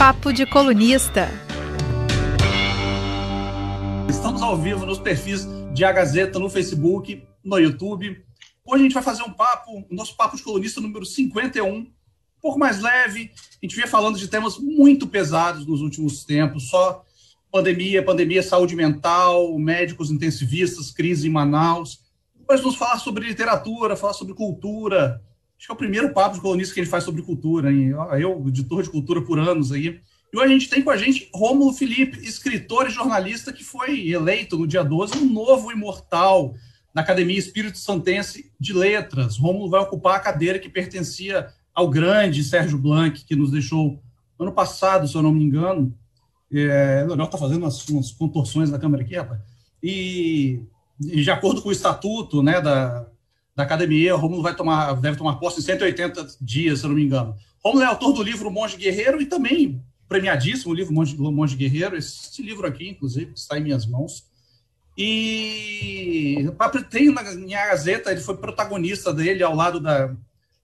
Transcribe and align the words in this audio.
Papo 0.00 0.32
de 0.32 0.46
Colunista. 0.46 1.28
Estamos 4.08 4.40
ao 4.40 4.56
vivo 4.56 4.86
nos 4.86 4.98
perfis 4.98 5.46
de 5.74 5.84
A 5.84 5.92
Gazeta 5.92 6.38
no 6.38 6.48
Facebook, 6.48 7.22
no 7.44 7.58
YouTube. 7.58 8.24
Hoje 8.64 8.80
a 8.80 8.82
gente 8.84 8.94
vai 8.94 9.02
fazer 9.02 9.24
um 9.24 9.30
papo, 9.30 9.84
nosso 9.90 10.16
Papo 10.16 10.38
de 10.38 10.42
Colunista 10.42 10.80
número 10.80 11.04
51, 11.04 11.68
um 11.70 11.86
pouco 12.40 12.58
mais 12.58 12.80
leve. 12.80 13.30
A 13.62 13.66
gente 13.66 13.76
vinha 13.76 13.86
falando 13.86 14.18
de 14.18 14.26
temas 14.26 14.56
muito 14.56 15.06
pesados 15.06 15.66
nos 15.66 15.82
últimos 15.82 16.24
tempos, 16.24 16.70
só 16.70 17.04
pandemia, 17.52 18.02
pandemia, 18.02 18.42
saúde 18.42 18.74
mental, 18.74 19.58
médicos 19.58 20.10
intensivistas, 20.10 20.90
crise 20.90 21.28
em 21.28 21.30
Manaus. 21.30 22.00
Depois 22.34 22.62
vamos 22.62 22.76
falar 22.76 22.98
sobre 23.00 23.28
literatura, 23.28 23.94
falar 23.94 24.14
sobre 24.14 24.32
cultura. 24.32 25.20
Acho 25.60 25.66
que 25.66 25.72
é 25.72 25.74
o 25.74 25.78
primeiro 25.78 26.14
papo 26.14 26.36
de 26.36 26.40
colunista 26.40 26.72
que 26.72 26.80
gente 26.80 26.90
faz 26.90 27.04
sobre 27.04 27.20
cultura. 27.20 27.70
Hein? 27.70 27.90
Eu, 28.18 28.42
editor 28.48 28.82
de 28.82 28.88
cultura 28.88 29.20
por 29.20 29.38
anos 29.38 29.70
aí. 29.70 30.00
E 30.32 30.38
hoje 30.38 30.46
a 30.46 30.48
gente 30.48 30.70
tem 30.70 30.82
com 30.82 30.88
a 30.88 30.96
gente 30.96 31.28
Rômulo 31.34 31.74
Felipe, 31.74 32.18
escritor 32.26 32.86
e 32.86 32.90
jornalista 32.90 33.52
que 33.52 33.62
foi 33.62 34.08
eleito 34.08 34.56
no 34.56 34.66
dia 34.66 34.82
12 34.82 35.18
um 35.18 35.30
novo 35.30 35.70
imortal 35.70 36.54
na 36.94 37.02
Academia 37.02 37.38
Espírito 37.38 37.76
Santense 37.76 38.50
de 38.58 38.72
Letras. 38.72 39.36
Rômulo 39.36 39.68
vai 39.68 39.82
ocupar 39.82 40.16
a 40.16 40.20
cadeira 40.20 40.58
que 40.58 40.70
pertencia 40.70 41.48
ao 41.74 41.90
grande 41.90 42.42
Sérgio 42.42 42.78
Blanc, 42.78 43.22
que 43.22 43.36
nos 43.36 43.50
deixou 43.50 44.02
ano 44.38 44.52
passado, 44.52 45.06
se 45.06 45.14
eu 45.14 45.20
não 45.20 45.30
me 45.30 45.44
engano. 45.44 45.94
É, 46.50 47.04
Leonel 47.06 47.26
está 47.26 47.36
fazendo 47.36 47.64
umas, 47.64 47.86
umas, 47.86 48.10
contorções 48.10 48.70
na 48.70 48.78
câmera 48.78 49.02
aqui, 49.02 49.14
rapaz. 49.14 49.38
E, 49.82 50.62
e, 51.02 51.22
de 51.22 51.30
acordo 51.30 51.60
com 51.60 51.68
o 51.68 51.72
estatuto 51.72 52.42
né, 52.42 52.62
da, 52.62 53.06
da 53.54 53.62
academia, 53.62 54.14
Rômulo 54.14 54.42
vai 54.42 54.54
tomar, 54.54 54.94
deve 54.94 55.16
tomar 55.16 55.36
posse 55.36 55.60
em 55.60 55.62
180 55.62 56.36
dias, 56.40 56.80
se 56.80 56.84
eu 56.84 56.88
não 56.88 56.96
me 56.96 57.04
engano. 57.04 57.36
Rômulo 57.62 57.82
é 57.82 57.86
autor 57.86 58.12
do 58.12 58.22
livro 58.22 58.50
Monge 58.50 58.76
Guerreiro 58.76 59.20
e 59.20 59.26
também 59.26 59.82
premiadíssimo 60.08 60.72
o 60.72 60.74
livro 60.74 60.92
Monge, 60.92 61.16
Monge 61.16 61.56
Guerreiro, 61.56 61.96
esse 61.96 62.42
livro 62.42 62.66
aqui, 62.66 62.88
inclusive, 62.88 63.32
está 63.34 63.58
em 63.58 63.62
minhas 63.62 63.86
mãos. 63.86 64.24
E 64.96 66.48
tem 66.90 67.12
na 67.12 67.22
minha 67.22 67.66
Gazeta, 67.66 68.10
ele 68.10 68.20
foi 68.20 68.36
protagonista 68.36 69.14
dele 69.14 69.42
ao 69.42 69.54
lado 69.54 69.78
da, 69.78 70.14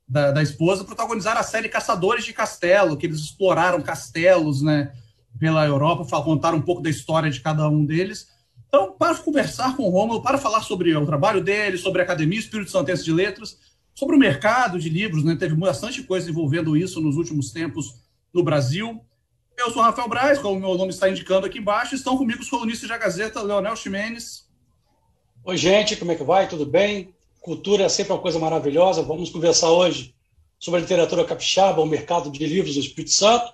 da, 0.09 0.33
da 0.33 0.43
esposa, 0.43 0.84
protagonizaram 0.84 1.41
a 1.41 1.45
série 1.45 1.69
Caçadores 1.69 2.25
de 2.25 2.33
Castelo, 2.33 2.97
que 2.97 3.06
eles 3.06 3.21
exploraram 3.21 3.81
castelos, 3.81 4.62
né? 4.62 4.93
pela 5.39 5.65
Europa, 5.67 6.23
contar 6.23 6.55
um 6.55 6.61
pouco 6.61 6.83
da 6.83 6.91
história 6.91 7.31
de 7.31 7.41
cada 7.41 7.69
um 7.69 7.84
deles. 7.84 8.28
Então, 8.69 8.92
para 8.92 9.14
conversar 9.17 9.77
com 9.77 9.84
o 9.84 9.91
Rômulo, 9.91 10.22
para 10.22 10.39
falar 10.39 10.62
sobre 10.62 10.95
o 10.95 11.06
trabalho 11.06 11.42
dele, 11.42 11.78
sobre 11.78 12.00
a 12.00 12.05
Academia 12.05 12.39
Espírito 12.39 12.70
Santense 12.70 13.05
de 13.05 13.12
Letras, 13.12 13.59
sobre 13.95 14.17
o 14.17 14.19
mercado 14.19 14.78
de 14.78 14.89
livros, 14.89 15.25
né? 15.25 15.36
teve 15.36 15.55
bastante 15.55 16.03
coisa 16.03 16.28
envolvendo 16.28 16.77
isso 16.77 17.00
nos 17.00 17.17
últimos 17.17 17.50
tempos 17.50 17.94
no 18.33 18.42
Brasil. 18.42 19.00
Eu 19.56 19.70
sou 19.70 19.83
Rafael 19.83 20.09
Braz, 20.09 20.39
como 20.39 20.56
o 20.56 20.61
meu 20.61 20.75
nome 20.75 20.91
está 20.91 21.09
indicando 21.09 21.47
aqui 21.47 21.59
embaixo, 21.59 21.94
estão 21.94 22.19
comigo 22.19 22.42
os 22.42 22.50
colunistas 22.50 22.89
da 22.89 22.98
Gazeta, 22.98 23.41
Leonel 23.41 23.75
Ximenes. 23.75 24.47
Oi, 25.44 25.56
gente, 25.56 25.97
como 25.97 26.12
é 26.12 26.14
que 26.14 26.25
vai? 26.25 26.47
Tudo 26.47 26.67
bem? 26.67 27.14
Cultura 27.41 27.84
é 27.84 27.89
sempre 27.89 28.12
uma 28.12 28.19
coisa 28.19 28.39
maravilhosa. 28.39 29.03
Vamos 29.03 29.31
conversar 29.31 29.70
hoje 29.70 30.14
sobre 30.59 30.81
a 30.81 30.83
literatura 30.83 31.25
capixaba, 31.25 31.81
o 31.81 31.87
mercado 31.87 32.31
de 32.31 32.47
livros 32.47 32.75
do 32.75 32.81
Espírito 32.81 33.12
Santo 33.12 33.50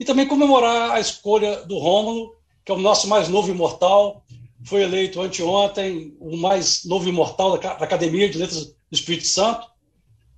e 0.00 0.04
também 0.04 0.26
comemorar 0.26 0.92
a 0.92 1.00
escolha 1.00 1.62
do 1.64 1.78
Rômulo, 1.78 2.34
que 2.64 2.72
é 2.72 2.74
o 2.74 2.78
nosso 2.78 3.06
mais 3.06 3.28
novo 3.28 3.50
imortal, 3.50 4.24
foi 4.64 4.82
eleito 4.82 5.20
anteontem 5.20 6.16
o 6.18 6.36
mais 6.36 6.84
novo 6.84 7.08
imortal 7.08 7.58
da 7.58 7.72
Academia 7.72 8.28
de 8.28 8.38
Letras 8.38 8.66
do 8.66 8.74
Espírito 8.90 9.26
Santo, 9.26 9.66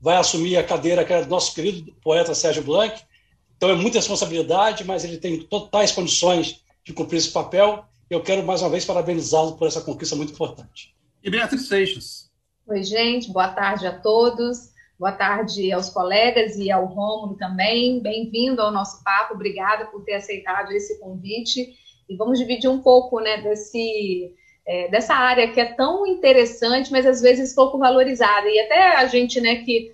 vai 0.00 0.16
assumir 0.16 0.56
a 0.56 0.64
cadeira 0.64 1.04
que 1.04 1.12
era 1.12 1.24
do 1.24 1.30
nosso 1.30 1.54
querido 1.54 1.92
poeta 2.02 2.34
Sérgio 2.34 2.62
Blanc, 2.62 3.00
então 3.56 3.70
é 3.70 3.74
muita 3.74 3.98
responsabilidade, 3.98 4.84
mas 4.84 5.04
ele 5.04 5.16
tem 5.16 5.40
totais 5.42 5.92
condições 5.92 6.62
de 6.84 6.92
cumprir 6.92 7.18
esse 7.18 7.30
papel, 7.30 7.84
eu 8.08 8.22
quero 8.22 8.44
mais 8.44 8.62
uma 8.62 8.70
vez 8.70 8.84
parabenizá-lo 8.84 9.56
por 9.56 9.66
essa 9.66 9.80
conquista 9.80 10.14
muito 10.14 10.32
importante. 10.32 10.94
E 11.22 11.30
Beatriz 11.30 11.66
Seixas. 11.66 12.30
Oi, 12.68 12.82
gente, 12.82 13.32
boa 13.32 13.48
tarde 13.48 13.86
a 13.86 13.98
todos. 13.98 14.74
Boa 14.98 15.12
tarde 15.12 15.70
aos 15.72 15.90
colegas 15.90 16.56
e 16.56 16.70
ao 16.70 16.86
Rômulo 16.86 17.36
também. 17.36 18.00
Bem-vindo 18.00 18.62
ao 18.62 18.72
nosso 18.72 19.02
papo. 19.04 19.34
Obrigada 19.34 19.86
por 19.86 20.04
ter 20.04 20.14
aceitado 20.14 20.72
esse 20.72 20.98
convite. 21.00 21.74
E 22.08 22.16
vamos 22.16 22.38
dividir 22.38 22.68
um 22.68 22.80
pouco 22.80 23.20
né, 23.20 23.42
desse, 23.42 24.34
é, 24.66 24.88
dessa 24.88 25.14
área 25.14 25.50
que 25.50 25.60
é 25.60 25.74
tão 25.74 26.06
interessante, 26.06 26.90
mas 26.92 27.06
às 27.06 27.20
vezes 27.20 27.54
pouco 27.54 27.78
valorizada. 27.78 28.48
E 28.48 28.58
até 28.60 28.96
a 28.96 29.06
gente, 29.06 29.40
né, 29.40 29.56
que 29.64 29.90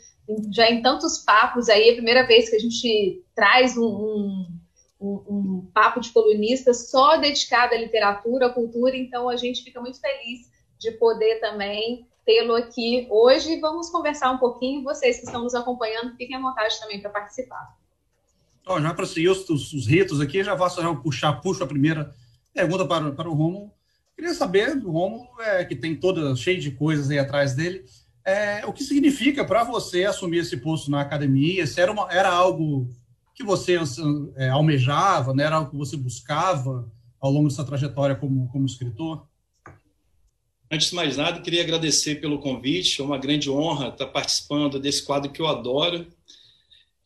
já 0.53 0.71
em 0.71 0.83
tantos 0.83 1.19
papos 1.19 1.69
aí, 1.69 1.89
é 1.89 1.93
a 1.93 1.95
primeira 1.95 2.27
vez 2.27 2.49
que 2.49 2.57
a 2.57 2.59
gente 2.59 3.25
traz 3.35 3.77
um, 3.77 4.47
um, 5.01 5.11
um, 5.29 5.71
papo 5.75 6.01
de 6.01 6.11
colunista 6.11 6.73
só 6.73 7.17
dedicado 7.17 7.75
à 7.75 7.79
literatura, 7.79 8.47
à 8.47 8.51
cultura, 8.51 8.97
então 8.97 9.29
a 9.29 9.37
gente 9.37 9.63
fica 9.63 9.81
muito 9.81 10.01
feliz 10.01 10.51
de 10.79 10.93
poder 10.93 11.41
também 11.41 12.07
tê-lo 12.25 12.55
aqui 12.55 13.07
hoje. 13.11 13.61
Vamos 13.61 13.91
conversar 13.91 14.31
um 14.31 14.39
pouquinho. 14.39 14.83
Vocês 14.83 15.19
que 15.19 15.27
estão 15.27 15.43
nos 15.43 15.55
acompanhando, 15.55 16.17
fiquem 16.17 16.37
à 16.37 16.41
vontade 16.41 16.79
também 16.81 17.01
para 17.01 17.11
participar. 17.11 17.77
Oh, 18.67 18.81
já 18.81 18.95
para 18.95 19.07
seguir 19.07 19.29
os, 19.29 19.49
os, 19.49 19.73
os, 19.73 19.87
ritos 19.87 20.21
aqui, 20.21 20.45
já 20.45 20.55
vou 20.55 20.69
já 20.69 20.95
puxar, 20.95 21.33
puxo 21.41 21.65
a 21.65 21.67
primeira 21.67 22.15
pergunta 22.55 22.87
para, 22.87 23.11
para 23.11 23.29
o 23.29 23.35
Romulo. 23.35 23.73
Queria 24.15 24.35
saber, 24.35 24.77
o 24.77 24.91
Romulo, 24.91 25.29
é, 25.41 25.65
que 25.65 25.75
tem 25.75 25.97
toda 25.97 26.37
cheio 26.37 26.61
de 26.61 26.71
coisas 26.71 27.11
aí 27.11 27.19
atrás 27.19 27.55
dele, 27.55 27.85
é, 28.25 28.65
o 28.65 28.73
que 28.73 28.85
significa 28.85 29.45
para 29.45 29.65
você 29.65 30.05
assumir 30.05 30.39
esse 30.39 30.57
posto 30.59 30.91
na 30.91 31.01
academia? 31.01 31.67
Se 31.67 31.81
era, 31.81 31.91
uma, 31.91 32.07
era 32.11 32.31
algo 32.31 32.89
que 33.35 33.43
você 33.43 33.79
é, 34.37 34.49
almejava, 34.49 35.35
né? 35.35 35.45
era 35.45 35.57
algo 35.57 35.71
que 35.71 35.77
você 35.77 35.97
buscava 35.97 36.89
ao 37.21 37.31
longo 37.31 37.49
dessa 37.49 37.65
trajetória 37.65 38.15
como, 38.15 38.49
como 38.49 38.67
escritor? 38.67 39.27
Antes 40.71 40.89
de 40.89 40.95
mais 40.95 41.17
nada, 41.17 41.41
queria 41.41 41.63
agradecer 41.63 42.21
pelo 42.21 42.39
convite. 42.39 43.01
É 43.01 43.05
uma 43.05 43.19
grande 43.19 43.51
honra 43.51 43.89
estar 43.89 44.07
participando 44.07 44.79
desse 44.79 45.05
quadro 45.05 45.31
que 45.31 45.43
eu 45.43 45.47
adoro. 45.47 46.07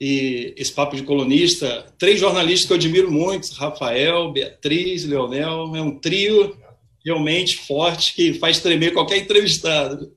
E 0.00 0.54
esse 0.56 0.72
papo 0.72 0.94
de 0.94 1.02
colunista, 1.02 1.86
três 1.98 2.20
jornalistas 2.20 2.66
que 2.66 2.72
eu 2.72 2.76
admiro 2.76 3.10
muito: 3.10 3.52
Rafael, 3.54 4.30
Beatriz, 4.30 5.04
Leonel. 5.04 5.74
É 5.74 5.80
um 5.80 5.98
trio 5.98 6.56
realmente 7.04 7.56
forte 7.56 8.14
que 8.14 8.34
faz 8.34 8.60
tremer 8.60 8.92
qualquer 8.92 9.18
entrevistado. 9.18 10.12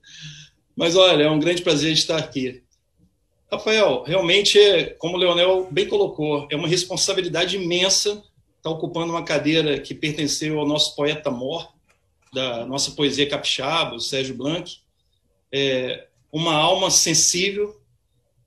Mas 0.76 0.96
olha, 0.96 1.24
é 1.24 1.30
um 1.30 1.38
grande 1.38 1.62
prazer 1.62 1.92
estar 1.92 2.18
aqui. 2.18 2.62
Rafael, 3.50 4.04
realmente, 4.04 4.58
como 4.98 5.16
o 5.16 5.18
Leonel 5.18 5.68
bem 5.70 5.88
colocou, 5.88 6.46
é 6.50 6.56
uma 6.56 6.68
responsabilidade 6.68 7.56
imensa 7.56 8.22
estar 8.56 8.70
ocupando 8.70 9.12
uma 9.12 9.24
cadeira 9.24 9.80
que 9.80 9.94
pertenceu 9.94 10.58
ao 10.58 10.66
nosso 10.66 10.94
poeta 10.94 11.30
mor, 11.30 11.72
da 12.32 12.64
nossa 12.66 12.92
poesia 12.92 13.28
capixaba, 13.28 13.96
o 13.96 14.00
Sérgio 14.00 14.36
Blanc, 14.36 14.78
é, 15.52 16.06
uma 16.30 16.54
alma 16.54 16.90
sensível 16.90 17.79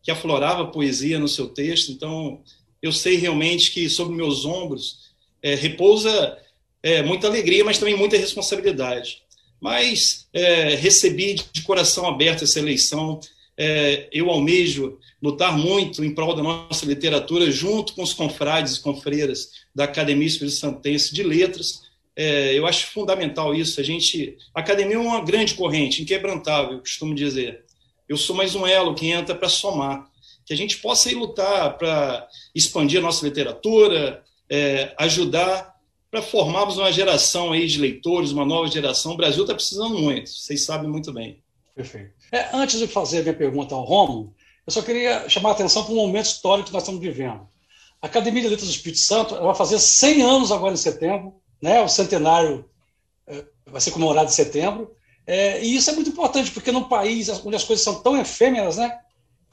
que 0.04 0.12
aflorava 0.12 0.68
poesia 0.68 1.18
no 1.18 1.28
seu 1.28 1.48
texto. 1.48 1.92
Então, 1.92 2.42
eu 2.82 2.92
sei 2.92 3.16
realmente 3.16 3.72
que 3.72 3.90
sobre 3.90 4.16
meus 4.16 4.46
ombros 4.46 5.14
é, 5.42 5.56
repousa 5.56 6.38
é, 6.84 7.02
muita 7.02 7.28
alegria, 7.28 7.64
mas 7.64 7.80
também 7.80 7.96
muita 7.96 8.18
responsabilidade. 8.18 9.24
Mas 9.60 10.28
é, 10.34 10.76
recebi 10.76 11.36
de 11.52 11.62
coração 11.62 12.06
aberto 12.06 12.44
essa 12.44 12.60
eleição. 12.60 13.20
É, 13.58 14.10
eu 14.12 14.30
almejo 14.30 15.00
lutar 15.22 15.58
muito 15.58 16.04
em 16.04 16.14
prol 16.14 16.36
da 16.36 16.44
nossa 16.44 16.86
literatura, 16.86 17.50
junto 17.50 17.94
com 17.94 18.04
os 18.04 18.14
confrades 18.14 18.76
e 18.76 18.82
confreiras 18.82 19.52
da 19.74 19.86
Academia 19.86 20.28
Espírito 20.28 20.58
Santense 20.58 21.14
de 21.14 21.24
Letras, 21.24 21.84
é, 22.16 22.58
eu 22.58 22.66
acho 22.66 22.88
fundamental 22.88 23.56
isso. 23.56 23.80
A 23.80 23.84
gente, 23.84 24.38
a 24.54 24.60
academia 24.60 24.96
é 24.96 25.00
uma 25.00 25.24
grande 25.24 25.56
corrente, 25.56 26.02
inquebrantável, 26.02 26.80
costumo 26.80 27.16
dizer. 27.16 27.64
Eu 28.08 28.18
sou 28.18 28.36
mais 28.36 28.54
um 28.54 28.68
elo 28.68 28.96
que 28.96 29.10
entra 29.10 29.34
para 29.34 29.48
somar, 29.48 30.10
que 30.46 30.54
a 30.54 30.58
gente 30.58 30.78
possa 30.78 31.10
ir 31.10 31.16
lutar 31.16 31.78
para 31.78 32.28
expandir 32.54 33.00
a 33.00 33.04
nossa 33.04 33.26
literatura, 33.26 34.24
é, 34.50 34.94
ajudar 34.98 35.74
para 36.12 36.22
formarmos 36.22 36.78
uma 36.78 36.92
geração 36.92 37.52
aí 37.52 37.66
de 37.66 37.80
leitores, 37.80 38.32
uma 38.32 38.46
nova 38.46 38.68
geração. 38.68 39.14
O 39.14 39.18
Brasil 39.18 39.44
está 39.44 39.56
precisando 39.56 39.98
muito, 39.98 40.30
vocês 40.30 40.64
sabem 40.66 40.90
muito 40.90 41.12
bem. 41.12 41.42
Perfeito. 41.76 42.12
É, 42.32 42.50
antes 42.54 42.78
de 42.78 42.88
fazer 42.88 43.20
a 43.20 43.22
minha 43.24 43.34
pergunta 43.34 43.74
ao 43.74 43.84
Romulo, 43.84 44.34
eu 44.66 44.72
só 44.72 44.82
queria 44.82 45.28
chamar 45.28 45.50
a 45.50 45.52
atenção 45.54 45.84
para 45.84 45.94
um 45.94 45.98
momento 45.98 46.26
histórico 46.26 46.68
que 46.68 46.74
nós 46.74 46.84
estamos 46.84 47.02
vivendo. 47.02 47.48
A 48.02 48.08
Academia 48.08 48.44
de 48.44 48.50
Letras 48.50 48.68
do 48.68 48.74
Espírito 48.74 49.00
Santo 49.00 49.36
vai 49.36 49.56
fazer 49.56 49.80
100 49.80 50.22
anos 50.22 50.52
agora 50.52 50.74
em 50.74 50.78
setembro, 50.78 51.36
né? 51.62 51.82
O 51.82 51.88
centenário 51.88 52.70
é, 53.26 53.44
vai 53.66 53.82
ser 53.82 53.92
comemorado 53.92 54.28
em 54.28 54.34
setembro. 54.34 54.96
É, 55.26 55.64
e 55.64 55.76
isso 55.76 55.90
é 55.90 55.94
muito 55.94 56.10
importante, 56.10 56.52
porque 56.52 56.72
num 56.72 56.84
país 56.84 57.30
onde 57.30 57.56
as 57.56 57.64
coisas 57.64 57.84
são 57.84 58.02
tão 58.02 58.18
efêmeras, 58.20 58.78
né? 58.78 59.00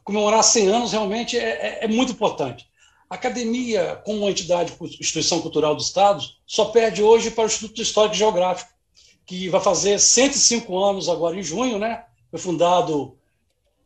comemorar 0.03 0.43
100 0.43 0.69
anos 0.69 0.93
realmente 0.93 1.39
é, 1.39 1.43
é, 1.43 1.85
é 1.85 1.89
muito 1.89 2.13
importante. 2.13 2.69
A 3.09 3.15
academia, 3.15 4.01
como 4.05 4.29
entidade, 4.29 4.73
instituição 4.81 5.41
cultural 5.41 5.75
do 5.75 5.83
Estado, 5.83 6.25
só 6.47 6.67
perde 6.67 7.03
hoje 7.03 7.31
para 7.31 7.45
o 7.45 7.47
Instituto 7.47 7.83
Histórico 7.83 8.15
e 8.15 8.19
Geográfico, 8.19 8.71
que 9.27 9.49
vai 9.49 9.61
fazer 9.61 9.99
105 9.99 10.79
anos 10.79 11.09
agora 11.09 11.37
em 11.37 11.43
junho, 11.43 11.79
né? 11.79 12.05
Foi 12.31 12.39
fundado 12.39 13.17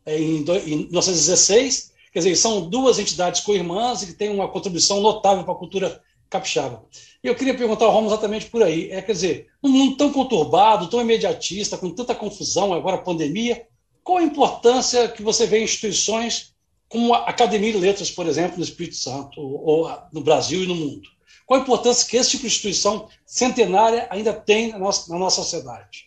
é, 0.05 0.19
em 0.19 0.43
1916, 0.43 1.93
Quer 2.15 2.19
dizer, 2.19 2.37
são 2.37 2.69
duas 2.69 2.97
entidades 2.97 3.41
co-irmãs 3.41 4.01
e 4.01 4.07
que 4.07 4.13
têm 4.13 4.29
uma 4.29 4.47
contribuição 4.47 5.01
notável 5.01 5.43
para 5.43 5.51
a 5.53 5.57
cultura 5.57 6.01
capixaba. 6.35 6.83
E 7.23 7.27
eu 7.27 7.35
queria 7.35 7.55
perguntar 7.55 7.85
ao 7.85 7.91
Romo 7.91 8.07
exatamente 8.07 8.47
por 8.47 8.61
aí. 8.61 8.91
É, 8.91 9.01
quer 9.01 9.13
dizer, 9.13 9.47
num 9.63 9.69
mundo 9.69 9.97
tão 9.97 10.11
conturbado, 10.11 10.89
tão 10.89 11.01
imediatista, 11.01 11.77
com 11.77 11.89
tanta 11.89 12.13
confusão, 12.13 12.73
agora 12.73 12.97
pandemia, 12.97 13.65
qual 14.03 14.19
a 14.19 14.23
importância 14.23 15.07
que 15.07 15.23
você 15.23 15.47
vê 15.47 15.59
em 15.59 15.63
instituições 15.63 16.53
como 16.87 17.13
a 17.13 17.29
Academia 17.29 17.71
de 17.71 17.79
Letras, 17.79 18.11
por 18.11 18.27
exemplo, 18.27 18.57
no 18.57 18.63
Espírito 18.63 18.95
Santo, 18.95 19.41
ou 19.41 19.91
no 20.13 20.21
Brasil 20.21 20.63
e 20.63 20.67
no 20.67 20.75
mundo? 20.75 21.09
Qual 21.45 21.59
a 21.59 21.63
importância 21.63 22.07
que 22.07 22.17
esse 22.17 22.31
tipo 22.31 22.41
de 22.41 22.47
instituição 22.47 23.07
centenária 23.25 24.07
ainda 24.09 24.33
tem 24.33 24.71
na 24.71 24.79
nossa, 24.79 25.11
na 25.11 25.19
nossa 25.19 25.37
sociedade? 25.37 26.05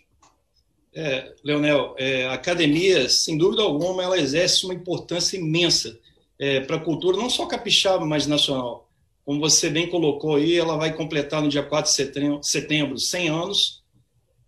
É, 0.94 1.32
Leonel, 1.44 1.94
é, 1.98 2.26
a 2.26 2.32
academia, 2.32 3.08
sem 3.08 3.36
dúvida 3.36 3.62
alguma, 3.62 4.02
ela 4.02 4.18
exerce 4.18 4.64
uma 4.64 4.74
importância 4.74 5.36
imensa 5.36 5.98
é, 6.38 6.60
para 6.60 6.76
a 6.76 6.80
cultura, 6.80 7.16
não 7.16 7.30
só 7.30 7.46
capixaba, 7.46 8.06
mas 8.06 8.26
nacional. 8.26 8.87
Como 9.28 9.40
você 9.40 9.68
bem 9.68 9.86
colocou 9.86 10.36
aí, 10.36 10.56
ela 10.56 10.78
vai 10.78 10.96
completar 10.96 11.42
no 11.42 11.50
dia 11.50 11.62
4 11.62 11.90
de 11.90 11.94
setembro, 11.94 12.42
setembro 12.42 12.96
100 12.96 13.28
anos. 13.28 13.82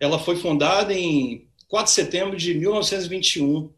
Ela 0.00 0.19
foi 0.19 0.37
fundada 0.37 0.94
em 0.94 1.47
4 1.69 1.85
de 1.85 1.94
setembro 1.94 2.35
de 2.35 2.55
1921. 2.55 3.71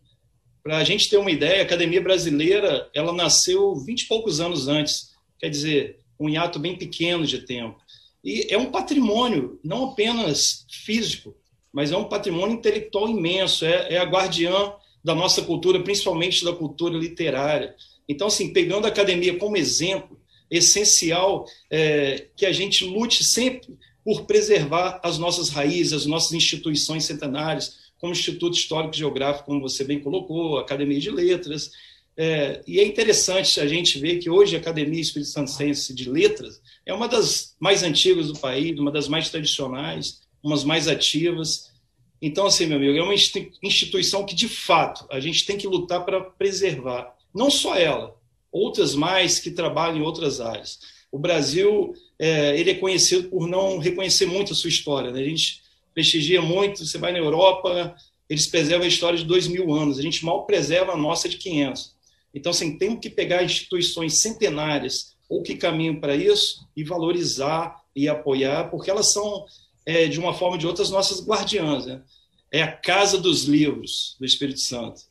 Para 0.62 0.76
a 0.76 0.84
gente 0.84 1.10
ter 1.10 1.16
uma 1.16 1.32
ideia, 1.32 1.58
a 1.58 1.64
Academia 1.64 2.00
Brasileira 2.00 2.88
ela 2.94 3.12
nasceu 3.12 3.74
20 3.74 4.02
e 4.02 4.06
poucos 4.06 4.38
anos 4.38 4.68
antes. 4.68 5.10
Quer 5.40 5.50
dizer, 5.50 5.98
um 6.20 6.28
hiato 6.28 6.60
bem 6.60 6.78
pequeno 6.78 7.26
de 7.26 7.38
tempo. 7.38 7.80
E 8.22 8.46
é 8.48 8.56
um 8.56 8.70
patrimônio, 8.70 9.58
não 9.64 9.86
apenas 9.86 10.64
físico, 10.70 11.34
mas 11.72 11.90
é 11.90 11.96
um 11.96 12.04
patrimônio 12.04 12.54
intelectual 12.54 13.08
imenso, 13.08 13.64
é, 13.64 13.94
é 13.94 13.98
a 13.98 14.04
guardiã 14.04 14.72
da 15.02 15.16
nossa 15.16 15.42
cultura, 15.42 15.82
principalmente 15.82 16.44
da 16.44 16.52
cultura 16.52 16.96
literária. 16.96 17.74
Então, 18.08 18.28
assim, 18.28 18.52
pegando 18.52 18.84
a 18.84 18.88
academia 18.88 19.36
como 19.36 19.56
exemplo, 19.56 20.21
essencial 20.52 21.46
é, 21.70 22.26
que 22.36 22.46
a 22.46 22.52
gente 22.52 22.84
lute 22.84 23.24
sempre 23.24 23.76
por 24.04 24.24
preservar 24.26 25.00
as 25.02 25.18
nossas 25.18 25.48
raízes, 25.48 25.92
as 25.92 26.06
nossas 26.06 26.32
instituições 26.32 27.04
centenárias, 27.04 27.80
como 27.98 28.12
o 28.12 28.16
Instituto 28.16 28.56
Histórico 28.56 28.94
Geográfico, 28.94 29.46
como 29.46 29.60
você 29.60 29.84
bem 29.84 30.00
colocou, 30.00 30.58
a 30.58 30.62
Academia 30.62 30.98
de 30.98 31.10
Letras, 31.10 31.70
é, 32.16 32.60
e 32.66 32.78
é 32.78 32.84
interessante 32.84 33.58
a 33.58 33.66
gente 33.66 33.98
ver 33.98 34.18
que 34.18 34.28
hoje 34.28 34.54
a 34.54 34.58
Academia 34.58 35.00
Espírito 35.00 35.30
Santense 35.30 35.94
de 35.94 36.10
Letras 36.10 36.60
é 36.84 36.92
uma 36.92 37.08
das 37.08 37.56
mais 37.58 37.82
antigas 37.82 38.26
do 38.26 38.38
país, 38.38 38.78
uma 38.78 38.90
das 38.90 39.08
mais 39.08 39.30
tradicionais, 39.30 40.20
umas 40.42 40.62
mais 40.62 40.88
ativas. 40.88 41.70
Então, 42.20 42.46
assim, 42.46 42.66
meu 42.66 42.76
amigo, 42.76 42.98
é 42.98 43.02
uma 43.02 43.14
instituição 43.14 44.26
que, 44.26 44.34
de 44.34 44.48
fato, 44.48 45.06
a 45.10 45.18
gente 45.20 45.46
tem 45.46 45.56
que 45.56 45.66
lutar 45.66 46.04
para 46.04 46.20
preservar. 46.20 47.14
Não 47.34 47.50
só 47.50 47.76
ela, 47.76 48.14
outras 48.52 48.94
mais 48.94 49.38
que 49.38 49.50
trabalham 49.50 49.98
em 49.98 50.02
outras 50.02 50.40
áreas. 50.40 50.78
O 51.10 51.18
Brasil 51.18 51.94
é, 52.18 52.58
ele 52.58 52.70
é 52.70 52.74
conhecido 52.74 53.28
por 53.28 53.48
não 53.48 53.78
reconhecer 53.78 54.26
muito 54.26 54.52
a 54.52 54.56
sua 54.56 54.68
história. 54.68 55.10
Né? 55.10 55.20
A 55.20 55.28
gente 55.28 55.62
prestigia 55.94 56.40
muito, 56.40 56.84
você 56.84 56.98
vai 56.98 57.12
na 57.12 57.18
Europa, 57.18 57.94
eles 58.28 58.46
preservam 58.46 58.84
a 58.84 58.88
história 58.88 59.18
de 59.18 59.24
dois 59.24 59.46
mil 59.46 59.72
anos, 59.74 59.98
a 59.98 60.02
gente 60.02 60.24
mal 60.24 60.46
preserva 60.46 60.92
a 60.92 60.96
nossa 60.96 61.28
de 61.28 61.36
500. 61.36 61.94
Então, 62.34 62.50
assim, 62.50 62.78
temos 62.78 63.00
que 63.00 63.10
pegar 63.10 63.44
instituições 63.44 64.20
centenárias 64.20 65.14
ou 65.28 65.42
que 65.42 65.54
caminham 65.54 65.96
para 65.96 66.16
isso 66.16 66.66
e 66.76 66.82
valorizar 66.82 67.82
e 67.94 68.08
apoiar, 68.08 68.70
porque 68.70 68.90
elas 68.90 69.12
são, 69.12 69.44
é, 69.84 70.06
de 70.06 70.18
uma 70.18 70.32
forma 70.32 70.54
ou 70.54 70.58
de 70.58 70.66
outra, 70.66 70.82
as 70.82 70.90
nossas 70.90 71.26
guardiãs. 71.26 71.86
Né? 71.86 72.02
É 72.50 72.62
a 72.62 72.72
casa 72.72 73.18
dos 73.18 73.44
livros 73.44 74.16
do 74.18 74.24
Espírito 74.24 74.60
Santo. 74.60 75.02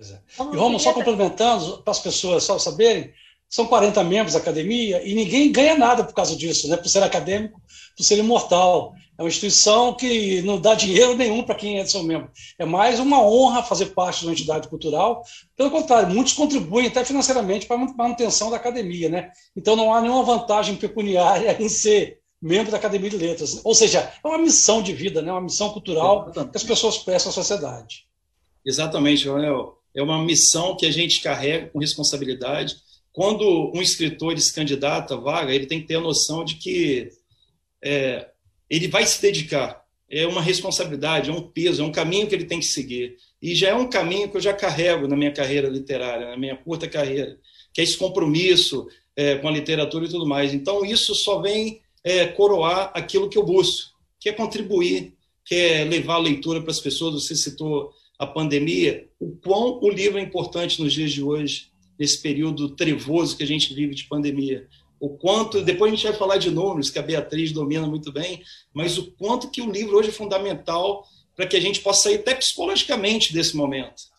É. 0.00 0.18
E 0.52 0.56
Romo, 0.56 0.78
só 0.78 0.92
complementando, 0.92 1.78
para 1.78 1.92
as 1.92 2.00
pessoas 2.00 2.44
só 2.44 2.58
saberem, 2.58 3.12
são 3.48 3.66
40 3.66 4.02
membros 4.02 4.32
da 4.32 4.40
academia 4.40 5.00
e 5.06 5.14
ninguém 5.14 5.52
ganha 5.52 5.78
nada 5.78 6.02
por 6.02 6.12
causa 6.12 6.34
disso, 6.34 6.68
né? 6.68 6.76
por 6.76 6.88
ser 6.88 7.02
acadêmico, 7.02 7.60
por 7.96 8.02
ser 8.02 8.18
imortal. 8.18 8.94
É 9.16 9.22
uma 9.22 9.28
instituição 9.28 9.94
que 9.94 10.42
não 10.42 10.60
dá 10.60 10.74
dinheiro 10.74 11.14
nenhum 11.14 11.44
para 11.44 11.54
quem 11.54 11.78
é 11.78 11.86
seu 11.86 12.02
membro. 12.02 12.28
É 12.58 12.64
mais 12.64 12.98
uma 12.98 13.22
honra 13.22 13.62
fazer 13.62 13.86
parte 13.86 14.20
de 14.20 14.26
uma 14.26 14.32
entidade 14.32 14.66
cultural. 14.66 15.22
Pelo 15.56 15.70
contrário, 15.70 16.12
muitos 16.12 16.32
contribuem 16.32 16.88
até 16.88 17.04
financeiramente 17.04 17.66
para 17.66 17.76
a 17.76 17.86
manutenção 17.96 18.50
da 18.50 18.56
academia. 18.56 19.08
Né? 19.08 19.30
Então 19.54 19.76
não 19.76 19.94
há 19.94 20.00
nenhuma 20.00 20.24
vantagem 20.24 20.74
pecuniária 20.74 21.56
em 21.62 21.68
ser 21.68 22.18
membro 22.42 22.72
da 22.72 22.76
Academia 22.76 23.08
de 23.08 23.16
Letras. 23.16 23.60
Ou 23.64 23.72
seja, 23.72 24.12
é 24.22 24.26
uma 24.26 24.38
missão 24.38 24.82
de 24.82 24.92
vida, 24.92 25.22
né? 25.22 25.30
uma 25.30 25.40
missão 25.42 25.70
cultural 25.70 26.32
que 26.32 26.56
as 26.56 26.64
pessoas 26.64 26.98
prestam 26.98 27.30
à 27.30 27.32
sociedade. 27.32 28.08
Exatamente, 28.66 29.28
Leonel. 29.28 29.78
É 29.94 30.02
uma 30.02 30.22
missão 30.22 30.76
que 30.76 30.86
a 30.86 30.90
gente 30.90 31.20
carrega 31.20 31.68
com 31.68 31.78
responsabilidade. 31.78 32.76
Quando 33.12 33.70
um 33.74 33.80
escritor 33.80 34.38
se 34.38 34.52
candidata 34.52 35.16
vaga, 35.16 35.54
ele 35.54 35.66
tem 35.66 35.80
que 35.80 35.86
ter 35.86 35.96
a 35.96 36.00
noção 36.00 36.44
de 36.44 36.56
que 36.56 37.10
é, 37.82 38.28
ele 38.68 38.88
vai 38.88 39.06
se 39.06 39.22
dedicar. 39.22 39.84
É 40.10 40.26
uma 40.26 40.42
responsabilidade, 40.42 41.30
é 41.30 41.32
um 41.32 41.42
peso, 41.42 41.82
é 41.82 41.84
um 41.84 41.92
caminho 41.92 42.26
que 42.26 42.34
ele 42.34 42.44
tem 42.44 42.60
que 42.60 42.66
seguir. 42.66 43.16
E 43.40 43.54
já 43.54 43.68
é 43.68 43.74
um 43.74 43.88
caminho 43.88 44.28
que 44.28 44.36
eu 44.36 44.40
já 44.40 44.52
carrego 44.52 45.06
na 45.06 45.16
minha 45.16 45.32
carreira 45.32 45.68
literária, 45.68 46.28
na 46.28 46.36
minha 46.36 46.56
curta 46.56 46.88
carreira, 46.88 47.38
que 47.72 47.80
é 47.80 47.84
esse 47.84 47.96
compromisso 47.96 48.86
é, 49.16 49.36
com 49.36 49.48
a 49.48 49.52
literatura 49.52 50.06
e 50.06 50.08
tudo 50.08 50.26
mais. 50.26 50.52
Então, 50.52 50.84
isso 50.84 51.14
só 51.14 51.40
vem 51.40 51.80
é, 52.02 52.26
coroar 52.26 52.90
aquilo 52.94 53.28
que 53.28 53.38
eu 53.38 53.44
busco, 53.44 53.92
que 54.20 54.28
é 54.28 54.32
contribuir, 54.32 55.14
que 55.44 55.54
é 55.54 55.84
levar 55.84 56.14
a 56.14 56.18
leitura 56.18 56.60
para 56.60 56.70
as 56.70 56.80
pessoas. 56.80 57.22
Você 57.22 57.34
citou 57.36 57.92
a 58.24 58.26
pandemia, 58.26 59.08
o 59.20 59.36
quão 59.36 59.78
o 59.80 59.88
livro 59.88 60.18
é 60.18 60.22
importante 60.22 60.82
nos 60.82 60.92
dias 60.92 61.12
de 61.12 61.22
hoje, 61.22 61.70
nesse 61.98 62.20
período 62.20 62.70
trevoso 62.70 63.36
que 63.36 63.42
a 63.42 63.46
gente 63.46 63.72
vive 63.72 63.94
de 63.94 64.04
pandemia 64.04 64.66
o 65.04 65.10
quanto, 65.10 65.60
depois 65.60 65.92
a 65.92 65.94
gente 65.94 66.06
vai 66.06 66.16
falar 66.16 66.36
de 66.38 66.50
números, 66.50 66.90
que 66.90 66.98
a 66.98 67.02
Beatriz 67.02 67.52
domina 67.52 67.86
muito 67.86 68.10
bem, 68.10 68.42
mas 68.72 68.96
o 68.96 69.12
quanto 69.12 69.50
que 69.50 69.60
o 69.60 69.70
livro 69.70 69.98
hoje 69.98 70.08
é 70.08 70.12
fundamental 70.12 71.04
para 71.36 71.46
que 71.46 71.56
a 71.56 71.60
gente 71.60 71.80
possa 71.80 72.04
sair 72.04 72.16
até 72.16 72.34
psicologicamente 72.34 73.32
desse 73.32 73.54
momento. 73.54 74.14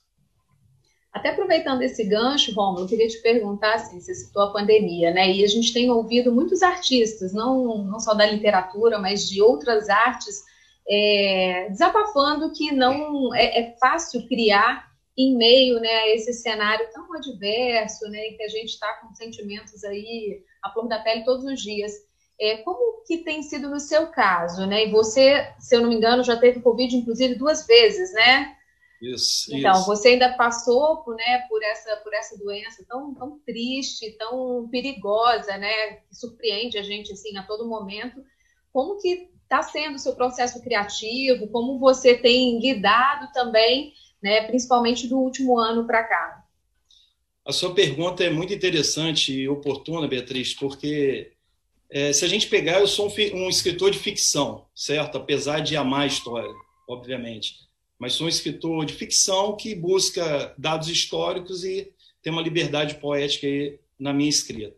Até 1.11 1.29
aproveitando 1.29 1.81
esse 1.81 2.03
gancho, 2.03 2.53
Romulo, 2.53 2.83
eu 2.83 2.87
queria 2.87 3.07
te 3.07 3.19
perguntar, 3.21 3.75
assim, 3.75 3.99
você 3.99 4.13
citou 4.13 4.43
a 4.43 4.51
pandemia, 4.51 5.11
né? 5.11 5.31
E 5.31 5.43
a 5.43 5.47
gente 5.47 5.73
tem 5.73 5.89
ouvido 5.89 6.31
muitos 6.31 6.61
artistas, 6.61 7.33
não, 7.33 7.83
não 7.85 7.99
só 7.99 8.13
da 8.13 8.25
literatura, 8.25 8.99
mas 8.99 9.27
de 9.27 9.41
outras 9.41 9.89
artes, 9.89 10.43
é, 10.87 11.67
desabafando 11.69 12.51
que 12.53 12.71
não 12.71 13.33
é, 13.33 13.59
é 13.59 13.77
fácil 13.79 14.27
criar 14.27 14.85
em 15.17 15.35
meio 15.35 15.79
né, 15.79 15.89
a 15.89 16.15
esse 16.15 16.33
cenário 16.33 16.87
tão 16.93 17.11
adverso, 17.13 18.07
né, 18.09 18.27
em 18.27 18.37
que 18.37 18.43
a 18.43 18.49
gente 18.49 18.69
está 18.69 18.93
com 18.95 19.13
sentimentos 19.15 19.83
aí 19.83 20.43
à 20.61 20.69
flor 20.71 20.87
da 20.87 20.99
pele 20.99 21.23
todos 21.23 21.45
os 21.45 21.61
dias. 21.61 21.93
É, 22.39 22.57
como 22.57 23.03
que 23.05 23.19
tem 23.19 23.41
sido 23.41 23.69
no 23.69 23.79
seu 23.79 24.07
caso, 24.07 24.65
né? 24.65 24.87
E 24.87 24.91
você, 24.91 25.53
se 25.57 25.73
eu 25.73 25.81
não 25.81 25.87
me 25.87 25.95
engano, 25.95 26.21
já 26.21 26.35
teve 26.35 26.61
Covid, 26.61 26.93
inclusive, 26.93 27.35
duas 27.35 27.65
vezes, 27.65 28.11
né? 28.11 28.57
Isso, 29.01 29.55
então, 29.55 29.71
isso. 29.71 29.85
você 29.85 30.09
ainda 30.09 30.35
passou 30.35 30.97
por, 30.97 31.15
né, 31.15 31.45
por, 31.47 31.63
essa, 31.63 31.95
por 31.97 32.13
essa 32.13 32.37
doença 32.37 32.83
tão, 32.89 33.13
tão 33.13 33.39
triste, 33.45 34.17
tão 34.17 34.67
perigosa, 34.69 35.57
né? 35.57 35.93
Que 35.93 36.15
surpreende 36.15 36.77
a 36.77 36.83
gente, 36.83 37.13
assim, 37.13 37.37
a 37.37 37.43
todo 37.43 37.69
momento. 37.69 38.21
Como 38.73 38.99
que 38.99 39.29
está 39.45 39.63
sendo 39.63 39.95
o 39.95 39.99
seu 39.99 40.13
processo 40.13 40.61
criativo? 40.61 41.47
Como 41.47 41.79
você 41.79 42.15
tem 42.15 42.59
lidado 42.59 43.31
também 43.33 43.93
né, 44.25 44.41
principalmente 44.47 45.07
do 45.07 45.19
último 45.19 45.59
ano 45.59 45.85
para 45.85 46.03
cá. 46.03 46.43
A 47.45 47.51
sua 47.51 47.75
pergunta 47.75 48.23
é 48.23 48.29
muito 48.31 48.51
interessante 48.51 49.31
e 49.31 49.47
oportuna, 49.47 50.07
Beatriz, 50.07 50.55
porque 50.55 51.31
é, 51.91 52.11
se 52.11 52.25
a 52.25 52.27
gente 52.27 52.47
pegar, 52.47 52.79
eu 52.79 52.87
sou 52.87 53.07
um, 53.07 53.45
um, 53.45 53.49
escritor 53.49 53.91
de 53.91 53.99
ficção, 53.99 54.65
certo? 54.73 55.19
Apesar 55.19 55.59
de 55.59 55.77
amar 55.77 56.01
a 56.01 56.07
história, 56.07 56.49
obviamente. 56.89 57.59
Mas 57.99 58.13
sou 58.13 58.25
um 58.25 58.29
escritor 58.29 58.83
de 58.83 58.95
ficção 58.95 59.55
que 59.55 59.75
busca 59.75 60.55
dados 60.57 60.89
históricos 60.89 61.63
e 61.63 61.93
tem 62.23 62.33
uma 62.33 62.41
liberdade 62.41 62.95
poética 62.95 63.47
na 63.99 64.11
minha 64.11 64.29
escrita. 64.29 64.75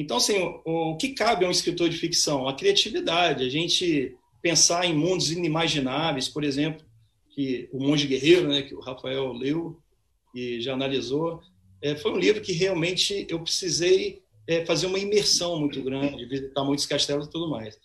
Então, 0.00 0.16
assim, 0.16 0.40
o, 0.64 0.92
o 0.92 0.96
que 0.96 1.10
cabe 1.10 1.44
a 1.44 1.48
um 1.48 1.50
escritor 1.50 1.90
de 1.90 1.98
ficção? 1.98 2.48
A 2.48 2.54
criatividade, 2.54 3.44
a 3.44 3.50
gente 3.50 4.16
pensar 4.40 4.86
em 4.86 4.94
mundos 4.94 5.30
inimagináveis, 5.30 6.26
por 6.26 6.42
exemplo, 6.42 6.82
que 7.34 7.68
o 7.70 7.78
Monge 7.78 8.06
Guerreiro, 8.06 8.48
né, 8.48 8.62
que 8.62 8.74
o 8.74 8.80
Rafael 8.80 9.30
leu 9.32 9.78
e 10.34 10.58
já 10.60 10.72
analisou, 10.72 11.40
é, 11.82 11.94
foi 11.94 12.12
um 12.12 12.18
livro 12.18 12.40
que 12.40 12.52
realmente 12.52 13.26
eu 13.28 13.40
precisei 13.40 14.22
é, 14.48 14.64
fazer 14.64 14.86
uma 14.86 14.98
imersão 14.98 15.60
muito 15.60 15.82
grande, 15.82 16.24
visitar 16.24 16.64
muitos 16.64 16.86
castelos 16.86 17.26
e 17.26 17.30
tudo 17.30 17.50
mais. 17.50 17.78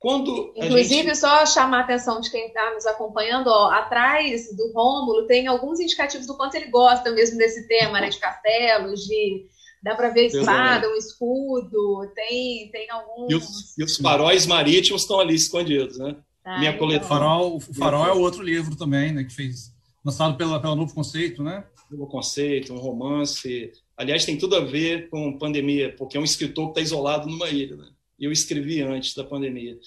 Quando 0.00 0.52
Inclusive, 0.56 1.04
gente... 1.04 1.16
só 1.16 1.46
chamar 1.46 1.78
a 1.78 1.82
atenção 1.82 2.20
de 2.20 2.28
quem 2.28 2.48
está 2.48 2.74
nos 2.74 2.86
acompanhando, 2.86 3.46
ó, 3.46 3.70
atrás 3.70 4.48
do 4.56 4.72
Rômulo 4.72 5.28
tem 5.28 5.46
alguns 5.46 5.78
indicativos 5.78 6.26
do 6.26 6.36
quanto 6.36 6.56
ele 6.56 6.66
gosta 6.66 7.12
mesmo 7.12 7.38
desse 7.38 7.68
tema, 7.68 8.00
né, 8.00 8.08
de 8.08 8.18
castelos, 8.18 9.04
de 9.06 9.46
dá 9.82 9.94
para 9.94 10.10
ver 10.10 10.26
espada, 10.26 10.88
um 10.88 10.96
escudo, 10.96 12.10
tem 12.14 12.70
tem 12.70 12.90
alguns 12.90 13.30
e 13.30 13.34
os, 13.34 13.78
e 13.78 13.84
os 13.84 13.96
faróis 13.96 14.46
marítimos 14.46 15.02
estão 15.02 15.20
ali 15.20 15.34
escondidos, 15.34 15.98
né? 15.98 16.16
Ah, 16.44 16.58
Minha 16.58 16.76
coleção. 16.76 17.08
Farol, 17.08 17.56
o 17.56 17.60
Farol 17.60 18.06
é 18.06 18.12
outro 18.12 18.42
livro 18.42 18.76
também, 18.76 19.12
né? 19.12 19.24
Que 19.24 19.32
fez 19.32 19.72
Lançado 20.04 20.36
pela, 20.36 20.60
pela 20.60 20.74
Novo 20.74 20.92
Conceito, 20.92 21.42
né? 21.42 21.64
Novo 21.90 22.06
Conceito, 22.08 22.72
um 22.72 22.78
romance. 22.78 23.70
Aliás, 23.96 24.24
tem 24.24 24.36
tudo 24.36 24.56
a 24.56 24.60
ver 24.60 25.08
com 25.08 25.38
pandemia, 25.38 25.94
porque 25.96 26.16
é 26.16 26.20
um 26.20 26.24
escritor 26.24 26.66
que 26.66 26.70
está 26.72 26.80
isolado 26.80 27.28
numa 27.28 27.48
ilha. 27.48 27.76
Né? 27.76 27.88
Eu 28.18 28.32
escrevi 28.32 28.80
antes 28.80 29.14
da 29.14 29.22
pandemia. 29.22 29.78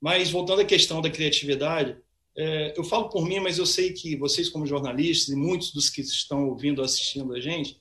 Mas, 0.00 0.30
voltando 0.30 0.62
à 0.62 0.64
questão 0.64 1.00
da 1.00 1.10
criatividade, 1.10 1.96
é, 2.36 2.74
eu 2.76 2.82
falo 2.82 3.08
por 3.10 3.24
mim, 3.24 3.38
mas 3.38 3.58
eu 3.58 3.66
sei 3.66 3.92
que 3.92 4.16
vocês, 4.16 4.48
como 4.48 4.66
jornalistas, 4.66 5.28
e 5.28 5.36
muitos 5.36 5.72
dos 5.72 5.88
que 5.88 6.00
estão 6.00 6.48
ouvindo, 6.48 6.82
assistindo 6.82 7.32
a 7.32 7.40
gente, 7.40 7.80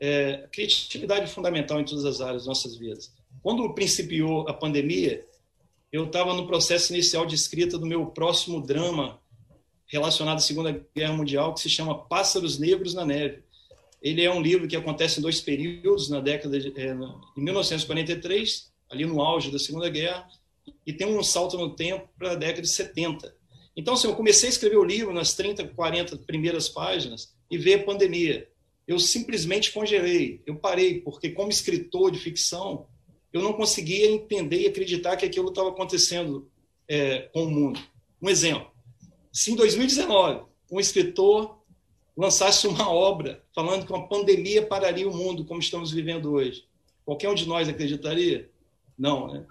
é, 0.00 0.48
criatividade 0.52 1.24
é 1.24 1.26
fundamental 1.26 1.80
em 1.80 1.84
todas 1.84 2.04
as 2.04 2.20
áreas 2.20 2.42
das 2.42 2.46
nossas 2.46 2.76
vidas. 2.76 3.12
Quando 3.42 3.72
principiou 3.74 4.48
a 4.48 4.52
pandemia, 4.52 5.24
eu 5.92 6.04
estava 6.04 6.34
no 6.34 6.46
processo 6.46 6.92
inicial 6.92 7.24
de 7.24 7.34
escrita 7.34 7.78
do 7.78 7.86
meu 7.86 8.06
próximo 8.06 8.60
drama 8.60 9.20
relacionado 9.86 10.36
à 10.36 10.40
Segunda 10.40 10.84
Guerra 10.94 11.14
Mundial, 11.14 11.54
que 11.54 11.60
se 11.60 11.70
chama 11.70 11.98
Pássaros 12.06 12.58
Negros 12.58 12.94
na 12.94 13.04
Neve. 13.04 13.42
Ele 14.02 14.22
é 14.22 14.30
um 14.30 14.40
livro 14.40 14.68
que 14.68 14.76
acontece 14.76 15.18
em 15.18 15.22
dois 15.22 15.40
períodos, 15.40 16.08
na 16.08 16.20
década 16.20 16.60
de 16.60 16.72
é, 16.78 16.94
em 17.36 17.42
1943, 17.42 18.70
ali 18.90 19.06
no 19.06 19.20
auge 19.20 19.50
da 19.50 19.58
Segunda 19.58 19.88
Guerra, 19.88 20.28
e 20.86 20.92
tem 20.92 21.06
um 21.06 21.22
salto 21.22 21.56
no 21.56 21.74
tempo 21.74 22.08
para 22.18 22.32
a 22.32 22.34
década 22.34 22.62
de 22.62 22.68
70. 22.68 23.34
Então, 23.76 23.94
assim, 23.94 24.08
eu 24.08 24.14
comecei 24.14 24.48
a 24.48 24.52
escrever 24.52 24.76
o 24.76 24.84
livro 24.84 25.12
nas 25.12 25.34
30, 25.34 25.68
40 25.68 26.18
primeiras 26.18 26.68
páginas 26.68 27.34
e 27.50 27.56
veio 27.56 27.80
a 27.80 27.84
pandemia. 27.84 28.48
Eu 28.88 28.98
simplesmente 28.98 29.70
congelei, 29.70 30.40
eu 30.46 30.56
parei, 30.56 31.02
porque 31.02 31.28
como 31.28 31.50
escritor 31.50 32.10
de 32.10 32.18
ficção, 32.18 32.86
eu 33.30 33.42
não 33.42 33.52
conseguia 33.52 34.10
entender 34.10 34.62
e 34.62 34.66
acreditar 34.66 35.14
que 35.18 35.26
aquilo 35.26 35.50
estava 35.50 35.68
acontecendo 35.68 36.50
é, 36.88 37.28
com 37.32 37.44
o 37.44 37.50
mundo. 37.50 37.78
Um 38.20 38.30
exemplo: 38.30 38.70
se 39.30 39.52
em 39.52 39.56
2019 39.56 40.46
um 40.72 40.80
escritor 40.80 41.58
lançasse 42.16 42.66
uma 42.66 42.88
obra 42.90 43.44
falando 43.54 43.84
que 43.84 43.92
uma 43.92 44.08
pandemia 44.08 44.66
pararia 44.66 45.06
o 45.06 45.14
mundo 45.14 45.44
como 45.44 45.60
estamos 45.60 45.92
vivendo 45.92 46.32
hoje, 46.32 46.64
qualquer 47.04 47.28
um 47.28 47.34
de 47.34 47.46
nós 47.46 47.68
acreditaria? 47.68 48.50
Não, 48.98 49.30
né? 49.30 49.44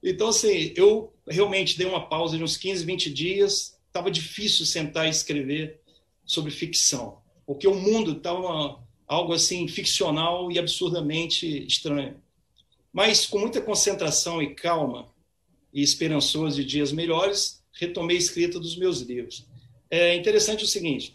Então, 0.00 0.28
assim, 0.28 0.72
eu 0.76 1.12
realmente 1.26 1.76
dei 1.76 1.88
uma 1.88 2.08
pausa 2.08 2.36
de 2.36 2.44
uns 2.44 2.56
15, 2.56 2.84
20 2.84 3.12
dias. 3.12 3.76
Estava 3.88 4.10
difícil 4.10 4.64
sentar 4.64 5.06
e 5.06 5.10
escrever 5.10 5.80
sobre 6.24 6.52
ficção, 6.52 7.18
porque 7.46 7.68
o 7.68 7.74
mundo 7.74 8.12
estava 8.12 8.80
algo 9.06 9.32
assim 9.32 9.68
ficcional 9.68 10.50
e 10.50 10.58
absurdamente 10.58 11.64
estranho 11.66 12.20
mas 12.96 13.26
com 13.26 13.38
muita 13.38 13.60
concentração 13.60 14.40
e 14.40 14.54
calma 14.54 15.12
e 15.70 15.82
esperançoso 15.82 16.56
de 16.56 16.64
dias 16.64 16.92
melhores, 16.92 17.62
retomei 17.70 18.16
a 18.16 18.18
escrita 18.18 18.58
dos 18.58 18.74
meus 18.74 19.02
livros. 19.02 19.46
É 19.90 20.14
interessante 20.16 20.64
o 20.64 20.66
seguinte: 20.66 21.14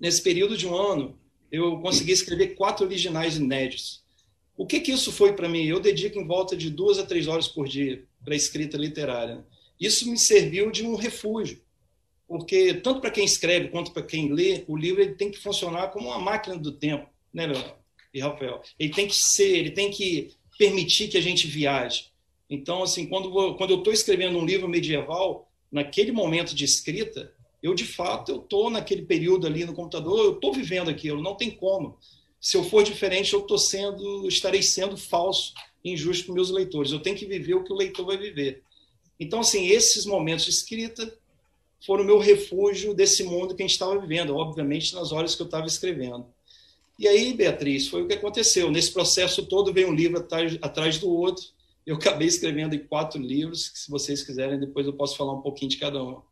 nesse 0.00 0.22
período 0.22 0.56
de 0.56 0.66
um 0.66 0.74
ano, 0.74 1.14
eu 1.52 1.78
consegui 1.80 2.12
escrever 2.12 2.54
quatro 2.54 2.86
originais 2.86 3.36
inéditos. 3.36 4.02
O 4.56 4.66
que, 4.66 4.80
que 4.80 4.92
isso 4.92 5.12
foi 5.12 5.34
para 5.34 5.46
mim? 5.46 5.66
Eu 5.66 5.78
dedico 5.78 6.18
em 6.18 6.26
volta 6.26 6.56
de 6.56 6.70
duas 6.70 6.98
a 6.98 7.04
três 7.04 7.28
horas 7.28 7.48
por 7.48 7.68
dia 7.68 8.02
para 8.24 8.34
escrita 8.34 8.78
literária. 8.78 9.44
Isso 9.78 10.10
me 10.10 10.16
serviu 10.16 10.70
de 10.70 10.86
um 10.86 10.94
refúgio, 10.94 11.60
porque 12.26 12.74
tanto 12.74 13.00
para 13.00 13.10
quem 13.10 13.24
escreve 13.24 13.68
quanto 13.68 13.92
para 13.92 14.02
quem 14.02 14.32
lê, 14.32 14.64
o 14.66 14.76
livro 14.76 15.02
ele 15.02 15.14
tem 15.14 15.30
que 15.30 15.38
funcionar 15.38 15.88
como 15.88 16.08
uma 16.08 16.18
máquina 16.18 16.56
do 16.56 16.72
tempo, 16.72 17.08
né, 17.32 17.46
Leonardo 17.46 17.74
e 18.12 18.20
Rafael? 18.20 18.62
Ele 18.78 18.92
tem 18.92 19.06
que 19.06 19.16
ser, 19.16 19.58
ele 19.58 19.70
tem 19.70 19.90
que 19.90 20.32
permitir 20.58 21.08
que 21.08 21.18
a 21.18 21.20
gente 21.20 21.46
viaje. 21.46 22.06
Então, 22.48 22.82
assim, 22.82 23.06
quando, 23.06 23.54
quando 23.56 23.70
eu 23.70 23.78
estou 23.78 23.92
escrevendo 23.92 24.38
um 24.38 24.44
livro 24.44 24.68
medieval, 24.68 25.50
naquele 25.70 26.12
momento 26.12 26.54
de 26.54 26.64
escrita, 26.64 27.32
eu 27.62 27.74
de 27.74 27.84
fato 27.84 28.30
eu 28.30 28.36
estou 28.36 28.70
naquele 28.70 29.02
período 29.02 29.46
ali 29.46 29.64
no 29.64 29.74
computador, 29.74 30.24
eu 30.24 30.34
estou 30.34 30.52
vivendo 30.52 30.88
aquilo, 30.88 31.22
não 31.22 31.34
tem 31.34 31.50
como. 31.50 31.98
Se 32.40 32.56
eu 32.56 32.62
for 32.62 32.84
diferente, 32.84 33.32
eu 33.32 33.58
sendo, 33.58 34.28
estarei 34.28 34.62
sendo 34.62 34.96
falso, 34.96 35.54
injusto 35.82 36.26
com 36.26 36.34
meus 36.34 36.50
leitores. 36.50 36.92
Eu 36.92 37.00
tenho 37.00 37.16
que 37.16 37.26
viver 37.26 37.54
o 37.54 37.64
que 37.64 37.72
o 37.72 37.76
leitor 37.76 38.04
vai 38.06 38.18
viver. 38.18 38.62
Então, 39.18 39.40
assim, 39.40 39.66
esses 39.68 40.04
momentos 40.04 40.44
de 40.44 40.50
escrita 40.50 41.16
foram 41.86 42.02
o 42.02 42.06
meu 42.06 42.18
refúgio 42.18 42.94
desse 42.94 43.22
mundo 43.22 43.54
que 43.54 43.62
a 43.62 43.66
gente 43.66 43.72
estava 43.72 43.98
vivendo, 43.98 44.36
obviamente 44.36 44.94
nas 44.94 45.12
horas 45.12 45.34
que 45.34 45.42
eu 45.42 45.46
estava 45.46 45.66
escrevendo. 45.66 46.26
E 46.98 47.08
aí, 47.08 47.34
Beatriz, 47.34 47.88
foi 47.88 48.02
o 48.02 48.06
que 48.06 48.14
aconteceu. 48.14 48.70
Nesse 48.70 48.92
processo 48.92 49.44
todo, 49.46 49.72
veio 49.72 49.88
um 49.88 49.94
livro 49.94 50.18
atrás, 50.18 50.56
atrás 50.62 50.98
do 50.98 51.10
outro. 51.10 51.44
Eu 51.84 51.96
acabei 51.96 52.28
escrevendo 52.28 52.74
em 52.74 52.78
quatro 52.78 53.20
livros, 53.20 53.68
que, 53.68 53.78
se 53.78 53.90
vocês 53.90 54.22
quiserem, 54.22 54.58
depois 54.58 54.86
eu 54.86 54.92
posso 54.92 55.16
falar 55.16 55.32
um 55.32 55.42
pouquinho 55.42 55.70
de 55.70 55.76
cada 55.76 56.02
um, 56.02 56.22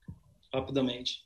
rapidamente. 0.53 1.25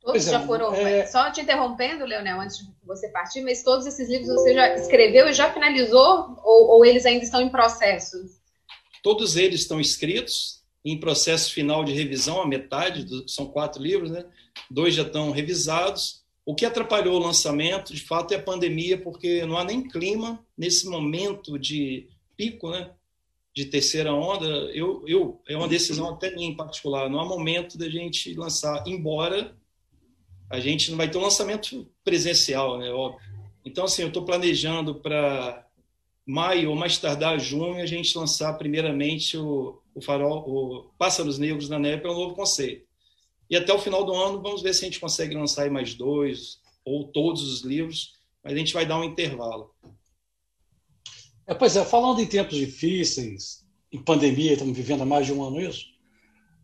Todos 0.00 0.24
já 0.24 0.42
é, 0.42 0.46
foram. 0.46 0.74
É... 0.74 1.06
Só 1.06 1.30
te 1.30 1.40
interrompendo, 1.40 2.04
Leonel, 2.04 2.40
antes 2.40 2.58
de 2.58 2.66
você 2.84 3.08
partir, 3.08 3.40
mas 3.40 3.62
todos 3.62 3.86
esses 3.86 4.08
livros 4.08 4.28
você 4.28 4.52
já 4.52 4.74
escreveu 4.74 5.28
e 5.28 5.32
já 5.32 5.52
finalizou? 5.52 6.36
Ou, 6.44 6.70
ou 6.70 6.84
eles 6.84 7.06
ainda 7.06 7.24
estão 7.24 7.40
em 7.40 7.48
processo? 7.48 8.16
Todos 9.02 9.36
eles 9.36 9.62
estão 9.62 9.80
escritos, 9.80 10.61
em 10.84 10.98
processo 10.98 11.52
final 11.52 11.84
de 11.84 11.92
revisão, 11.92 12.40
a 12.40 12.46
metade, 12.46 13.04
do, 13.04 13.28
são 13.28 13.46
quatro 13.46 13.82
livros, 13.82 14.10
né? 14.10 14.24
Dois 14.70 14.94
já 14.94 15.02
estão 15.02 15.30
revisados 15.30 16.22
o 16.44 16.54
que 16.54 16.66
atrapalhou 16.66 17.14
o 17.14 17.24
lançamento, 17.24 17.94
de 17.94 18.02
fato, 18.02 18.32
é 18.32 18.36
a 18.36 18.42
pandemia, 18.42 18.98
porque 18.98 19.46
não 19.46 19.56
há 19.56 19.64
nem 19.64 19.86
clima 19.86 20.44
nesse 20.58 20.88
momento 20.88 21.58
de 21.58 22.08
pico, 22.36 22.70
né? 22.70 22.90
De 23.54 23.66
terceira 23.66 24.12
onda. 24.12 24.46
Eu, 24.74 25.04
eu 25.06 25.40
é 25.46 25.56
uma 25.56 25.68
decisão 25.68 26.08
até 26.10 26.34
minha 26.34 26.48
em 26.48 26.56
particular. 26.56 27.08
Não 27.08 27.20
há 27.20 27.24
momento 27.24 27.78
da 27.78 27.88
gente 27.88 28.34
lançar, 28.34 28.82
embora 28.86 29.56
a 30.50 30.58
gente 30.58 30.90
não 30.90 30.98
vai 30.98 31.08
ter 31.08 31.16
um 31.16 31.22
lançamento 31.22 31.88
presencial, 32.02 32.78
né? 32.78 32.90
Óbvio. 32.90 33.20
Então, 33.64 33.84
assim, 33.84 34.02
eu 34.02 34.08
estou 34.08 34.24
planejando 34.24 34.96
para 34.96 35.64
maio 36.26 36.70
ou 36.70 36.76
mais 36.76 36.98
tardar 36.98 37.38
junho 37.38 37.80
a 37.80 37.86
gente 37.86 38.18
lançar 38.18 38.52
primeiramente 38.54 39.36
o, 39.36 39.80
o 39.94 40.00
farol, 40.00 40.44
o 40.48 40.90
Pássaros 40.98 41.38
Negros 41.38 41.68
na 41.68 41.78
Neve, 41.78 42.06
é 42.06 42.10
um 42.10 42.14
novo 42.14 42.34
conceito. 42.34 42.86
E 43.48 43.56
até 43.56 43.72
o 43.72 43.78
final 43.78 44.04
do 44.04 44.14
ano, 44.14 44.40
vamos 44.40 44.62
ver 44.62 44.72
se 44.74 44.84
a 44.84 44.88
gente 44.88 45.00
consegue 45.00 45.34
lançar 45.34 45.70
mais 45.70 45.94
dois 45.94 46.60
ou 46.84 47.08
todos 47.08 47.42
os 47.42 47.62
livros, 47.62 48.14
mas 48.42 48.54
a 48.54 48.56
gente 48.56 48.72
vai 48.72 48.86
dar 48.86 48.98
um 48.98 49.04
intervalo. 49.04 49.74
É, 51.46 51.54
pois 51.54 51.76
é, 51.76 51.84
falando 51.84 52.20
em 52.20 52.26
tempos 52.26 52.56
difíceis, 52.56 53.66
em 53.92 54.02
pandemia, 54.02 54.52
estamos 54.52 54.76
vivendo 54.76 55.02
há 55.02 55.06
mais 55.06 55.26
de 55.26 55.32
um 55.32 55.42
ano 55.42 55.60
isso, 55.60 55.92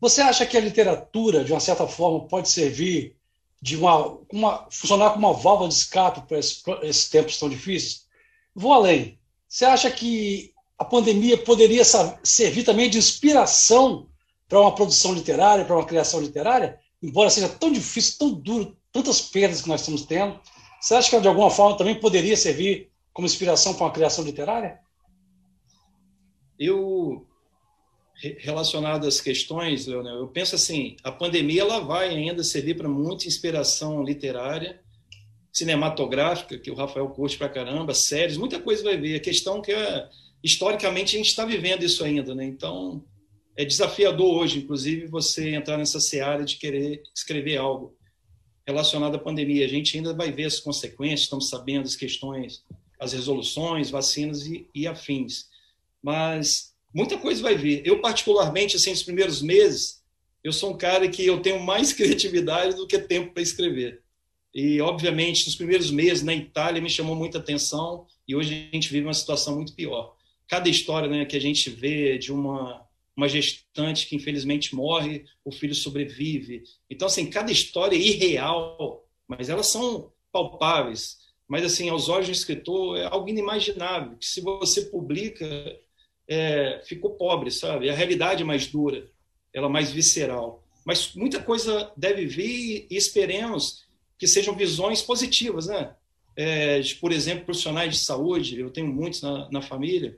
você 0.00 0.22
acha 0.22 0.46
que 0.46 0.56
a 0.56 0.60
literatura, 0.60 1.44
de 1.44 1.52
uma 1.52 1.60
certa 1.60 1.86
forma, 1.86 2.26
pode 2.26 2.48
servir 2.48 3.16
de 3.60 3.76
uma, 3.76 4.18
uma 4.32 4.68
funcionar 4.70 5.10
como 5.10 5.26
uma 5.26 5.36
válvula 5.36 5.68
de 5.68 5.74
escape 5.74 6.26
para 6.26 6.38
esses, 6.38 6.62
esses 6.82 7.08
tempos 7.08 7.38
tão 7.38 7.48
difíceis? 7.48 8.06
Vou 8.54 8.72
além. 8.72 9.18
Você 9.48 9.64
acha 9.64 9.90
que 9.90 10.52
a 10.78 10.84
pandemia 10.84 11.36
poderia 11.36 11.82
servir 12.22 12.64
também 12.64 12.88
de 12.88 12.98
inspiração 12.98 14.08
para 14.48 14.60
uma 14.60 14.74
produção 14.74 15.12
literária, 15.12 15.64
para 15.64 15.76
uma 15.76 15.84
criação 15.84 16.20
literária, 16.20 16.78
embora 17.02 17.28
seja 17.30 17.48
tão 17.48 17.72
difícil, 17.72 18.18
tão 18.18 18.32
duro, 18.32 18.76
tantas 18.92 19.20
perdas 19.20 19.62
que 19.62 19.68
nós 19.68 19.80
estamos 19.80 20.02
tendo, 20.02 20.40
você 20.80 20.94
acha 20.94 21.10
que 21.10 21.20
de 21.20 21.28
alguma 21.28 21.50
forma 21.50 21.76
também 21.76 21.98
poderia 21.98 22.36
servir 22.36 22.90
como 23.12 23.26
inspiração 23.26 23.74
para 23.74 23.86
uma 23.86 23.92
criação 23.92 24.24
literária? 24.24 24.78
Eu 26.58 27.26
relacionado 28.38 29.06
às 29.06 29.20
questões, 29.20 29.86
Leonel, 29.86 30.16
eu 30.16 30.28
penso 30.28 30.56
assim, 30.56 30.96
a 31.04 31.12
pandemia 31.12 31.60
ela 31.60 31.78
vai 31.78 32.08
ainda 32.08 32.42
servir 32.42 32.76
para 32.76 32.88
muita 32.88 33.28
inspiração 33.28 34.02
literária, 34.02 34.80
cinematográfica, 35.52 36.58
que 36.58 36.70
o 36.70 36.74
Rafael 36.74 37.08
curte 37.10 37.38
para 37.38 37.48
caramba, 37.48 37.94
séries, 37.94 38.36
muita 38.36 38.60
coisa 38.60 38.82
vai 38.82 38.96
ver. 38.96 39.16
A 39.16 39.20
questão 39.20 39.62
que 39.62 39.72
é, 39.72 40.08
historicamente 40.42 41.16
a 41.16 41.18
gente 41.18 41.28
está 41.28 41.44
vivendo 41.44 41.82
isso 41.84 42.04
ainda, 42.04 42.34
né? 42.34 42.44
Então, 42.44 43.04
é 43.56 43.64
desafiador 43.64 44.36
hoje, 44.36 44.58
inclusive, 44.58 45.06
você 45.06 45.54
entrar 45.54 45.76
nessa 45.76 45.98
seara 45.98 46.44
de 46.44 46.56
querer 46.56 47.02
escrever 47.14 47.56
algo 47.56 47.96
relacionado 48.66 49.16
à 49.16 49.18
pandemia. 49.18 49.64
A 49.64 49.68
gente 49.68 49.96
ainda 49.96 50.14
vai 50.14 50.30
ver 50.30 50.44
as 50.44 50.60
consequências, 50.60 51.22
estamos 51.22 51.48
sabendo 51.48 51.86
as 51.86 51.96
questões, 51.96 52.64
as 53.00 53.12
resoluções, 53.12 53.90
vacinas 53.90 54.46
e, 54.46 54.68
e 54.74 54.86
afins. 54.86 55.48
Mas 56.02 56.74
muita 56.94 57.18
coisa 57.18 57.42
vai 57.42 57.56
vir. 57.56 57.84
Eu, 57.84 58.00
particularmente, 58.00 58.76
assim, 58.76 58.90
nos 58.90 59.02
primeiros 59.02 59.42
meses, 59.42 60.02
eu 60.44 60.52
sou 60.52 60.72
um 60.72 60.76
cara 60.76 61.08
que 61.08 61.24
eu 61.24 61.40
tenho 61.40 61.60
mais 61.60 61.92
criatividade 61.94 62.76
do 62.76 62.86
que 62.86 62.98
tempo 62.98 63.32
para 63.32 63.42
escrever. 63.42 64.02
E, 64.54 64.80
obviamente, 64.80 65.46
nos 65.46 65.56
primeiros 65.56 65.90
meses 65.90 66.22
na 66.22 66.34
Itália 66.34 66.80
me 66.80 66.90
chamou 66.90 67.14
muita 67.14 67.38
atenção 67.38 68.06
e 68.26 68.34
hoje 68.34 68.68
a 68.70 68.74
gente 68.74 68.90
vive 68.90 69.06
uma 69.06 69.14
situação 69.14 69.54
muito 69.54 69.74
pior. 69.74 70.16
Cada 70.48 70.68
história 70.68 71.08
né, 71.08 71.24
que 71.24 71.36
a 71.36 71.40
gente 71.40 71.70
vê 71.70 72.18
de 72.18 72.32
uma 72.32 72.88
uma 73.18 73.28
gestante 73.28 74.06
que 74.06 74.14
infelizmente 74.14 74.76
morre, 74.76 75.24
o 75.44 75.50
filho 75.50 75.74
sobrevive. 75.74 76.62
Então, 76.88 77.08
assim, 77.08 77.28
cada 77.28 77.50
história 77.50 77.96
é 77.96 77.98
irreal, 77.98 79.04
mas 79.26 79.48
elas 79.48 79.66
são 79.66 80.12
palpáveis. 80.30 81.18
Mas, 81.48 81.64
assim, 81.64 81.88
aos 81.88 82.08
olhos 82.08 82.28
do 82.28 82.32
escritor, 82.32 82.96
é 82.96 83.06
algo 83.06 83.28
inimaginável, 83.28 84.16
que 84.16 84.24
se 84.24 84.40
você 84.40 84.82
publica, 84.82 85.44
é, 86.28 86.80
ficou 86.86 87.16
pobre, 87.16 87.50
sabe? 87.50 87.90
A 87.90 87.94
realidade 87.94 88.42
é 88.42 88.46
mais 88.46 88.68
dura, 88.68 89.10
ela 89.52 89.66
é 89.66 89.70
mais 89.70 89.90
visceral. 89.90 90.62
Mas 90.86 91.12
muita 91.12 91.42
coisa 91.42 91.90
deve 91.96 92.24
vir 92.24 92.86
e 92.88 92.96
esperemos 92.96 93.84
que 94.16 94.28
sejam 94.28 94.54
visões 94.54 95.02
positivas, 95.02 95.66
né? 95.66 95.92
É, 96.36 96.80
por 97.00 97.10
exemplo, 97.10 97.46
profissionais 97.46 97.94
de 97.94 98.00
saúde, 98.00 98.60
eu 98.60 98.70
tenho 98.70 98.86
muitos 98.86 99.22
na, 99.22 99.50
na 99.50 99.60
família, 99.60 100.16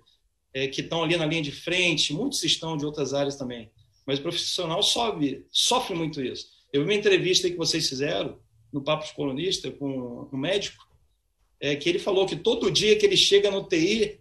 é, 0.52 0.66
que 0.68 0.80
estão 0.80 1.02
ali 1.02 1.16
na 1.16 1.26
linha 1.26 1.42
de 1.42 1.52
frente, 1.52 2.12
muitos 2.12 2.42
estão 2.44 2.76
de 2.76 2.84
outras 2.84 3.14
áreas 3.14 3.36
também, 3.36 3.70
mas 4.06 4.18
o 4.18 4.22
profissional 4.22 4.82
sobe, 4.82 5.46
sofre 5.50 5.94
muito 5.94 6.22
isso. 6.22 6.48
Eu 6.72 6.82
vi 6.82 6.90
uma 6.90 6.98
entrevista 6.98 7.50
que 7.50 7.56
vocês 7.56 7.88
fizeram 7.88 8.38
no 8.72 8.82
Papo 8.82 9.04
de 9.04 9.12
Colunista 9.14 9.70
com 9.70 10.28
um 10.32 10.36
médico, 10.36 10.88
é, 11.60 11.76
que 11.76 11.88
ele 11.88 11.98
falou 11.98 12.26
que 12.26 12.36
todo 12.36 12.70
dia 12.70 12.96
que 12.96 13.04
ele 13.04 13.16
chega 13.16 13.50
no 13.50 13.64
TI 13.64 14.18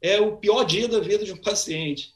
é 0.00 0.20
o 0.20 0.36
pior 0.36 0.64
dia 0.64 0.88
da 0.88 1.00
vida 1.00 1.24
de 1.24 1.32
um 1.32 1.36
paciente. 1.36 2.12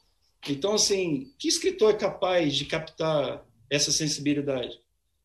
Então, 0.47 0.73
assim, 0.73 1.31
que 1.37 1.47
escritor 1.47 1.91
é 1.91 1.97
capaz 1.97 2.55
de 2.55 2.65
captar 2.65 3.45
essa 3.69 3.91
sensibilidade? 3.91 4.79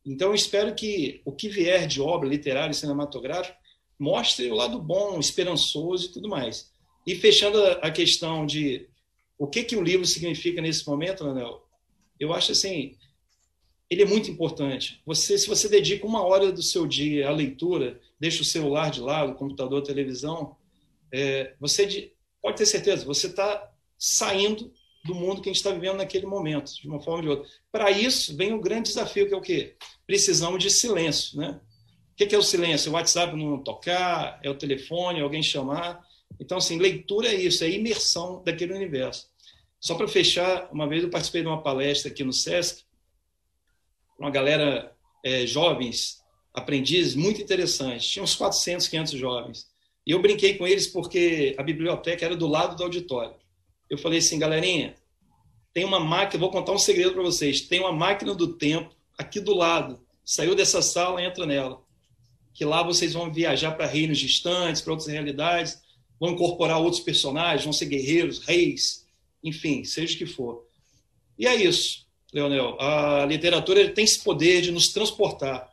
Então, 0.05 0.35
espero 0.35 0.75
que 0.75 1.21
o 1.25 1.33
que 1.33 1.49
vier 1.49 1.87
de 1.87 2.01
obra 2.01 2.29
literária 2.29 2.71
e 2.71 2.75
cinematográfica 2.75 3.57
mostre 3.99 4.51
o 4.51 4.55
lado 4.55 4.79
bom, 4.79 5.19
esperançoso 5.19 6.07
e 6.07 6.13
tudo 6.13 6.29
mais. 6.29 6.71
E 7.07 7.15
fechando 7.15 7.63
a 7.83 7.91
questão 7.91 8.45
de 8.45 8.89
o 9.39 9.47
que, 9.47 9.63
que 9.63 9.77
o 9.77 9.83
livro 9.83 10.07
significa 10.07 10.61
nesse 10.61 10.87
momento, 10.87 11.25
Anel, 11.25 11.67
eu 12.19 12.33
acho 12.33 12.53
assim, 12.53 12.97
ele 13.89 14.03
é 14.03 14.07
muito 14.07 14.31
importante. 14.31 15.01
Você, 15.07 15.39
se 15.39 15.47
você 15.47 15.69
dedica 15.69 16.07
uma 16.07 16.23
hora 16.23 16.51
do 16.51 16.63
seu 16.63 16.87
dia 16.87 17.29
à 17.29 17.31
leitura, 17.31 18.01
deixa 18.19 18.43
o 18.43 18.45
celular 18.45 18.91
de 18.91 19.01
lado, 19.01 19.33
o 19.33 19.37
computador, 19.37 19.83
a 19.83 19.87
televisão, 19.87 20.57
é, 21.13 21.55
você 21.61 22.13
pode 22.43 22.57
ter 22.57 22.67
certeza, 22.67 23.05
você 23.05 23.29
está 23.29 23.71
saindo 23.99 24.73
do 25.05 25.15
mundo 25.15 25.41
que 25.41 25.49
a 25.49 25.53
gente 25.53 25.59
está 25.59 25.71
vivendo 25.71 25.99
naquele 25.99 26.27
momento, 26.27 26.75
de 26.75 26.89
uma 26.89 27.01
forma 27.01 27.19
ou 27.19 27.23
de 27.23 27.29
outra. 27.29 27.51
Para 27.71 27.91
isso, 27.91 28.37
vem 28.37 28.53
o 28.53 28.61
grande 28.61 28.89
desafio, 28.89 29.29
que 29.29 29.35
é 29.35 29.37
o 29.37 29.41
quê? 29.41 29.77
Precisamos 30.07 30.63
de 30.63 30.71
silêncio, 30.71 31.39
né? 31.39 31.61
O 32.13 32.17
que 32.17 32.35
é 32.35 32.39
o 32.39 32.43
silêncio? 32.43 32.91
O 32.91 32.95
WhatsApp 32.95 33.37
não 33.37 33.63
tocar, 33.63 34.41
é 34.43 34.51
o 34.51 34.55
telefone, 34.55 35.21
alguém 35.21 35.43
chamar. 35.43 36.05
Então, 36.39 36.59
assim, 36.59 36.79
leitura 36.79 37.29
é 37.29 37.35
isso, 37.35 37.65
é 37.65 37.71
imersão 37.71 38.43
daquele 38.45 38.75
universo. 38.75 39.29
Só 39.81 39.95
para 39.95 40.09
fechar, 40.09 40.69
uma 40.73 40.89
vez 40.89 41.03
eu 41.03 41.11
participei 41.11 41.43
de 41.43 41.49
uma 41.49 41.63
palestra 41.63 42.11
aqui 42.11 42.25
no 42.25 42.33
SESC, 42.33 42.85
uma 44.19 44.31
galera 44.31 44.95
é, 45.25 45.47
jovens, 45.47 46.23
aprendizes, 46.55 47.15
muito 47.15 47.41
interessante. 47.41 48.09
Tinha 48.09 48.23
uns 48.23 48.35
400, 48.35 48.89
500 48.89 49.13
jovens. 49.13 49.67
E 50.07 50.13
eu 50.13 50.23
brinquei 50.23 50.57
com 50.57 50.67
eles 50.67 50.87
porque 50.87 51.55
a 51.59 51.63
biblioteca 51.63 52.25
era 52.25 52.37
do 52.37 52.47
lado 52.47 52.77
do 52.77 52.83
auditório. 52.83 53.35
Eu 53.91 53.99
falei 53.99 54.19
assim, 54.19 54.39
galerinha, 54.39 54.95
tem 55.73 55.85
uma 55.85 56.01
máquina, 56.01 56.41
vou 56.41 56.51
contar 56.51 56.73
um 56.73 56.79
segredo 56.79 57.13
para 57.13 57.23
vocês, 57.23 57.61
tem 57.61 57.81
uma 57.81 57.93
máquina 57.93 58.35
do 58.35 58.55
tempo 58.55 58.95
aqui 59.19 59.41
do 59.41 59.55
lado. 59.55 60.01
Saiu 60.25 60.55
dessa 60.55 60.81
sala, 60.81 61.23
entra 61.23 61.45
nela. 61.45 61.83
Que 62.55 62.65
lá 62.65 62.83
vocês 62.83 63.13
vão 63.13 63.33
viajar 63.33 63.73
para 63.73 63.87
reinos 63.87 64.19
distantes, 64.19 64.81
para 64.81 64.93
outras 64.93 65.09
realidades, 65.09 65.83
vão 66.19 66.31
incorporar 66.31 66.81
outros 66.81 67.01
personagens, 67.01 67.65
vão 67.65 67.73
ser 67.73 67.87
guerreiros, 67.87 68.39
reis, 68.41 69.07
enfim, 69.43 69.85
seja 69.85 70.15
o 70.15 70.19
que 70.19 70.27
for. 70.27 70.67
E 71.39 71.47
é 71.47 71.55
isso, 71.55 72.07
Leonel. 72.33 72.81
A 72.81 73.27
literatura 73.27 73.89
tem 73.91 74.05
esse 74.05 74.23
poder 74.23 74.63
de 74.63 74.73
nos 74.73 74.89
transportar, 74.89 75.71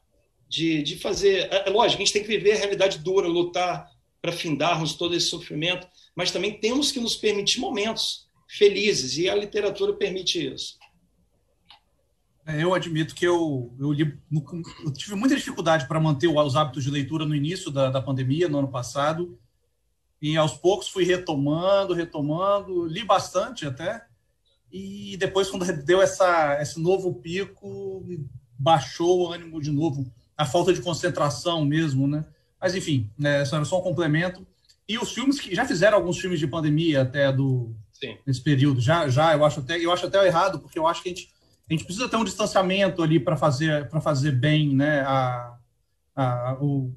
de, 0.47 0.83
de 0.83 0.97
fazer. 0.97 1.47
É, 1.51 1.67
é 1.67 1.69
lógico, 1.69 2.01
a 2.01 2.05
gente 2.05 2.13
tem 2.13 2.21
que 2.21 2.27
viver 2.27 2.53
a 2.53 2.57
realidade 2.57 2.99
dura, 2.99 3.27
lutar 3.27 3.89
para 4.21 4.31
findarmos 4.31 4.93
todo 4.93 5.15
esse 5.15 5.27
sofrimento, 5.27 5.87
mas 6.15 6.31
também 6.31 6.59
temos 6.59 6.91
que 6.91 6.99
nos 6.99 7.15
permitir 7.15 7.59
momentos 7.59 8.27
felizes, 8.47 9.17
e 9.17 9.27
a 9.27 9.35
literatura 9.35 9.93
permite 9.93 10.53
isso. 10.53 10.77
É, 12.45 12.61
eu 12.61 12.73
admito 12.73 13.15
que 13.15 13.25
eu, 13.25 13.73
eu, 13.79 13.91
li, 13.91 14.17
eu 14.85 14.93
tive 14.93 15.15
muita 15.15 15.35
dificuldade 15.35 15.87
para 15.87 15.99
manter 15.99 16.27
os 16.27 16.55
hábitos 16.55 16.83
de 16.83 16.91
leitura 16.91 17.25
no 17.25 17.35
início 17.35 17.71
da, 17.71 17.89
da 17.89 18.01
pandemia, 18.01 18.49
no 18.49 18.59
ano 18.59 18.67
passado, 18.67 19.39
e 20.23 20.37
aos 20.37 20.53
poucos 20.53 20.87
fui 20.87 21.03
retomando, 21.03 21.93
retomando, 21.93 22.85
li 22.85 23.03
bastante 23.03 23.67
até, 23.67 24.05
e 24.71 25.17
depois, 25.17 25.49
quando 25.49 25.65
deu 25.83 26.01
essa, 26.01 26.57
esse 26.61 26.79
novo 26.79 27.13
pico, 27.13 28.07
baixou 28.57 29.19
o 29.27 29.33
ânimo 29.33 29.61
de 29.61 29.69
novo, 29.69 30.09
a 30.37 30.45
falta 30.45 30.73
de 30.73 30.81
concentração 30.81 31.65
mesmo, 31.65 32.07
né? 32.07 32.25
Mas, 32.59 32.73
enfim, 32.73 33.11
né, 33.17 33.43
só, 33.43 33.61
só 33.65 33.79
um 33.79 33.83
complemento. 33.83 34.47
E 34.87 34.97
os 34.97 35.11
filmes 35.11 35.41
que 35.41 35.53
já 35.53 35.65
fizeram 35.65 35.97
alguns 35.97 36.17
filmes 36.17 36.39
de 36.39 36.47
pandemia 36.47 37.01
até 37.01 37.29
do 37.29 37.75
Sim. 37.91 38.17
nesse 38.25 38.39
período, 38.39 38.79
já, 38.79 39.09
já 39.09 39.33
eu 39.33 39.43
acho 39.43 39.59
até 39.59 39.77
eu 39.77 39.91
acho 39.91 40.05
até 40.05 40.25
errado 40.25 40.59
porque 40.59 40.79
eu 40.79 40.87
acho 40.87 41.03
que 41.03 41.09
a 41.09 41.13
gente, 41.13 41.29
a 41.69 41.73
gente 41.73 41.83
precisa 41.83 42.07
ter 42.07 42.15
um 42.15 42.23
distanciamento 42.23 43.03
ali 43.03 43.19
para 43.19 43.35
fazer 43.35 43.89
para 43.89 43.99
fazer 43.99 44.31
bem, 44.31 44.73
né? 44.73 45.01
A, 45.01 45.57
a, 46.15 46.57
o 46.61 46.93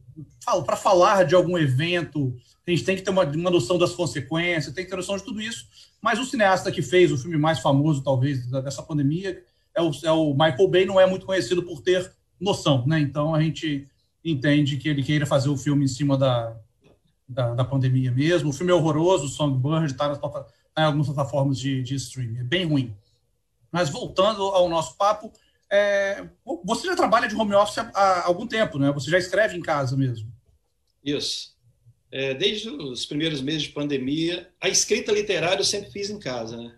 para 0.65 0.77
falar 0.77 1.25
de 1.25 1.35
algum 1.35 1.59
evento, 1.59 2.37
a 2.67 2.71
gente 2.71 2.85
tem 2.85 2.97
que 2.97 3.03
ter 3.03 3.11
uma, 3.11 3.25
uma 3.25 3.51
noção 3.51 3.79
das 3.79 3.93
consequências, 3.93 4.75
tem 4.75 4.85
que 4.85 4.91
ter 4.91 4.97
noção 4.97 5.17
de 5.17 5.23
tudo 5.23 5.41
isso. 5.41 5.67
Mas 6.03 6.19
o 6.19 6.25
cineasta 6.25 6.73
que 6.73 6.83
fez 6.83 7.13
o 7.13 7.19
filme 7.19 7.37
mais 7.37 7.61
famoso, 7.61 8.03
talvez, 8.03 8.47
dessa 8.51 8.83
pandemia, 8.83 9.43
é 9.75 9.83
o, 9.83 9.91
é 10.03 10.11
o 10.11 10.33
Michael 10.33 10.69
Bay, 10.69 10.87
não 10.87 11.01
é 11.01 11.07
muito 11.07 11.27
conhecido 11.27 11.63
por 11.63 11.81
ter 11.81 12.13
noção, 12.41 12.87
né? 12.87 12.99
Então 12.99 13.35
a 13.35 13.41
gente 13.41 13.87
entende 14.25 14.77
que 14.77 14.89
ele 14.89 15.03
queira 15.03 15.27
fazer 15.27 15.49
o 15.49 15.57
filme 15.57 15.85
em 15.85 15.89
cima 15.89 16.19
da, 16.19 16.57
da, 17.29 17.55
da 17.55 17.65
pandemia 17.65 18.11
mesmo. 18.11 18.51
O 18.51 18.53
filme 18.53 18.73
é 18.73 18.75
horroroso, 18.75 19.29
Songbird 19.29 19.93
está 19.93 20.15
tá 20.17 20.47
em 20.79 20.83
algumas 20.83 21.07
plataformas 21.07 21.59
de, 21.59 21.83
de 21.83 21.95
streaming, 21.95 22.39
é 22.39 22.45
bem 22.45 22.67
ruim. 22.67 22.95
Mas 23.71 23.89
voltando 23.89 24.43
ao 24.43 24.69
nosso 24.69 24.97
papo, 24.97 25.33
é, 25.71 26.25
você 26.65 26.87
já 26.87 26.97
trabalha 26.97 27.29
de 27.29 27.35
home 27.35 27.55
office 27.55 27.79
há, 27.79 27.91
há, 27.95 28.27
algum 28.27 28.47
tempo, 28.47 28.79
né? 28.79 28.93
Você 28.93 29.11
já 29.11 29.19
escreve 29.19 29.57
em 29.57 29.63
casa 29.63 29.97
mesmo. 29.97 30.33
Isso. 31.05 31.56
É, 32.11 32.35
desde 32.35 32.69
os 32.69 33.05
primeiros 33.05 33.41
meses 33.41 33.65
de 33.65 33.71
pandemia, 33.71 34.49
a 34.61 34.69
escrita 34.69 35.13
literária 35.13 35.61
eu 35.61 35.65
sempre 35.65 35.91
fiz 35.91 36.09
em 36.09 36.19
casa, 36.19 36.57
né? 36.57 36.75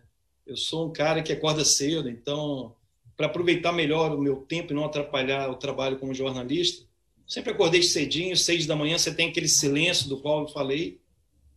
Eu 0.46 0.56
sou 0.56 0.88
um 0.88 0.92
cara 0.92 1.22
que 1.22 1.32
acorda 1.32 1.64
cedo, 1.64 2.08
então, 2.08 2.74
para 3.16 3.26
aproveitar 3.26 3.72
melhor 3.72 4.14
o 4.14 4.20
meu 4.20 4.36
tempo 4.36 4.72
e 4.72 4.76
não 4.76 4.84
atrapalhar 4.84 5.50
o 5.50 5.56
trabalho 5.56 5.98
como 5.98 6.14
jornalista, 6.14 6.88
Sempre 7.28 7.52
acordei 7.52 7.82
cedinho, 7.82 8.34
seis 8.34 8.64
da 8.64 8.74
manhã, 8.74 8.96
você 8.96 9.12
tem 9.12 9.28
aquele 9.28 9.48
silêncio 9.48 10.08
do 10.08 10.16
qual 10.16 10.40
eu 10.40 10.48
falei, 10.48 10.98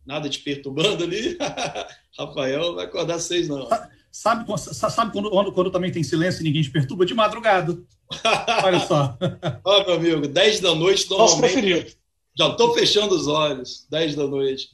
nada 0.04 0.28
te 0.28 0.38
perturbando 0.38 1.02
ali. 1.02 1.38
Rafael 2.16 2.74
vai 2.74 2.84
acordar 2.84 3.18
seis, 3.18 3.48
não. 3.48 3.66
Sabe, 4.10 4.44
sabe 4.58 5.10
quando, 5.10 5.30
quando 5.52 5.70
também 5.70 5.90
tem 5.90 6.02
silêncio 6.02 6.42
e 6.42 6.44
ninguém 6.44 6.60
te 6.60 6.70
perturba? 6.70 7.06
De 7.06 7.14
madrugada. 7.14 7.82
Olha 8.62 8.80
só. 8.80 9.16
Ó, 9.64 9.86
meu 9.86 9.94
amigo, 9.94 10.28
dez 10.28 10.60
da 10.60 10.74
noite, 10.74 11.08
normalmente. 11.08 11.96
Já 12.36 12.48
estou 12.48 12.74
fechando 12.74 13.14
os 13.14 13.26
olhos, 13.26 13.86
dez 13.90 14.14
da 14.14 14.26
noite. 14.26 14.70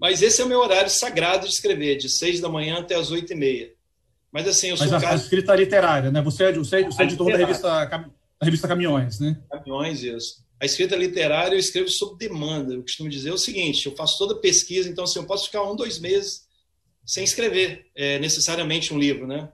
Mas 0.00 0.22
esse 0.22 0.40
é 0.40 0.44
o 0.44 0.48
meu 0.48 0.60
horário 0.60 0.90
sagrado 0.90 1.46
de 1.46 1.52
escrever, 1.52 1.96
de 1.96 2.08
seis 2.08 2.40
da 2.40 2.48
manhã 2.48 2.78
até 2.78 2.94
as 2.94 3.10
oito 3.10 3.32
e 3.32 3.36
meia. 3.36 3.72
Mas 4.30 4.46
assim, 4.46 4.68
eu 4.68 4.76
sou 4.76 4.86
Mas 4.86 4.94
a, 4.94 5.00
cara... 5.00 5.14
a 5.14 5.16
escrita 5.16 5.56
literária, 5.56 6.10
né? 6.10 6.22
Você 6.22 6.44
é, 6.44 6.52
você 6.52 6.80
é, 6.80 6.84
você 6.84 7.02
é 7.02 7.04
editor 7.06 7.32
da 7.32 7.38
revista 7.38 7.68
a 8.40 8.44
revista 8.44 8.68
Caminhões, 8.68 9.18
né? 9.18 9.40
Caminhões, 9.50 10.02
isso. 10.02 10.44
A 10.60 10.64
escrita 10.64 10.96
literária 10.96 11.54
eu 11.54 11.58
escrevo 11.58 11.88
sob 11.88 12.16
demanda. 12.18 12.74
Eu 12.74 12.82
costumo 12.82 13.08
dizer 13.08 13.32
o 13.32 13.38
seguinte: 13.38 13.86
eu 13.86 13.96
faço 13.96 14.18
toda 14.18 14.34
a 14.34 14.38
pesquisa, 14.38 14.88
então 14.88 15.04
assim, 15.04 15.18
eu 15.18 15.26
posso 15.26 15.46
ficar 15.46 15.62
um, 15.62 15.74
dois 15.74 15.98
meses 15.98 16.46
sem 17.04 17.24
escrever 17.24 17.86
é, 17.96 18.18
necessariamente 18.18 18.92
um 18.92 18.98
livro, 18.98 19.26
né? 19.26 19.48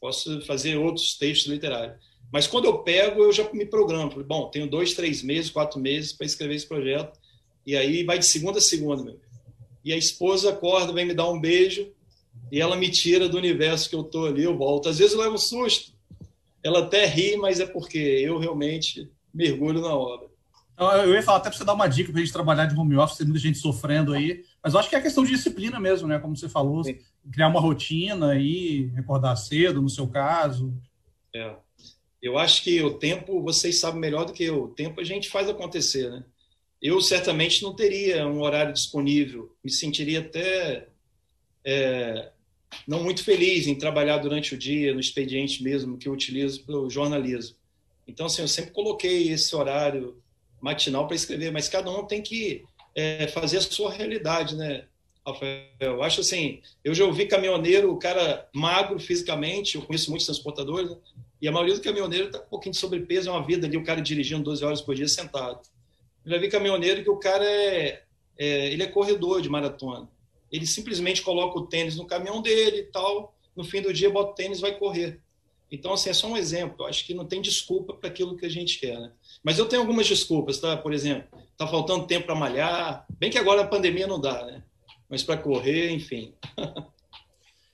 Posso 0.00 0.40
fazer 0.42 0.76
outros 0.76 1.18
textos 1.18 1.50
literários. 1.50 1.98
Mas 2.32 2.46
quando 2.46 2.66
eu 2.66 2.78
pego, 2.78 3.22
eu 3.22 3.32
já 3.32 3.50
me 3.52 3.66
programo. 3.66 4.22
Bom, 4.24 4.48
tenho 4.50 4.68
dois, 4.68 4.94
três 4.94 5.22
meses, 5.22 5.50
quatro 5.50 5.80
meses 5.80 6.12
para 6.12 6.26
escrever 6.26 6.54
esse 6.54 6.66
projeto. 6.66 7.18
E 7.66 7.76
aí 7.76 8.04
vai 8.04 8.18
de 8.18 8.26
segunda 8.26 8.58
a 8.58 8.62
segunda, 8.62 9.02
meu. 9.02 9.20
E 9.84 9.92
a 9.92 9.96
esposa 9.96 10.50
acorda, 10.50 10.92
vem 10.92 11.06
me 11.06 11.14
dar 11.14 11.28
um 11.28 11.40
beijo 11.40 11.90
e 12.50 12.60
ela 12.60 12.76
me 12.76 12.90
tira 12.90 13.28
do 13.28 13.36
universo 13.36 13.88
que 13.88 13.94
eu 13.94 14.04
tô 14.04 14.26
ali, 14.26 14.42
eu 14.42 14.56
volto. 14.56 14.88
Às 14.88 14.98
vezes 14.98 15.14
eu 15.14 15.20
levo 15.20 15.34
um 15.34 15.38
susto, 15.38 15.92
ela 16.62 16.80
até 16.80 17.06
ri, 17.06 17.36
mas 17.36 17.60
é 17.60 17.66
porque 17.66 17.98
eu 17.98 18.38
realmente 18.38 19.10
mergulho 19.32 19.80
na 19.80 19.94
obra. 19.94 20.28
Eu 21.04 21.12
ia 21.12 21.22
falar 21.22 21.38
até 21.38 21.50
para 21.50 21.58
você 21.58 21.64
dar 21.64 21.74
uma 21.74 21.86
dica 21.86 22.10
para 22.10 22.20
a 22.20 22.24
gente 22.24 22.32
trabalhar 22.32 22.64
de 22.64 22.74
home 22.74 22.96
office, 22.96 23.18
tem 23.18 23.26
muita 23.26 23.40
gente 23.40 23.58
sofrendo 23.58 24.14
aí, 24.14 24.42
mas 24.62 24.72
eu 24.72 24.80
acho 24.80 24.88
que 24.88 24.96
é 24.96 25.00
questão 25.00 25.24
de 25.24 25.30
disciplina 25.30 25.78
mesmo, 25.78 26.08
né? 26.08 26.18
Como 26.18 26.34
você 26.34 26.48
falou, 26.48 26.82
Sim. 26.82 26.98
criar 27.30 27.48
uma 27.48 27.60
rotina 27.60 28.30
aí, 28.30 28.90
acordar 28.96 29.36
cedo, 29.36 29.82
no 29.82 29.90
seu 29.90 30.08
caso. 30.08 30.74
É. 31.34 31.54
Eu 32.22 32.36
acho 32.36 32.62
que 32.62 32.82
o 32.82 32.94
tempo, 32.94 33.42
vocês 33.42 33.78
sabem 33.78 34.00
melhor 34.00 34.24
do 34.24 34.32
que 34.32 34.44
eu, 34.44 34.64
o 34.64 34.68
tempo 34.68 35.00
a 35.00 35.04
gente 35.04 35.28
faz 35.28 35.48
acontecer, 35.48 36.10
né? 36.10 36.24
Eu 36.80 37.00
certamente 37.00 37.62
não 37.62 37.74
teria 37.74 38.26
um 38.26 38.40
horário 38.40 38.72
disponível, 38.72 39.54
me 39.62 39.70
sentiria 39.70 40.20
até 40.20 40.88
é, 41.64 42.30
não 42.86 43.02
muito 43.02 43.22
feliz 43.22 43.66
em 43.66 43.74
trabalhar 43.74 44.18
durante 44.18 44.54
o 44.54 44.58
dia, 44.58 44.94
no 44.94 45.00
expediente 45.00 45.62
mesmo 45.62 45.98
que 45.98 46.08
eu 46.08 46.12
utilizo 46.12 46.64
para 46.64 46.76
o 46.76 46.90
jornalismo. 46.90 47.56
Então, 48.06 48.26
assim, 48.26 48.42
eu 48.42 48.48
sempre 48.48 48.72
coloquei 48.72 49.30
esse 49.30 49.54
horário 49.54 50.20
matinal 50.60 51.06
para 51.06 51.16
escrever, 51.16 51.52
mas 51.52 51.68
cada 51.68 51.90
um 51.90 52.06
tem 52.06 52.22
que 52.22 52.64
é, 52.94 53.26
fazer 53.28 53.58
a 53.58 53.62
sua 53.62 53.92
realidade, 53.92 54.56
né, 54.56 54.84
Rafael? 55.26 55.68
Eu 55.80 56.02
acho 56.02 56.20
assim, 56.20 56.60
eu 56.82 56.94
já 56.94 57.04
ouvi 57.04 57.26
caminhoneiro, 57.26 57.92
o 57.92 57.98
cara 57.98 58.48
magro 58.54 58.98
fisicamente, 58.98 59.76
eu 59.76 59.82
conheço 59.82 60.10
muitos 60.10 60.26
transportadores, 60.26 60.90
né? 60.90 60.96
E 61.40 61.48
a 61.48 61.52
maioria 61.52 61.74
do 61.74 61.80
caminhoneiro 61.80 62.26
está 62.26 62.38
com 62.38 62.46
um 62.46 62.50
pouquinho 62.50 62.72
de 62.72 62.78
sobrepeso, 62.78 63.28
é 63.28 63.32
uma 63.32 63.44
vida 63.44 63.66
ali, 63.66 63.76
o 63.76 63.84
cara 63.84 64.00
dirigindo 64.00 64.44
12 64.44 64.64
horas 64.64 64.80
por 64.82 64.94
dia 64.94 65.08
sentado. 65.08 65.60
Eu 66.24 66.32
já 66.32 66.38
vi 66.38 66.48
caminhoneiro 66.48 67.02
que 67.02 67.10
o 67.10 67.16
cara 67.16 67.44
é, 67.44 68.02
é, 68.38 68.72
ele 68.72 68.82
é 68.82 68.86
corredor 68.86 69.40
de 69.40 69.48
maratona. 69.48 70.08
Ele 70.52 70.66
simplesmente 70.66 71.22
coloca 71.22 71.58
o 71.58 71.66
tênis 71.66 71.96
no 71.96 72.06
caminhão 72.06 72.42
dele 72.42 72.78
e 72.78 72.84
tal, 72.84 73.34
no 73.56 73.64
fim 73.64 73.80
do 73.80 73.92
dia 73.92 74.10
bota 74.10 74.32
o 74.32 74.34
tênis 74.34 74.58
e 74.58 74.62
vai 74.62 74.78
correr. 74.78 75.20
Então, 75.70 75.92
assim, 75.92 76.10
é 76.10 76.12
só 76.12 76.26
um 76.26 76.36
exemplo. 76.36 76.76
Eu 76.80 76.86
acho 76.86 77.06
que 77.06 77.14
não 77.14 77.24
tem 77.24 77.40
desculpa 77.40 77.94
para 77.94 78.10
aquilo 78.10 78.36
que 78.36 78.44
a 78.44 78.50
gente 78.50 78.78
quer, 78.78 78.98
né? 78.98 79.12
Mas 79.42 79.58
eu 79.58 79.66
tenho 79.66 79.82
algumas 79.82 80.06
desculpas, 80.06 80.58
tá? 80.58 80.76
Por 80.76 80.92
exemplo, 80.92 81.38
tá 81.56 81.66
faltando 81.66 82.06
tempo 82.06 82.26
para 82.26 82.34
malhar. 82.34 83.06
Bem 83.18 83.30
que 83.30 83.38
agora 83.38 83.62
a 83.62 83.66
pandemia 83.66 84.06
não 84.06 84.20
dá, 84.20 84.44
né? 84.44 84.64
Mas 85.08 85.22
para 85.22 85.36
correr, 85.36 85.90
enfim. 85.90 86.34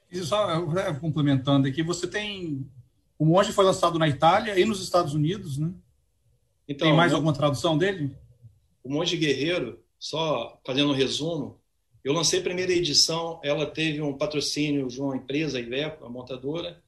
E 0.08 0.22
só 0.22 0.62
complementando 1.00 1.66
aqui, 1.66 1.82
você 1.82 2.06
tem. 2.06 2.64
O 3.18 3.24
Monge 3.24 3.52
foi 3.52 3.64
lançado 3.64 3.98
na 3.98 4.08
Itália 4.08 4.58
e 4.58 4.64
nos 4.64 4.82
Estados 4.82 5.14
Unidos, 5.14 5.58
né? 5.58 5.72
Então, 6.68 6.88
tem 6.88 6.96
mais 6.96 7.12
alguma 7.12 7.32
tradução 7.32 7.78
dele? 7.78 8.10
O 8.82 8.90
Monge 8.90 9.16
Guerreiro, 9.16 9.80
só 9.98 10.60
fazendo 10.64 10.90
um 10.90 10.94
resumo, 10.94 11.60
eu 12.04 12.12
lancei 12.12 12.40
a 12.40 12.42
primeira 12.42 12.72
edição, 12.72 13.40
ela 13.42 13.66
teve 13.66 14.00
um 14.00 14.12
patrocínio 14.12 14.86
de 14.88 15.00
uma 15.00 15.16
empresa, 15.16 15.58
a 15.58 15.60
Iveco, 15.60 16.04
a 16.04 16.08
montadora. 16.08 16.80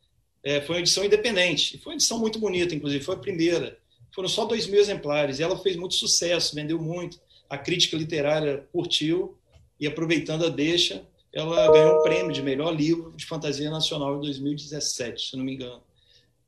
É, 0.42 0.60
foi 0.60 0.76
uma 0.76 0.80
edição 0.80 1.04
independente, 1.04 1.78
foi 1.78 1.92
uma 1.92 1.96
edição 1.96 2.18
muito 2.18 2.38
bonita, 2.38 2.74
inclusive, 2.74 3.02
foi 3.02 3.16
a 3.16 3.18
primeira. 3.18 3.78
Foram 4.14 4.28
só 4.28 4.44
dois 4.44 4.66
mil 4.66 4.80
exemplares, 4.80 5.38
e 5.38 5.42
ela 5.42 5.58
fez 5.58 5.76
muito 5.76 5.94
sucesso, 5.94 6.54
vendeu 6.54 6.80
muito, 6.80 7.20
a 7.50 7.58
crítica 7.58 7.96
literária 7.96 8.68
curtiu, 8.72 9.36
e 9.80 9.86
aproveitando 9.86 10.44
a 10.44 10.48
deixa, 10.48 11.04
ela 11.32 11.70
ganhou 11.72 12.00
um 12.00 12.02
prêmio 12.02 12.32
de 12.32 12.42
melhor 12.42 12.74
livro 12.74 13.12
de 13.16 13.26
fantasia 13.26 13.70
nacional 13.70 14.16
em 14.16 14.20
2017, 14.20 15.30
se 15.30 15.36
não 15.36 15.44
me 15.44 15.54
engano. 15.54 15.82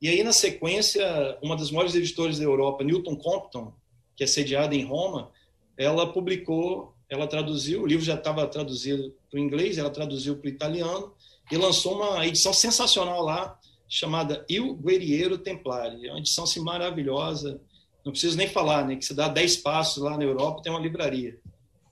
E 0.00 0.08
aí, 0.08 0.22
na 0.22 0.32
sequência, 0.32 1.38
uma 1.42 1.56
das 1.56 1.70
maiores 1.70 1.94
editoras 1.94 2.38
da 2.38 2.44
Europa, 2.44 2.82
Newton 2.82 3.16
Compton, 3.16 3.72
que 4.16 4.24
é 4.24 4.26
sediada 4.26 4.74
em 4.74 4.84
Roma, 4.84 5.30
ela 5.76 6.12
publicou, 6.12 6.94
ela 7.08 7.26
traduziu, 7.26 7.82
o 7.82 7.86
livro 7.86 8.04
já 8.04 8.14
estava 8.14 8.46
traduzido 8.46 9.14
para 9.30 9.38
o 9.38 9.42
inglês, 9.42 9.78
ela 9.78 9.90
traduziu 9.90 10.36
para 10.36 10.46
o 10.46 10.50
italiano 10.50 11.12
e 11.50 11.56
lançou 11.56 11.96
uma 11.96 12.26
edição 12.26 12.52
sensacional 12.52 13.22
lá, 13.22 13.58
chamada 13.88 14.44
Il 14.48 14.74
Guerriero 14.74 15.36
Templari. 15.36 16.06
É 16.06 16.12
uma 16.12 16.20
edição 16.20 16.44
assim, 16.44 16.60
maravilhosa, 16.60 17.60
não 18.04 18.12
preciso 18.12 18.36
nem 18.36 18.48
falar, 18.48 18.86
né, 18.86 18.96
que 18.96 19.04
se 19.04 19.14
dá 19.14 19.28
10 19.28 19.58
passos 19.58 20.02
lá 20.02 20.16
na 20.16 20.24
Europa, 20.24 20.62
tem 20.62 20.72
uma 20.72 20.80
livraria. 20.80 21.38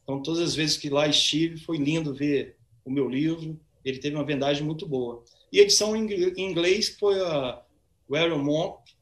Então, 0.02 0.22
todas 0.22 0.40
as 0.40 0.54
vezes 0.54 0.76
que 0.76 0.88
lá 0.88 1.06
estive, 1.06 1.58
foi 1.58 1.76
lindo 1.76 2.14
ver 2.14 2.56
o 2.84 2.90
meu 2.90 3.08
livro, 3.08 3.60
ele 3.84 3.98
teve 3.98 4.16
uma 4.16 4.24
vendagem 4.24 4.64
muito 4.64 4.86
boa. 4.86 5.22
E 5.52 5.60
a 5.60 5.62
edição 5.62 5.94
em 5.94 6.40
inglês 6.40 6.96
foi 6.98 7.20
a 7.20 7.62
Warren 8.08 8.38
Monk, 8.38 8.92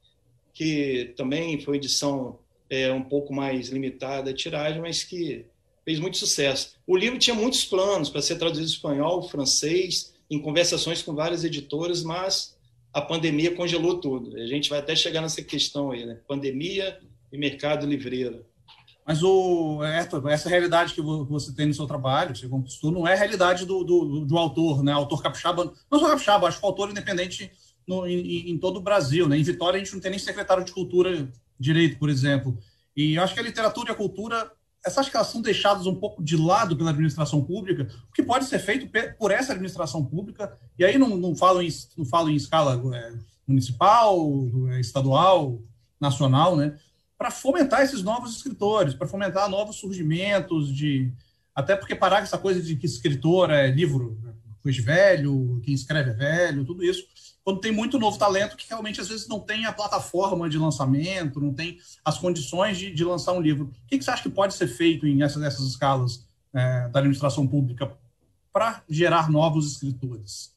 que 0.52 1.14
também 1.16 1.60
foi 1.60 1.76
edição 1.76 2.38
é, 2.68 2.92
um 2.92 3.02
pouco 3.02 3.32
mais 3.32 3.68
limitada 3.68 4.32
tiragem, 4.32 4.80
mas 4.80 5.04
que 5.04 5.46
fez 5.84 6.00
muito 6.00 6.16
sucesso. 6.16 6.76
O 6.86 6.96
livro 6.96 7.18
tinha 7.18 7.34
muitos 7.34 7.64
planos 7.64 8.10
para 8.10 8.20
ser 8.22 8.36
traduzido 8.36 8.66
em 8.66 8.70
espanhol, 8.70 9.28
francês, 9.28 10.14
em 10.30 10.40
conversações 10.40 11.02
com 11.02 11.14
várias 11.14 11.44
editoras, 11.44 12.02
mas 12.02 12.56
a 12.92 13.00
pandemia 13.00 13.54
congelou 13.54 14.00
tudo. 14.00 14.36
A 14.36 14.46
gente 14.46 14.68
vai 14.68 14.80
até 14.80 14.96
chegar 14.96 15.20
nessa 15.20 15.42
questão 15.42 15.92
aí, 15.92 16.04
né? 16.04 16.18
Pandemia 16.26 16.98
e 17.32 17.38
mercado 17.38 17.86
livreiro. 17.86 18.44
Mas 19.06 19.22
o, 19.22 19.84
essa, 19.84 20.20
essa 20.28 20.48
realidade 20.48 20.92
que 20.92 21.00
você 21.00 21.54
tem 21.54 21.66
no 21.66 21.74
seu 21.74 21.86
trabalho, 21.86 22.34
você 22.34 22.48
conquistou, 22.48 22.90
não 22.90 23.06
é 23.06 23.12
a 23.12 23.16
realidade 23.16 23.64
do, 23.64 23.84
do, 23.84 24.24
do 24.24 24.36
autor, 24.36 24.82
né? 24.82 24.90
Autor 24.90 25.22
capixaba, 25.22 25.72
não 25.88 26.00
só 26.00 26.08
capixaba, 26.08 26.48
acho 26.48 26.58
que 26.58 26.64
o 26.64 26.68
autor 26.68 26.90
independente 26.90 27.52
no, 27.86 28.06
em, 28.06 28.50
em, 28.50 28.58
todo 28.58 28.78
o 28.78 28.82
Brasil, 28.82 29.28
né? 29.28 29.38
Em 29.38 29.42
Vitória 29.42 29.76
a 29.76 29.84
gente 29.84 29.94
não 29.94 30.00
tem 30.00 30.10
nem 30.10 30.20
secretário 30.20 30.64
de 30.64 30.72
cultura 30.72 31.28
direito, 31.58 31.98
por 31.98 32.10
exemplo. 32.10 32.58
E 32.96 33.14
eu 33.14 33.22
acho 33.22 33.34
que 33.34 33.40
a 33.40 33.42
literatura 33.42 33.90
e 33.90 33.92
a 33.92 33.96
cultura, 33.96 34.50
essas 34.84 34.98
acho 34.98 35.10
que 35.10 35.16
elas 35.16 35.28
são 35.28 35.40
deixadas 35.40 35.86
um 35.86 35.94
pouco 35.94 36.22
de 36.22 36.36
lado 36.36 36.76
pela 36.76 36.90
administração 36.90 37.42
pública, 37.42 37.88
o 38.08 38.12
que 38.12 38.22
pode 38.22 38.46
ser 38.46 38.58
feito 38.58 38.90
por 39.18 39.30
essa 39.30 39.52
administração 39.52 40.04
pública, 40.04 40.58
e 40.78 40.84
aí 40.84 40.98
não, 40.98 41.16
não, 41.16 41.34
falo, 41.34 41.62
em, 41.62 41.68
não 41.96 42.04
falo 42.04 42.30
em 42.30 42.36
escala 42.36 42.80
é, 42.96 43.14
municipal, 43.46 44.18
é, 44.70 44.80
estadual, 44.80 45.60
nacional, 46.00 46.56
né? 46.56 46.76
para 47.18 47.30
fomentar 47.30 47.82
esses 47.82 48.02
novos 48.02 48.36
escritores, 48.36 48.94
para 48.94 49.06
fomentar 49.06 49.48
novos 49.48 49.76
surgimentos 49.76 50.74
de 50.74 51.10
até 51.54 51.74
porque 51.74 51.94
parar 51.94 52.18
com 52.18 52.24
essa 52.24 52.36
coisa 52.36 52.60
de 52.60 52.76
que 52.76 52.84
escritor 52.84 53.50
é 53.50 53.68
livro 53.68 54.18
coisa 54.66 54.82
velho, 54.82 55.60
quem 55.62 55.72
escreve 55.72 56.10
é 56.10 56.14
velho, 56.14 56.64
tudo 56.64 56.84
isso. 56.84 57.06
Quando 57.46 57.60
tem 57.60 57.70
muito 57.70 57.96
novo 57.96 58.18
talento 58.18 58.56
que 58.56 58.68
realmente 58.68 59.00
às 59.00 59.06
vezes 59.06 59.28
não 59.28 59.38
tem 59.38 59.66
a 59.66 59.72
plataforma 59.72 60.50
de 60.50 60.58
lançamento, 60.58 61.40
não 61.40 61.54
tem 61.54 61.78
as 62.04 62.18
condições 62.18 62.76
de, 62.76 62.92
de 62.92 63.04
lançar 63.04 63.34
um 63.34 63.40
livro. 63.40 63.66
O 63.66 63.86
que, 63.86 63.96
que 63.96 64.04
você 64.04 64.10
acha 64.10 64.24
que 64.24 64.28
pode 64.28 64.52
ser 64.52 64.66
feito 64.66 65.06
em 65.06 65.22
essas, 65.22 65.40
essas 65.44 65.64
escalas 65.64 66.26
é, 66.52 66.88
da 66.88 66.98
administração 66.98 67.46
pública 67.46 67.96
para 68.52 68.82
gerar 68.90 69.30
novos 69.30 69.70
escritores? 69.70 70.56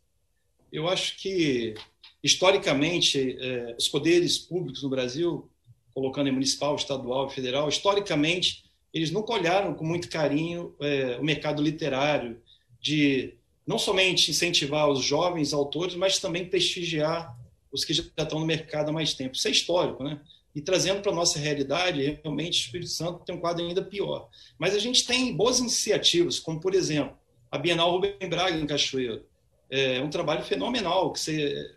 Eu 0.71 0.89
acho 0.89 1.15
que 1.17 1.75
historicamente 2.23 3.38
é, 3.39 3.75
os 3.78 3.88
poderes 3.88 4.39
públicos 4.39 4.82
no 4.82 4.89
Brasil 4.89 5.47
colocando 5.93 6.30
em 6.30 6.32
municipal, 6.32 6.75
estadual 6.75 7.28
e 7.28 7.30
federal, 7.36 7.69
historicamente, 7.69 8.63
eles 8.91 9.12
nunca 9.12 9.32
olharam 9.34 9.75
com 9.75 9.86
muito 9.86 10.10
carinho 10.10 10.73
é, 10.80 11.19
o 11.19 11.23
mercado 11.23 11.62
literário, 11.62 12.41
de 12.82 13.36
não 13.69 13.77
somente 13.77 14.32
incentivar 14.32 14.89
os 14.89 15.05
jovens 15.05 15.53
autores, 15.53 15.93
mas 15.93 16.17
também 16.17 16.43
prestigiar 16.43 17.38
os 17.71 17.86
que 17.86 17.93
já 17.93 18.01
estão 18.17 18.39
no 18.39 18.45
mercado 18.47 18.89
há 18.89 18.91
mais 18.91 19.13
tempo. 19.13 19.36
Isso 19.36 19.47
é 19.47 19.51
histórico, 19.51 20.03
né? 20.03 20.19
E 20.55 20.60
trazendo 20.60 21.01
para 21.03 21.12
a 21.12 21.15
nossa 21.15 21.38
realidade, 21.38 22.19
realmente, 22.23 22.62
o 22.62 22.65
Espírito 22.65 22.89
Santo 22.89 23.23
tem 23.23 23.36
um 23.36 23.39
quadro 23.39 23.63
ainda 23.63 23.84
pior. 23.84 24.27
Mas 24.58 24.73
a 24.73 24.79
gente 24.79 25.05
tem 25.05 25.36
boas 25.36 25.60
iniciativas, 25.60 26.39
como, 26.39 26.60
por 26.60 26.73
exemplo, 26.73 27.15
a 27.51 27.60
Bienal 27.60 27.91
Rubem 27.91 28.15
Braga, 28.27 28.58
em 28.58 28.65
Cachoeiro. 28.65 29.23
É 29.69 30.01
um 30.01 30.10
trabalho 30.10 30.43
fenomenal, 30.43 31.13
que 31.13 31.19
você 31.19 31.75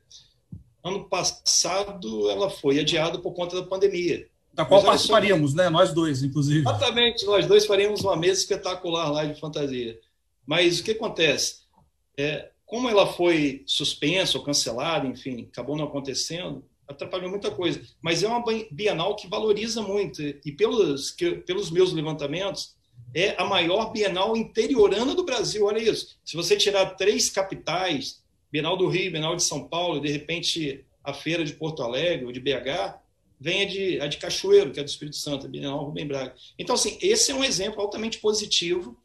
Ano 0.82 1.04
passado 1.04 2.30
ela 2.30 2.48
foi 2.48 2.80
adiada 2.80 3.18
por 3.18 3.34
conta 3.34 3.60
da 3.60 3.66
pandemia. 3.66 4.26
Da 4.54 4.64
qual 4.64 4.82
participaríamos, 4.82 5.50
só... 5.50 5.58
né? 5.58 5.68
Nós 5.68 5.92
dois, 5.92 6.22
inclusive. 6.22 6.60
Exatamente, 6.60 7.26
nós 7.26 7.46
dois 7.46 7.66
faríamos 7.66 8.00
uma 8.00 8.16
mesa 8.16 8.40
espetacular 8.40 9.10
lá 9.10 9.26
de 9.26 9.38
fantasia. 9.38 10.00
Mas 10.46 10.80
o 10.80 10.84
que 10.84 10.92
acontece? 10.92 11.61
É, 12.16 12.50
como 12.64 12.88
ela 12.88 13.06
foi 13.06 13.62
suspensa 13.66 14.38
ou 14.38 14.44
cancelada, 14.44 15.06
enfim, 15.06 15.48
acabou 15.50 15.76
não 15.76 15.84
acontecendo, 15.84 16.64
atrapalhou 16.88 17.30
muita 17.30 17.50
coisa. 17.50 17.82
Mas 18.00 18.22
é 18.22 18.28
uma 18.28 18.42
Bienal 18.70 19.16
que 19.16 19.28
valoriza 19.28 19.82
muito. 19.82 20.22
E 20.22 20.52
pelos, 20.52 21.10
que, 21.10 21.32
pelos 21.36 21.70
meus 21.70 21.92
levantamentos, 21.92 22.74
é 23.14 23.34
a 23.40 23.44
maior 23.44 23.92
Bienal 23.92 24.36
interiorana 24.36 25.14
do 25.14 25.24
Brasil. 25.24 25.66
Olha 25.66 25.78
isso. 25.78 26.18
Se 26.24 26.36
você 26.36 26.56
tirar 26.56 26.94
três 26.96 27.30
capitais, 27.30 28.22
Bienal 28.50 28.76
do 28.76 28.88
Rio, 28.88 29.12
Bienal 29.12 29.36
de 29.36 29.42
São 29.42 29.66
Paulo, 29.66 30.00
de 30.00 30.10
repente 30.10 30.84
a 31.04 31.12
feira 31.12 31.44
de 31.44 31.54
Porto 31.54 31.82
Alegre 31.82 32.24
ou 32.26 32.32
de 32.32 32.40
BH, 32.40 33.00
vem 33.40 33.62
a 33.62 33.66
de, 33.66 34.00
a 34.00 34.06
de 34.06 34.18
Cachoeiro, 34.18 34.70
que 34.70 34.78
é 34.78 34.84
do 34.84 34.88
Espírito 34.88 35.16
Santo, 35.16 35.46
a 35.46 35.48
Bienal 35.48 35.84
Rubem 35.84 36.06
Braga. 36.06 36.34
Então, 36.58 36.74
assim, 36.74 36.96
esse 37.02 37.32
é 37.32 37.34
um 37.34 37.42
exemplo 37.42 37.80
altamente 37.80 38.18
positivo 38.18 38.96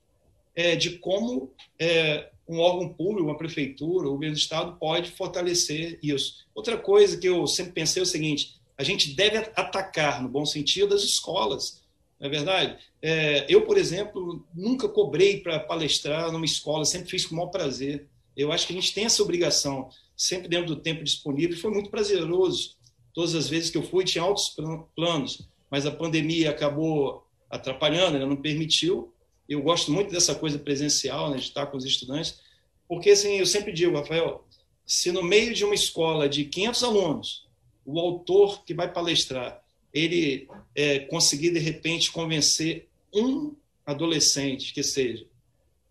é, 0.55 0.75
de 0.75 0.99
como 0.99 1.51
é, 1.79 2.29
um 2.47 2.59
órgão 2.59 2.93
público, 2.93 3.27
uma 3.27 3.37
prefeitura, 3.37 4.07
o 4.07 4.11
governo 4.11 4.35
do 4.35 4.39
Estado 4.39 4.77
pode 4.79 5.11
fortalecer 5.11 5.99
isso. 6.01 6.45
Outra 6.55 6.77
coisa 6.77 7.17
que 7.17 7.27
eu 7.27 7.45
sempre 7.45 7.73
pensei 7.73 8.01
é 8.01 8.03
o 8.03 8.05
seguinte, 8.05 8.55
a 8.77 8.83
gente 8.83 9.15
deve 9.15 9.37
atacar, 9.55 10.21
no 10.21 10.29
bom 10.29 10.45
sentido, 10.45 10.93
as 10.93 11.03
escolas, 11.03 11.81
não 12.19 12.27
é 12.27 12.29
verdade? 12.29 12.77
É, 13.01 13.45
eu, 13.49 13.65
por 13.65 13.77
exemplo, 13.77 14.45
nunca 14.55 14.87
cobrei 14.87 15.41
para 15.41 15.59
palestrar 15.59 16.31
numa 16.31 16.45
escola, 16.45 16.85
sempre 16.85 17.09
fiz 17.09 17.25
com 17.25 17.33
o 17.33 17.37
maior 17.37 17.49
prazer. 17.49 18.07
Eu 18.35 18.51
acho 18.51 18.65
que 18.65 18.73
a 18.73 18.75
gente 18.75 18.93
tem 18.93 19.05
essa 19.05 19.21
obrigação, 19.21 19.89
sempre 20.15 20.47
dentro 20.47 20.67
do 20.67 20.81
tempo 20.81 21.03
disponível. 21.03 21.57
Foi 21.57 21.71
muito 21.71 21.89
prazeroso. 21.89 22.75
Todas 23.13 23.35
as 23.35 23.49
vezes 23.49 23.69
que 23.69 23.77
eu 23.77 23.83
fui, 23.83 24.03
tinha 24.03 24.23
altos 24.23 24.55
planos, 24.95 25.47
mas 25.69 25.85
a 25.85 25.91
pandemia 25.91 26.51
acabou 26.51 27.23
atrapalhando, 27.49 28.17
ela 28.17 28.27
não 28.27 28.35
permitiu. 28.35 29.11
Eu 29.47 29.61
gosto 29.61 29.91
muito 29.91 30.11
dessa 30.11 30.35
coisa 30.35 30.59
presencial, 30.59 31.29
né, 31.29 31.37
de 31.37 31.43
estar 31.43 31.67
com 31.67 31.77
os 31.77 31.85
estudantes, 31.85 32.39
porque 32.87 33.11
assim, 33.11 33.37
eu 33.37 33.45
sempre 33.45 33.71
digo, 33.71 33.95
Rafael, 33.95 34.45
se 34.85 35.11
no 35.11 35.23
meio 35.23 35.53
de 35.53 35.65
uma 35.65 35.75
escola 35.75 36.29
de 36.29 36.45
500 36.45 36.83
alunos, 36.83 37.47
o 37.85 37.99
autor 37.99 38.63
que 38.63 38.73
vai 38.73 38.91
palestrar, 38.91 39.63
ele 39.93 40.47
é, 40.75 40.99
conseguir 40.99 41.51
de 41.51 41.59
repente 41.59 42.11
convencer 42.11 42.87
um 43.13 43.53
adolescente 43.85 44.73
que 44.73 44.83
seja 44.83 45.25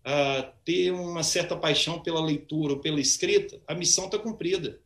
a 0.09 0.53
ter 0.63 0.91
uma 0.91 1.21
certa 1.21 1.53
paixão 1.53 2.01
pela 2.01 2.23
leitura 2.23 2.73
ou 2.73 2.79
pela 2.79 3.01
escrita, 3.01 3.59
a 3.67 3.75
missão 3.75 4.05
está 4.05 4.17
cumprida. 4.17 4.79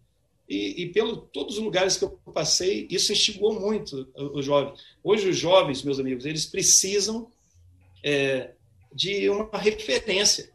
E, 0.49 0.81
e 0.81 0.89
pelo 0.89 1.15
todos 1.15 1.59
os 1.59 1.63
lugares 1.63 1.95
que 1.95 2.03
eu 2.03 2.09
passei, 2.33 2.87
isso 2.89 3.11
instigou 3.11 3.59
muito 3.59 4.09
os 4.15 4.43
jovens. 4.43 4.79
Hoje 5.03 5.29
os 5.29 5.37
jovens, 5.37 5.83
meus 5.83 5.99
amigos, 5.99 6.25
eles 6.25 6.47
precisam 6.47 7.31
é, 8.03 8.49
de 8.93 9.29
uma 9.29 9.57
referência. 9.57 10.51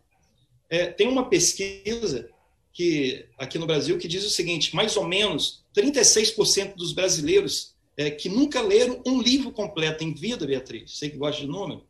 É, 0.69 0.87
tem 0.87 1.09
uma 1.09 1.29
pesquisa 1.29 2.29
que 2.73 3.27
aqui 3.39 3.59
no 3.59 3.67
Brasil 3.67 3.99
que 3.99 4.09
diz 4.09 4.25
o 4.25 4.31
seguinte: 4.31 4.75
mais 4.75 4.97
ou 4.97 5.07
menos 5.07 5.65
36% 5.75 6.75
dos 6.75 6.93
brasileiros 6.93 7.75
é, 7.97 8.11
que 8.11 8.29
nunca 8.29 8.61
leram 8.61 9.01
um 9.07 9.21
livro 9.21 9.51
completo 9.51 10.05
em 10.05 10.13
vida, 10.13 10.47
Beatriz, 10.47 10.99
sei 10.99 11.11
que 11.11 11.17
gosta 11.17 11.41
de 11.41 11.49
número, 11.49 11.83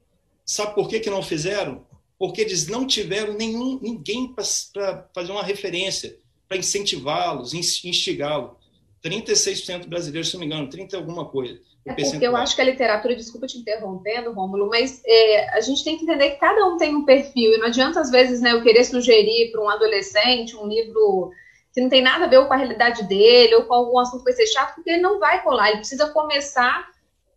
sabe 0.45 0.75
por 0.75 0.89
que, 0.89 1.01
que 1.01 1.11
não 1.11 1.23
fizeram? 1.23 1.85
Porque 2.19 2.41
eles 2.41 2.69
não 2.69 2.87
tiveram 2.87 3.35
nenhum 3.35 3.79
ninguém 3.83 4.33
para 4.33 5.09
fazer 5.15 5.33
uma 5.33 5.43
referência, 5.43 6.19
para 6.49 6.57
incentivá-los, 6.57 7.53
instigá-los. 7.53 8.66
36% 9.05 9.87
brasileiros, 9.87 10.29
se 10.29 10.35
não 10.35 10.41
me 10.41 10.47
engano, 10.47 10.69
30 10.69 10.97
alguma 10.97 11.25
coisa. 11.27 11.59
É 11.87 11.95
porque 11.95 12.27
eu 12.27 12.37
acho 12.37 12.57
que 12.57 12.61
a 12.61 12.65
literatura, 12.65 13.15
desculpa 13.15 13.47
te 13.47 13.59
interrompendo, 13.59 14.33
Rômulo, 14.33 14.69
mas 14.69 15.01
é, 15.07 15.57
a 15.57 15.61
gente 15.61 15.85
tem 15.85 15.97
que 15.97 16.03
entender 16.03 16.31
que 16.31 16.41
cada 16.41 16.67
um 16.67 16.77
tem 16.77 16.97
um 16.97 17.05
perfil, 17.05 17.53
e 17.53 17.59
não 17.59 17.69
adianta, 17.69 18.01
às 18.01 18.11
vezes, 18.11 18.41
né, 18.41 18.53
eu 18.53 18.63
querer 18.63 18.83
sugerir 18.85 19.53
para 19.53 19.63
um 19.63 19.69
adolescente 19.69 20.57
um 20.57 20.67
livro 20.67 21.31
que 21.73 21.81
não 21.81 21.89
tem 21.89 22.03
nada 22.03 22.25
a 22.25 22.29
ver 22.29 22.45
com 22.45 22.53
a 22.53 22.57
realidade 22.57 23.07
dele, 23.07 23.55
ou 23.55 23.65
com 23.65 23.75
algum 23.75 23.99
assunto 24.01 24.25
que 24.25 24.33
vai 24.33 24.33
ser 24.33 24.47
chato, 24.47 24.75
porque 24.75 24.91
ele 24.91 25.03
não 25.03 25.21
vai 25.21 25.43
colar, 25.45 25.69
ele 25.69 25.79
precisa 25.79 26.09
começar 26.09 26.89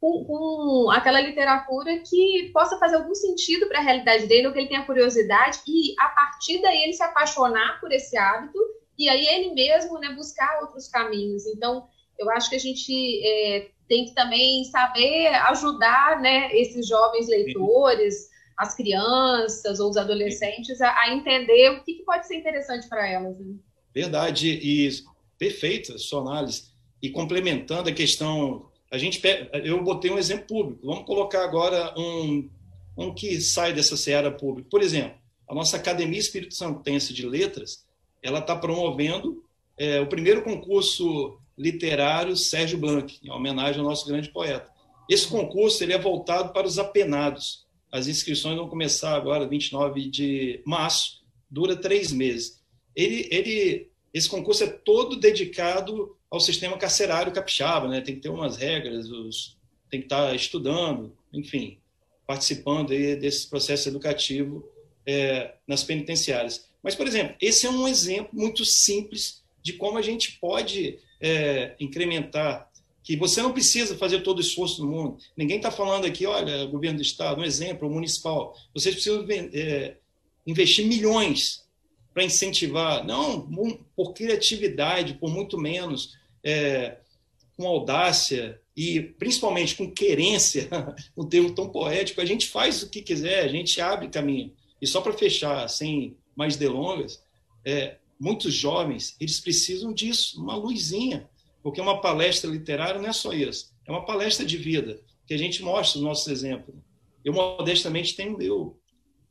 com, 0.01 0.23
com 0.23 0.89
aquela 0.91 1.21
literatura 1.21 1.99
que 1.99 2.49
possa 2.51 2.79
fazer 2.79 2.95
algum 2.95 3.13
sentido 3.13 3.67
para 3.67 3.79
a 3.79 3.83
realidade 3.83 4.25
dele, 4.25 4.47
ou 4.47 4.53
que 4.53 4.59
ele 4.59 4.69
tenha 4.69 4.85
curiosidade, 4.85 5.59
e 5.67 5.93
a 5.99 6.07
partir 6.07 6.59
daí 6.61 6.83
ele 6.83 6.93
se 6.93 7.03
apaixonar 7.03 7.79
por 7.79 7.91
esse 7.91 8.17
hábito, 8.17 8.57
e 8.99 9.07
aí 9.07 9.25
ele 9.25 9.53
mesmo 9.53 9.97
né, 9.97 10.13
buscar 10.13 10.59
outros 10.61 10.89
caminhos. 10.89 11.45
Então, 11.47 11.87
eu 12.19 12.29
acho 12.31 12.49
que 12.49 12.57
a 12.57 12.59
gente 12.59 13.25
é, 13.25 13.69
tem 13.87 14.05
que 14.05 14.13
também 14.13 14.65
saber 14.65 15.27
ajudar 15.27 16.21
né, 16.21 16.53
esses 16.53 16.85
jovens 16.85 17.29
leitores, 17.29 18.29
as 18.57 18.75
crianças 18.75 19.79
ou 19.79 19.89
os 19.89 19.95
adolescentes 19.95 20.81
a, 20.81 20.93
a 20.99 21.13
entender 21.13 21.71
o 21.71 21.83
que, 21.83 21.93
que, 21.93 22.03
pode 22.03 22.27
ser 22.27 22.35
interessante 22.35 22.89
para 22.89 23.07
elas. 23.07 23.39
Né? 23.39 23.55
Verdade, 23.95 24.49
e 24.49 24.89
perfeita 25.37 25.97
sua 25.97 26.19
análise. 26.19 26.65
E 27.01 27.09
complementando 27.09 27.89
a 27.89 27.93
questão, 27.93 28.69
a 28.91 28.97
gente 28.97 29.21
eu 29.63 29.81
botei 29.81 30.11
um 30.11 30.17
exemplo 30.17 30.45
público. 30.45 30.85
Vamos 30.85 31.05
colocar 31.05 31.45
agora 31.45 31.93
um, 31.97 32.49
um 32.97 33.13
que 33.13 33.39
sai 33.39 33.71
dessa 33.71 33.95
seara 33.95 34.29
pública. 34.29 34.67
Por 34.69 34.81
exemplo, 34.81 35.17
a 35.47 35.55
nossa 35.55 35.77
Academia 35.77 36.19
Espírito 36.19 36.53
Santense 36.53 37.13
de 37.13 37.25
Letras, 37.25 37.87
ela 38.21 38.39
está 38.39 38.55
promovendo 38.55 39.43
é, 39.77 39.99
o 40.01 40.07
primeiro 40.07 40.43
concurso 40.43 41.39
literário 41.57 42.35
Sérgio 42.35 42.77
Blanc, 42.77 43.19
em 43.23 43.29
homenagem 43.29 43.81
ao 43.81 43.87
nosso 43.87 44.07
grande 44.07 44.29
poeta. 44.29 44.69
Esse 45.09 45.27
concurso 45.27 45.83
ele 45.83 45.93
é 45.93 45.97
voltado 45.97 46.53
para 46.53 46.67
os 46.67 46.77
apenados. 46.77 47.65
As 47.91 48.07
inscrições 48.07 48.55
vão 48.55 48.69
começar 48.69 49.15
agora, 49.15 49.47
29 49.47 50.09
de 50.09 50.61
março, 50.65 51.23
dura 51.49 51.75
três 51.75 52.11
meses. 52.11 52.61
Ele, 52.95 53.27
ele, 53.31 53.89
esse 54.13 54.29
concurso 54.29 54.63
é 54.63 54.67
todo 54.67 55.15
dedicado 55.15 56.15
ao 56.29 56.39
sistema 56.39 56.77
carcerário 56.77 57.31
capixaba, 57.31 57.87
né? 57.87 58.01
tem 58.01 58.15
que 58.15 58.21
ter 58.21 58.29
umas 58.29 58.57
regras, 58.57 59.09
os, 59.09 59.57
tem 59.89 59.99
que 59.99 60.05
estar 60.05 60.33
estudando, 60.35 61.11
enfim, 61.33 61.79
participando 62.27 62.89
desse 62.89 63.49
processo 63.49 63.89
educativo 63.89 64.63
é, 65.05 65.55
nas 65.67 65.83
penitenciárias. 65.83 66.68
Mas, 66.81 66.95
por 66.95 67.07
exemplo, 67.07 67.35
esse 67.41 67.65
é 67.65 67.69
um 67.69 67.87
exemplo 67.87 68.29
muito 68.33 68.63
simples 68.63 69.43
de 69.61 69.73
como 69.73 69.97
a 69.97 70.01
gente 70.01 70.37
pode 70.39 70.99
é, 71.19 71.75
incrementar, 71.79 72.69
que 73.03 73.15
você 73.15 73.41
não 73.41 73.51
precisa 73.51 73.97
fazer 73.97 74.21
todo 74.21 74.37
o 74.37 74.41
esforço 74.41 74.81
do 74.81 74.87
mundo. 74.87 75.17
Ninguém 75.35 75.57
está 75.57 75.71
falando 75.71 76.05
aqui, 76.05 76.25
olha, 76.25 76.65
governo 76.65 76.97
do 76.97 77.03
Estado, 77.03 77.41
um 77.41 77.43
exemplo, 77.43 77.89
municipal. 77.89 78.55
Vocês 78.73 78.93
precisam 78.93 79.25
é, 79.53 79.95
investir 80.45 80.85
milhões 80.85 81.63
para 82.13 82.23
incentivar, 82.23 83.05
não 83.05 83.49
por 83.95 84.13
criatividade, 84.13 85.15
por 85.15 85.29
muito 85.29 85.57
menos, 85.57 86.17
é, 86.43 86.97
com 87.57 87.67
audácia 87.67 88.59
e 88.75 89.01
principalmente 89.01 89.75
com 89.75 89.91
querência, 89.91 90.69
um 91.15 91.25
termo 91.25 91.53
tão 91.53 91.69
poético, 91.69 92.21
a 92.21 92.25
gente 92.25 92.47
faz 92.47 92.81
o 92.81 92.89
que 92.89 93.01
quiser, 93.01 93.43
a 93.43 93.47
gente 93.47 93.81
abre 93.81 94.07
caminho. 94.07 94.53
E 94.81 94.87
só 94.87 95.01
para 95.01 95.13
fechar, 95.13 95.67
sem 95.67 96.15
mais 96.39 96.55
delongas, 96.55 97.21
é, 97.65 97.97
muitos 98.17 98.53
jovens, 98.53 99.17
eles 99.19 99.41
precisam 99.41 99.93
disso, 99.93 100.41
uma 100.41 100.55
luzinha, 100.55 101.29
porque 101.61 101.81
uma 101.81 101.99
palestra 101.99 102.49
literária 102.49 103.01
não 103.01 103.09
é 103.09 103.11
só 103.11 103.33
isso, 103.33 103.73
é 103.85 103.91
uma 103.91 104.05
palestra 104.05 104.45
de 104.45 104.55
vida, 104.55 105.01
que 105.27 105.33
a 105.33 105.37
gente 105.37 105.61
mostra 105.61 105.99
o 105.99 106.03
nosso 106.03 106.31
exemplo. 106.31 106.73
Eu, 107.25 107.33
modestamente, 107.33 108.15
tenho 108.15 108.41
eu, 108.41 108.79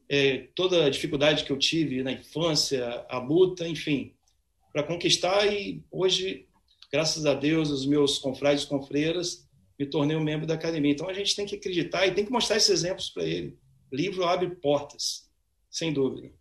é, 0.07 0.49
toda 0.55 0.85
a 0.85 0.91
dificuldade 0.91 1.45
que 1.45 1.51
eu 1.51 1.59
tive 1.59 2.03
na 2.03 2.13
infância, 2.13 3.07
a 3.09 3.19
luta, 3.19 3.67
enfim, 3.67 4.13
para 4.71 4.83
conquistar 4.83 5.47
e 5.47 5.83
hoje, 5.91 6.47
graças 6.93 7.25
a 7.25 7.33
Deus, 7.33 7.71
os 7.71 7.87
meus 7.87 8.19
confrades 8.19 8.65
e 8.65 8.69
confreiras, 8.69 9.49
me 9.79 9.87
tornei 9.87 10.15
um 10.15 10.23
membro 10.23 10.47
da 10.47 10.55
academia. 10.55 10.93
Então, 10.93 11.09
a 11.09 11.15
gente 11.15 11.35
tem 11.35 11.47
que 11.47 11.57
acreditar 11.57 12.07
e 12.07 12.13
tem 12.13 12.27
que 12.27 12.33
mostrar 12.33 12.59
esses 12.59 12.69
exemplos 12.69 13.09
para 13.09 13.25
ele. 13.25 13.57
Livro 13.91 14.27
abre 14.27 14.51
portas, 14.57 15.27
sem 15.71 15.91
dúvida. 15.91 16.38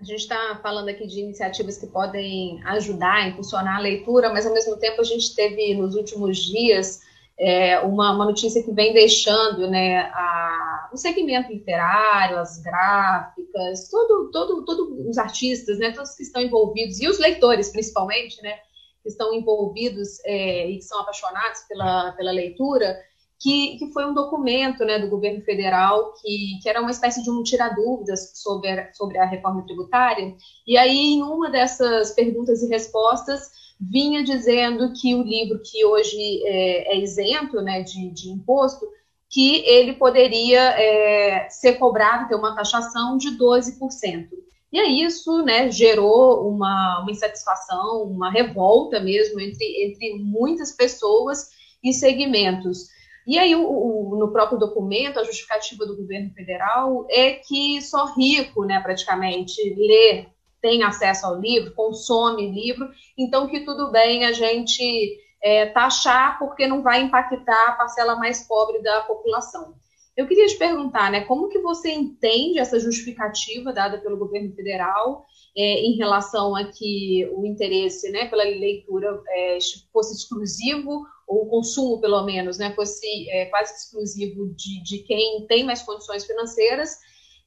A 0.00 0.04
gente 0.04 0.20
está 0.20 0.58
falando 0.62 0.88
aqui 0.88 1.06
de 1.06 1.20
iniciativas 1.20 1.76
que 1.76 1.86
podem 1.86 2.58
ajudar 2.64 3.28
impulsionar 3.28 3.76
a 3.76 3.80
leitura, 3.80 4.32
mas 4.32 4.46
ao 4.46 4.54
mesmo 4.54 4.78
tempo 4.78 5.02
a 5.02 5.04
gente 5.04 5.34
teve 5.34 5.74
nos 5.74 5.94
últimos 5.94 6.38
dias 6.38 7.00
é, 7.38 7.78
uma, 7.80 8.14
uma, 8.14 8.24
notícia 8.24 8.62
que 8.62 8.72
vem 8.72 8.94
deixando 8.94 9.68
né, 9.68 9.98
a, 9.98 10.88
o 10.90 10.96
segmento 10.96 11.52
literário, 11.52 12.38
as 12.38 12.62
gráficas, 12.62 13.90
todo, 13.90 14.30
todo, 14.30 14.64
todo 14.64 15.08
os 15.08 15.18
artistas, 15.18 15.78
né, 15.78 15.92
todos 15.92 16.14
que 16.14 16.22
estão 16.22 16.40
envolvidos, 16.40 16.98
e 16.98 17.06
os 17.06 17.18
leitores 17.18 17.70
principalmente, 17.70 18.40
né, 18.42 18.58
que 19.02 19.08
estão 19.08 19.34
envolvidos 19.34 20.18
é, 20.24 20.70
e 20.70 20.78
que 20.78 20.84
são 20.84 20.98
apaixonados 21.00 21.60
pela, 21.68 22.12
pela 22.12 22.30
leitura, 22.30 22.96
que, 23.40 23.78
que 23.78 23.90
foi 23.92 24.04
um 24.04 24.12
documento 24.12 24.84
né, 24.84 24.98
do 24.98 25.08
governo 25.08 25.42
federal 25.42 26.12
que, 26.20 26.58
que 26.62 26.68
era 26.68 26.80
uma 26.80 26.90
espécie 26.90 27.22
de 27.22 27.30
um 27.30 27.42
tirar-dúvidas 27.42 28.32
sobre, 28.34 28.68
a, 28.68 28.92
sobre 28.92 29.18
a 29.18 29.24
reforma 29.24 29.64
tributária. 29.64 30.34
E 30.66 30.76
aí, 30.76 31.14
em 31.14 31.22
uma 31.22 31.50
dessas 31.50 32.10
perguntas 32.10 32.62
e 32.62 32.68
respostas, 32.68 33.48
vinha 33.80 34.22
dizendo 34.22 34.92
que 34.92 35.14
o 35.14 35.22
livro 35.22 35.58
que 35.64 35.82
hoje 35.86 36.42
é, 36.44 36.94
é 36.94 36.98
isento 37.00 37.62
né, 37.62 37.82
de, 37.82 38.10
de 38.10 38.28
imposto, 38.28 38.86
que 39.30 39.64
ele 39.64 39.94
poderia 39.94 40.60
é, 40.78 41.48
ser 41.48 41.74
cobrado, 41.74 42.28
ter 42.28 42.34
uma 42.34 42.54
taxação 42.54 43.16
de 43.16 43.38
12%. 43.38 44.28
E 44.72 44.78
aí 44.78 45.02
isso 45.02 45.42
né, 45.42 45.70
gerou 45.70 46.46
uma, 46.48 47.00
uma 47.00 47.10
insatisfação, 47.10 48.02
uma 48.02 48.30
revolta 48.30 49.00
mesmo 49.00 49.40
entre, 49.40 49.64
entre 49.86 50.18
muitas 50.18 50.72
pessoas 50.72 51.48
e 51.82 51.92
segmentos. 51.92 52.88
E 53.26 53.38
aí, 53.38 53.54
o, 53.54 53.62
o, 53.62 54.16
no 54.18 54.32
próprio 54.32 54.58
documento, 54.58 55.18
a 55.18 55.24
justificativa 55.24 55.86
do 55.86 55.96
governo 55.96 56.32
federal 56.32 57.06
é 57.10 57.32
que 57.32 57.80
só 57.82 58.14
rico, 58.14 58.64
né, 58.64 58.80
praticamente, 58.80 59.74
lê, 59.74 60.26
tem 60.60 60.82
acesso 60.82 61.26
ao 61.26 61.40
livro, 61.40 61.74
consome 61.74 62.50
livro, 62.50 62.88
então 63.16 63.46
que 63.46 63.60
tudo 63.60 63.90
bem 63.90 64.26
a 64.26 64.32
gente 64.32 65.18
é, 65.42 65.66
taxar 65.66 66.38
porque 66.38 66.66
não 66.66 66.82
vai 66.82 67.02
impactar 67.02 67.68
a 67.68 67.72
parcela 67.72 68.16
mais 68.16 68.46
pobre 68.46 68.82
da 68.82 69.00
população. 69.02 69.74
Eu 70.16 70.26
queria 70.26 70.46
te 70.46 70.58
perguntar, 70.58 71.10
né, 71.10 71.22
como 71.22 71.48
que 71.48 71.58
você 71.60 71.90
entende 71.90 72.58
essa 72.58 72.78
justificativa 72.78 73.72
dada 73.72 73.98
pelo 73.98 74.18
governo 74.18 74.54
federal 74.54 75.24
é, 75.56 75.62
em 75.80 75.96
relação 75.96 76.54
a 76.54 76.64
que 76.64 77.26
o 77.32 77.46
interesse 77.46 78.10
né, 78.10 78.26
pela 78.26 78.44
leitura 78.44 79.18
é, 79.28 79.58
fosse 79.92 80.14
exclusivo 80.14 81.06
ou 81.30 81.44
o 81.44 81.46
consumo, 81.46 82.00
pelo 82.00 82.24
menos, 82.24 82.58
né, 82.58 82.74
fosse 82.74 83.30
é, 83.30 83.46
quase 83.46 83.72
exclusivo 83.72 84.52
de, 84.52 84.82
de 84.82 84.98
quem 85.04 85.46
tem 85.46 85.62
mais 85.62 85.80
condições 85.80 86.24
financeiras, 86.24 86.98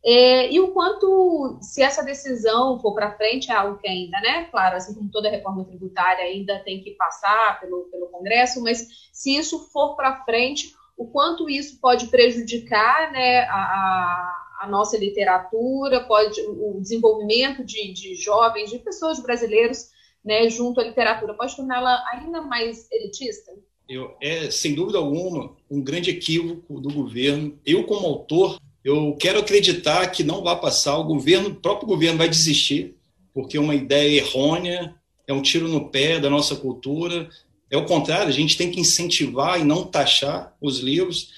é, 0.05 0.49
e 0.49 0.59
o 0.59 0.71
quanto, 0.71 1.59
se 1.61 1.81
essa 1.81 2.01
decisão 2.01 2.79
for 2.79 2.93
para 2.93 3.15
frente, 3.17 3.51
é 3.51 3.55
algo 3.55 3.77
que 3.77 3.87
ainda, 3.87 4.19
né, 4.21 4.45
claro, 4.45 4.77
assim 4.77 4.93
como 4.93 5.11
toda 5.11 5.29
reforma 5.29 5.65
tributária 5.65 6.23
ainda 6.23 6.63
tem 6.63 6.81
que 6.81 6.91
passar 6.91 7.59
pelo, 7.59 7.83
pelo 7.91 8.07
Congresso, 8.07 8.63
mas 8.63 8.87
se 9.11 9.35
isso 9.35 9.59
for 9.71 9.97
para 9.97 10.23
frente, 10.23 10.73
o 10.97 11.07
quanto 11.07 11.49
isso 11.49 11.79
pode 11.81 12.07
prejudicar 12.07 13.11
né, 13.11 13.41
a, 13.49 14.61
a 14.61 14.67
nossa 14.69 14.97
literatura, 14.97 16.05
pode 16.05 16.39
o 16.39 16.79
desenvolvimento 16.79 17.65
de, 17.65 17.91
de 17.91 18.15
jovens, 18.15 18.69
de 18.69 18.79
pessoas 18.79 19.21
brasileiros 19.21 19.89
né, 20.23 20.47
junto 20.49 20.79
à 20.79 20.83
literatura, 20.85 21.33
pode 21.33 21.55
torná-la 21.55 22.01
ainda 22.13 22.41
mais 22.41 22.89
elitista? 22.91 23.51
Eu, 23.93 24.15
é, 24.21 24.49
sem 24.49 24.73
dúvida 24.73 24.97
alguma, 24.97 25.55
um 25.69 25.81
grande 25.81 26.09
equívoco 26.09 26.79
do 26.79 26.89
governo. 26.89 27.57
Eu, 27.65 27.83
como 27.83 28.07
autor, 28.07 28.59
eu 28.83 29.15
quero 29.19 29.39
acreditar 29.39 30.07
que 30.07 30.23
não 30.23 30.43
vai 30.43 30.59
passar, 30.59 30.97
o 30.97 31.03
governo, 31.03 31.49
o 31.49 31.55
próprio 31.55 31.87
governo 31.87 32.17
vai 32.17 32.27
desistir, 32.27 32.95
porque 33.33 33.57
é 33.57 33.59
uma 33.59 33.75
ideia 33.75 34.17
errônea, 34.17 34.93
é 35.27 35.33
um 35.33 35.41
tiro 35.41 35.67
no 35.67 35.89
pé 35.89 36.19
da 36.19 36.29
nossa 36.29 36.55
cultura. 36.55 37.29
É 37.71 37.77
o 37.77 37.85
contrário, 37.85 38.27
a 38.27 38.31
gente 38.31 38.57
tem 38.57 38.69
que 38.69 38.79
incentivar 38.79 39.59
e 39.59 39.63
não 39.63 39.83
taxar 39.85 40.55
os 40.61 40.79
livros. 40.79 41.29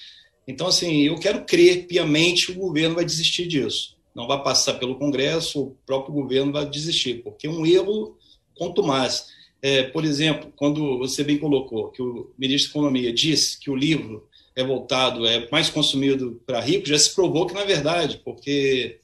Então, 0.48 0.68
assim, 0.68 1.04
eu 1.04 1.16
quero 1.16 1.46
crer 1.46 1.88
piamente 1.88 2.48
que 2.48 2.52
o 2.54 2.62
governo 2.62 2.96
vai 2.96 3.06
desistir 3.06 3.48
disso. 3.48 3.96
Não 4.14 4.28
vai 4.28 4.42
passar 4.42 4.76
pelo 4.76 4.96
Congresso, 4.96 5.62
o 5.62 5.78
próprio 5.86 6.14
governo 6.14 6.52
vai 6.52 6.66
desistir, 6.66 7.22
porque 7.24 7.48
é 7.48 7.50
um 7.50 7.66
erro 7.66 8.18
quanto 8.58 8.84
mais. 8.84 9.28
É, 9.66 9.82
por 9.82 10.06
exemplo, 10.06 10.54
quando 10.56 11.00
você 11.00 11.24
bem 11.24 11.40
colocou 11.40 11.90
que 11.90 12.00
o 12.00 12.32
ministro 12.38 12.72
da 12.72 12.78
Economia 12.78 13.12
disse 13.12 13.60
que 13.60 13.72
o 13.72 13.76
livro 13.76 14.30
é 14.56 14.64
voltado, 14.64 15.26
é 15.26 15.50
mais 15.50 15.72
consumido 15.72 16.40
para 16.46 16.60
ricos, 16.60 16.90
já 16.90 17.00
se 17.00 17.16
provou 17.16 17.48
que 17.48 17.58
é 17.58 17.66
verdade, 17.66 18.22
porque 18.24 19.00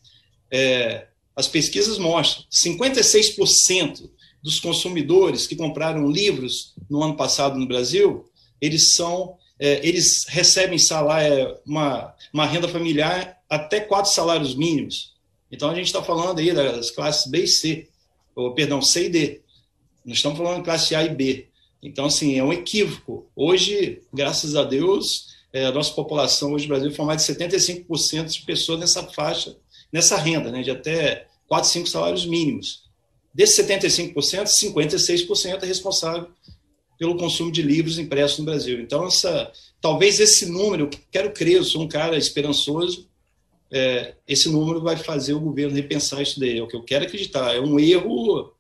é, 0.52 1.08
as 1.36 1.48
pesquisas 1.48 1.98
mostram 1.98 2.46
56% 2.52 4.08
dos 4.44 4.60
consumidores 4.60 5.48
que 5.48 5.56
compraram 5.56 6.08
livros 6.08 6.76
no 6.88 7.02
ano 7.02 7.18
passado 7.18 7.58
no 7.58 7.68
Brasil, 7.68 8.30
eles 8.62 8.94
são 8.94 9.38
é, 9.58 9.84
eles 9.84 10.26
recebem 10.28 10.78
salário, 10.78 11.34
é, 11.34 11.60
uma, 11.66 12.14
uma 12.32 12.46
renda 12.46 12.68
familiar 12.68 13.36
até 13.50 13.80
quatro 13.80 14.12
salários 14.12 14.54
mínimos. 14.54 15.16
Então 15.52 15.72
a 15.72 15.74
gente 15.74 15.88
está 15.88 16.04
falando 16.04 16.38
aí 16.38 16.54
das 16.54 16.92
classes 16.92 17.26
B 17.32 17.46
e 17.46 17.48
C, 17.48 17.90
ou 18.36 18.54
perdão, 18.54 18.80
C 18.80 19.08
e 19.08 19.10
D. 19.10 19.41
Não 20.06 20.14
estamos 20.14 20.38
falando 20.38 20.64
classe 20.64 20.96
A 20.96 21.04
e 21.04 21.10
B. 21.10 21.48
Então, 21.82 22.06
assim, 22.06 22.38
é 22.38 22.44
um 22.44 22.54
equívoco. 22.54 23.28
Hoje, 23.36 24.02
graças 24.14 24.56
a 24.56 24.64
Deus, 24.64 25.28
é, 25.52 25.66
a 25.66 25.72
nossa 25.72 25.94
população 25.94 26.54
hoje 26.54 26.66
no 26.66 26.76
Brasil 26.76 26.92
foi 26.92 27.06
mais 27.06 27.26
de 27.26 27.34
75% 27.34 28.26
de 28.26 28.42
pessoas 28.42 28.80
nessa 28.80 29.04
faixa, 29.04 29.58
nessa 29.92 30.18
renda, 30.18 30.52
né, 30.52 30.62
de 30.62 30.72
até 30.72 31.28
4, 31.48 31.70
5 31.70 31.88
salários 31.88 32.26
mínimos. 32.26 32.84
Desses 33.34 33.66
75%, 33.66 34.14
56% 34.14 35.64
é 35.64 35.66
responsável 35.66 36.28
pelo 37.00 37.18
consumo 37.18 37.52
de 37.52 37.62
livros 37.62 37.98
impressos 37.98 38.40
no 38.40 38.46
Brasil. 38.46 38.80
Então, 38.80 39.08
essa, 39.08 39.52
talvez 39.80 40.20
esse 40.20 40.46
número, 40.46 40.90
quero 41.12 41.32
crer, 41.32 41.58
eu 41.58 41.64
sou 41.64 41.82
um 41.82 41.88
cara 41.88 42.18
esperançoso, 42.18 43.10
é, 43.72 44.16
esse 44.28 44.50
número 44.50 44.82
vai 44.82 44.98
fazer 44.98 45.34
o 45.34 45.40
governo 45.40 45.74
repensar 45.74 46.22
isso 46.22 46.40
daí. 46.40 46.60
É 46.60 46.64
o 46.64 46.68
que 46.68 46.76
eu 46.76 46.84
quero 46.84 47.06
acreditar. 47.06 47.56
É 47.56 47.60
um 47.60 47.80
erro 47.80 48.54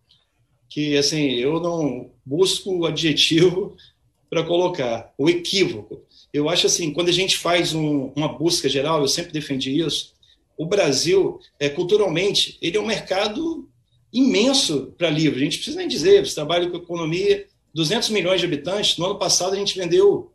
que, 0.71 0.97
assim, 0.97 1.31
eu 1.31 1.59
não 1.59 2.09
busco 2.25 2.73
o 2.73 2.85
adjetivo 2.85 3.75
para 4.29 4.43
colocar, 4.43 5.13
o 5.17 5.29
equívoco. 5.29 6.01
Eu 6.33 6.47
acho 6.47 6.65
assim, 6.65 6.93
quando 6.93 7.09
a 7.09 7.13
gente 7.13 7.37
faz 7.37 7.73
um, 7.73 8.13
uma 8.15 8.29
busca 8.29 8.69
geral, 8.69 9.01
eu 9.01 9.07
sempre 9.09 9.33
defendi 9.33 9.81
isso, 9.81 10.13
o 10.57 10.65
Brasil, 10.65 11.41
é, 11.59 11.67
culturalmente, 11.67 12.57
ele 12.61 12.77
é 12.77 12.79
um 12.79 12.85
mercado 12.85 13.67
imenso 14.13 14.93
para 14.97 15.09
livros. 15.09 15.41
A 15.41 15.43
gente 15.43 15.57
precisa 15.57 15.77
nem 15.77 15.89
dizer, 15.89 16.25
você 16.25 16.35
trabalha 16.35 16.69
com 16.69 16.77
economia, 16.77 17.47
200 17.73 18.09
milhões 18.09 18.39
de 18.39 18.45
habitantes. 18.45 18.97
No 18.97 19.07
ano 19.07 19.19
passado, 19.19 19.53
a 19.53 19.57
gente 19.57 19.77
vendeu, 19.77 20.31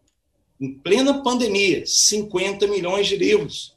em 0.61 0.75
plena 0.75 1.23
pandemia, 1.23 1.83
50 1.87 2.67
milhões 2.67 3.07
de 3.07 3.17
livros. 3.17 3.75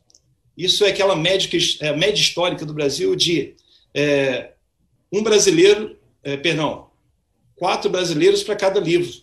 Isso 0.58 0.84
é 0.84 0.90
aquela 0.90 1.16
média, 1.16 1.50
é, 1.80 1.96
média 1.96 2.20
histórica 2.20 2.66
do 2.66 2.74
Brasil 2.74 3.16
de 3.16 3.56
é, 3.94 4.52
um 5.10 5.24
brasileiro, 5.24 5.99
é, 6.24 6.38
perdão, 6.38 6.90
quatro 7.56 7.90
brasileiros 7.90 8.44
para 8.44 8.56
cada 8.56 8.80
livro. 8.80 9.14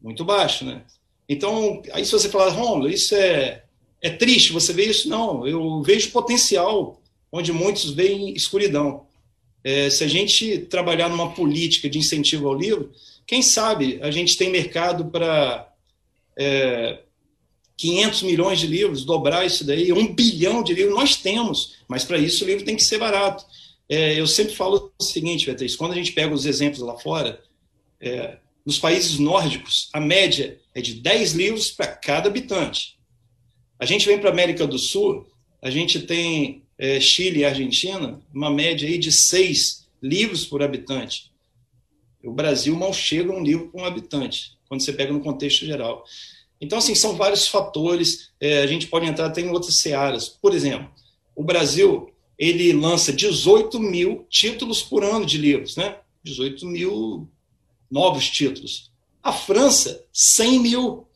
Muito 0.00 0.24
baixo, 0.24 0.64
né? 0.64 0.82
Então, 1.28 1.82
aí 1.92 2.04
se 2.04 2.12
você 2.12 2.28
falar, 2.28 2.50
Romulo, 2.50 2.88
isso 2.88 3.14
é, 3.14 3.64
é 4.00 4.10
triste, 4.10 4.52
você 4.52 4.72
vê 4.72 4.84
isso? 4.84 5.08
Não, 5.08 5.46
eu 5.46 5.82
vejo 5.82 6.10
potencial 6.10 7.00
onde 7.30 7.52
muitos 7.52 7.90
veem 7.90 8.34
escuridão. 8.34 9.06
É, 9.64 9.90
se 9.90 10.04
a 10.04 10.08
gente 10.08 10.58
trabalhar 10.58 11.08
numa 11.08 11.32
política 11.32 11.90
de 11.90 11.98
incentivo 11.98 12.48
ao 12.48 12.54
livro, 12.54 12.92
quem 13.26 13.42
sabe 13.42 13.98
a 14.00 14.10
gente 14.10 14.36
tem 14.36 14.50
mercado 14.50 15.06
para 15.06 15.72
é, 16.36 17.00
500 17.76 18.22
milhões 18.22 18.60
de 18.60 18.66
livros, 18.66 19.04
dobrar 19.04 19.44
isso 19.44 19.64
daí, 19.64 19.92
um 19.92 20.14
bilhão 20.14 20.62
de 20.62 20.72
livros, 20.72 20.94
nós 20.94 21.16
temos, 21.16 21.74
mas 21.88 22.04
para 22.04 22.18
isso 22.18 22.44
o 22.44 22.46
livro 22.46 22.64
tem 22.64 22.76
que 22.76 22.84
ser 22.84 22.98
barato. 22.98 23.44
É, 23.88 24.18
eu 24.18 24.26
sempre 24.26 24.54
falo 24.54 24.92
o 24.98 25.02
seguinte, 25.02 25.46
Beatriz, 25.46 25.76
quando 25.76 25.92
a 25.92 25.96
gente 25.96 26.12
pega 26.12 26.34
os 26.34 26.44
exemplos 26.44 26.80
lá 26.80 26.98
fora, 26.98 27.42
é, 28.00 28.38
nos 28.64 28.78
países 28.78 29.18
nórdicos, 29.18 29.88
a 29.92 30.00
média 30.00 30.58
é 30.74 30.80
de 30.80 30.94
10 30.94 31.32
livros 31.32 31.70
para 31.70 31.86
cada 31.86 32.28
habitante. 32.28 32.98
A 33.78 33.86
gente 33.86 34.06
vem 34.06 34.18
para 34.18 34.28
a 34.28 34.32
América 34.32 34.66
do 34.66 34.78
Sul, 34.78 35.26
a 35.62 35.70
gente 35.70 36.00
tem 36.00 36.64
é, 36.76 36.98
Chile 36.98 37.40
e 37.40 37.44
Argentina, 37.44 38.20
uma 38.34 38.50
média 38.50 38.88
aí 38.88 38.98
de 38.98 39.12
6 39.12 39.86
livros 40.02 40.44
por 40.44 40.62
habitante. 40.62 41.30
O 42.24 42.32
Brasil 42.32 42.74
mal 42.74 42.92
chega 42.92 43.32
a 43.32 43.36
um 43.36 43.42
livro 43.42 43.68
por 43.68 43.80
um 43.80 43.84
habitante, 43.84 44.58
quando 44.68 44.84
você 44.84 44.92
pega 44.92 45.12
no 45.12 45.20
contexto 45.20 45.64
geral. 45.64 46.04
Então, 46.60 46.78
assim, 46.78 46.94
são 46.94 47.14
vários 47.14 47.46
fatores, 47.46 48.30
é, 48.40 48.62
a 48.62 48.66
gente 48.66 48.88
pode 48.88 49.06
entrar 49.06 49.26
até 49.26 49.42
em 49.42 49.50
outras 49.50 49.78
searas. 49.78 50.28
Por 50.28 50.54
exemplo, 50.54 50.90
o 51.36 51.44
Brasil, 51.44 52.10
ele 52.38 52.72
lança 52.72 53.12
18 53.12 53.78
mil 53.80 54.26
títulos 54.28 54.82
por 54.82 55.02
ano 55.04 55.24
de 55.24 55.38
livros, 55.38 55.76
né? 55.76 55.96
18 56.22 56.66
mil 56.66 57.28
novos 57.90 58.28
títulos. 58.28 58.90
A 59.22 59.32
França, 59.32 60.04
100 60.12 60.60
mil. 60.60 61.06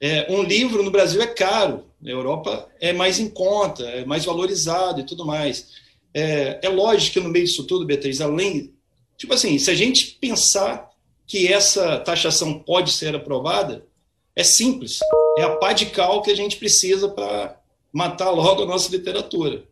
É, 0.00 0.26
um 0.30 0.42
livro 0.42 0.82
no 0.82 0.90
Brasil 0.90 1.20
é 1.20 1.26
caro, 1.26 1.84
na 2.00 2.10
Europa 2.10 2.68
é 2.80 2.92
mais 2.92 3.20
em 3.20 3.28
conta, 3.28 3.84
é 3.84 4.04
mais 4.04 4.24
valorizado 4.24 5.00
e 5.00 5.04
tudo 5.04 5.26
mais. 5.26 5.68
É, 6.14 6.60
é 6.62 6.68
lógico 6.68 7.14
que 7.14 7.20
no 7.20 7.28
meio 7.28 7.44
disso 7.44 7.64
tudo, 7.64 7.84
Beatriz, 7.84 8.20
além 8.20 8.72
Tipo 9.20 9.34
assim, 9.34 9.58
se 9.58 9.70
a 9.70 9.74
gente 9.74 10.16
pensar 10.18 10.88
que 11.26 11.52
essa 11.52 11.98
taxação 11.98 12.58
pode 12.58 12.90
ser 12.90 13.14
aprovada, 13.14 13.86
é 14.34 14.42
simples. 14.42 14.98
É 15.36 15.42
a 15.42 15.56
pá 15.56 15.74
de 15.74 15.86
cal 15.86 16.22
que 16.22 16.30
a 16.30 16.34
gente 16.34 16.56
precisa 16.56 17.06
para 17.06 17.60
matar 17.92 18.30
logo 18.30 18.62
a 18.62 18.66
nossa 18.66 18.90
literatura. 18.90 19.62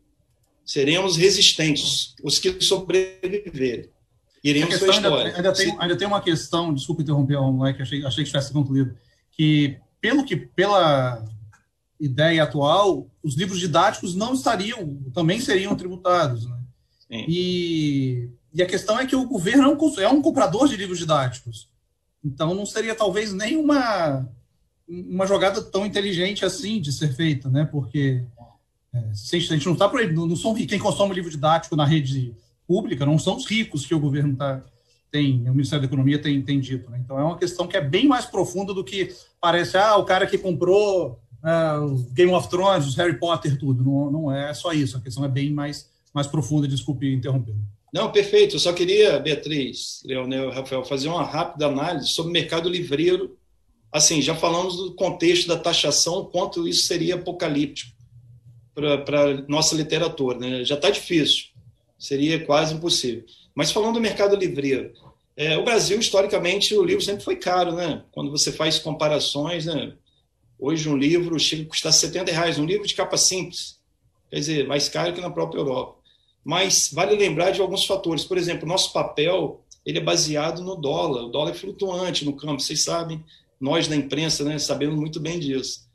Seremos 0.68 1.16
resistentes, 1.16 2.14
os 2.22 2.38
que 2.38 2.60
sobreviverem. 2.60 3.88
Iremos 4.44 4.78
para 4.78 4.92
a 4.92 4.94
história. 4.94 5.26
Ainda, 5.26 5.36
ainda, 5.36 5.52
tem, 5.52 5.76
ainda 5.80 5.96
tem 5.96 6.06
uma 6.06 6.20
questão, 6.20 6.74
desculpa 6.74 7.02
interromper, 7.02 7.40
moleque, 7.40 7.82
achei, 7.82 8.04
achei 8.04 8.22
que 8.22 8.30
tivesse 8.30 8.52
concluído, 8.52 8.94
que 9.32 9.78
pelo 10.00 10.24
que 10.24 10.36
pela 10.36 11.24
ideia 11.98 12.42
atual, 12.42 13.10
os 13.22 13.34
livros 13.34 13.58
didáticos 13.58 14.14
não 14.14 14.34
estariam, 14.34 14.96
também 15.12 15.40
seriam 15.40 15.74
tributados. 15.74 16.46
Né? 16.46 16.58
E 17.26 18.28
e 18.52 18.62
a 18.62 18.66
questão 18.66 18.98
é 18.98 19.06
que 19.06 19.16
o 19.16 19.26
governo 19.26 19.64
é 19.64 19.68
um, 19.68 20.00
é 20.00 20.08
um 20.08 20.22
comprador 20.22 20.68
de 20.68 20.76
livros 20.76 20.98
didáticos. 20.98 21.68
Então, 22.24 22.54
não 22.54 22.66
seria 22.66 22.94
talvez 22.94 23.32
nem 23.32 23.56
uma, 23.56 24.28
uma 24.88 25.26
jogada 25.26 25.62
tão 25.62 25.86
inteligente 25.86 26.44
assim 26.44 26.80
de 26.80 26.92
ser 26.92 27.14
feita, 27.14 27.48
né? 27.48 27.64
Porque 27.64 28.24
é, 28.94 28.98
a 28.98 29.38
gente 29.38 29.66
não 29.66 29.74
está 29.74 29.90
aí, 29.94 30.12
não 30.12 30.36
são 30.36 30.54
quem 30.54 30.78
consome 30.78 31.14
livro 31.14 31.30
didático 31.30 31.76
na 31.76 31.84
rede 31.84 32.34
pública, 32.66 33.04
não 33.04 33.18
são 33.18 33.36
os 33.36 33.46
ricos 33.46 33.84
que 33.84 33.94
o 33.94 34.00
governo 34.00 34.36
tá, 34.36 34.62
tem, 35.10 35.48
o 35.48 35.52
Ministério 35.52 35.82
da 35.82 35.86
Economia 35.86 36.20
tem, 36.20 36.40
tem 36.42 36.58
dito. 36.58 36.90
Né? 36.90 37.00
Então, 37.04 37.18
é 37.18 37.22
uma 37.22 37.38
questão 37.38 37.66
que 37.66 37.76
é 37.76 37.80
bem 37.80 38.06
mais 38.06 38.24
profunda 38.24 38.72
do 38.72 38.84
que 38.84 39.14
parece, 39.40 39.76
ah, 39.76 39.96
o 39.96 40.04
cara 40.04 40.26
que 40.26 40.38
comprou 40.38 41.18
uh, 41.42 42.12
Game 42.12 42.32
of 42.32 42.48
Thrones, 42.48 42.86
os 42.86 42.96
Harry 42.96 43.18
Potter, 43.18 43.58
tudo. 43.58 43.82
Não, 43.82 44.10
não 44.10 44.32
é 44.32 44.52
só 44.54 44.72
isso, 44.72 44.96
a 44.96 45.00
questão 45.00 45.24
é 45.24 45.28
bem 45.28 45.50
mais, 45.50 45.88
mais 46.14 46.26
profunda, 46.26 46.66
desculpe 46.66 47.12
interromper. 47.12 47.54
Não, 47.92 48.12
perfeito. 48.12 48.56
Eu 48.56 48.60
só 48.60 48.72
queria, 48.72 49.18
Beatriz, 49.18 50.02
Leonel 50.04 50.50
Rafael, 50.50 50.84
fazer 50.84 51.08
uma 51.08 51.24
rápida 51.24 51.66
análise 51.66 52.08
sobre 52.08 52.30
o 52.30 52.32
mercado 52.32 52.68
livreiro. 52.68 53.36
Assim, 53.90 54.20
já 54.20 54.34
falamos 54.34 54.76
do 54.76 54.94
contexto 54.94 55.48
da 55.48 55.56
taxação, 55.56 56.26
quanto 56.26 56.68
isso 56.68 56.86
seria 56.86 57.14
apocalíptico 57.14 57.97
para 59.04 59.42
nossa 59.48 59.74
literatura. 59.74 60.38
Né? 60.38 60.64
Já 60.64 60.74
está 60.74 60.90
difícil, 60.90 61.46
seria 61.98 62.44
quase 62.44 62.74
impossível. 62.74 63.24
Mas 63.54 63.70
falando 63.72 63.94
do 63.94 64.00
mercado 64.00 64.36
livreiro, 64.36 64.92
é, 65.36 65.56
o 65.56 65.64
Brasil, 65.64 65.98
historicamente, 65.98 66.74
o 66.74 66.84
livro 66.84 67.02
sempre 67.02 67.24
foi 67.24 67.36
caro. 67.36 67.72
Né? 67.72 68.02
Quando 68.12 68.30
você 68.30 68.52
faz 68.52 68.78
comparações, 68.78 69.66
né? 69.66 69.92
hoje 70.58 70.88
um 70.88 70.96
livro 70.96 71.38
chega 71.38 71.62
a 71.62 71.66
custar 71.66 71.92
70 71.92 72.32
reais, 72.32 72.58
um 72.58 72.66
livro 72.66 72.86
de 72.86 72.94
capa 72.94 73.16
simples. 73.16 73.78
Quer 74.30 74.36
dizer, 74.40 74.66
mais 74.66 74.88
caro 74.88 75.12
que 75.12 75.20
na 75.20 75.30
própria 75.30 75.60
Europa 75.60 75.98
mas 76.48 76.90
vale 76.90 77.14
lembrar 77.14 77.50
de 77.50 77.60
alguns 77.60 77.84
fatores. 77.84 78.24
Por 78.24 78.38
exemplo, 78.38 78.66
nosso 78.66 78.90
papel 78.90 79.60
ele 79.84 79.98
é 79.98 80.02
baseado 80.02 80.62
no 80.62 80.76
dólar. 80.76 81.24
O 81.24 81.28
dólar 81.28 81.50
é 81.50 81.54
flutuante 81.54 82.24
no 82.24 82.32
campo, 82.32 82.62
vocês 82.62 82.84
sabem. 82.84 83.22
Nós 83.60 83.86
da 83.86 83.94
imprensa, 83.94 84.44
né, 84.44 84.58
sabemos 84.58 84.98
muito 84.98 85.20
bem 85.20 85.38
disso, 85.38 85.86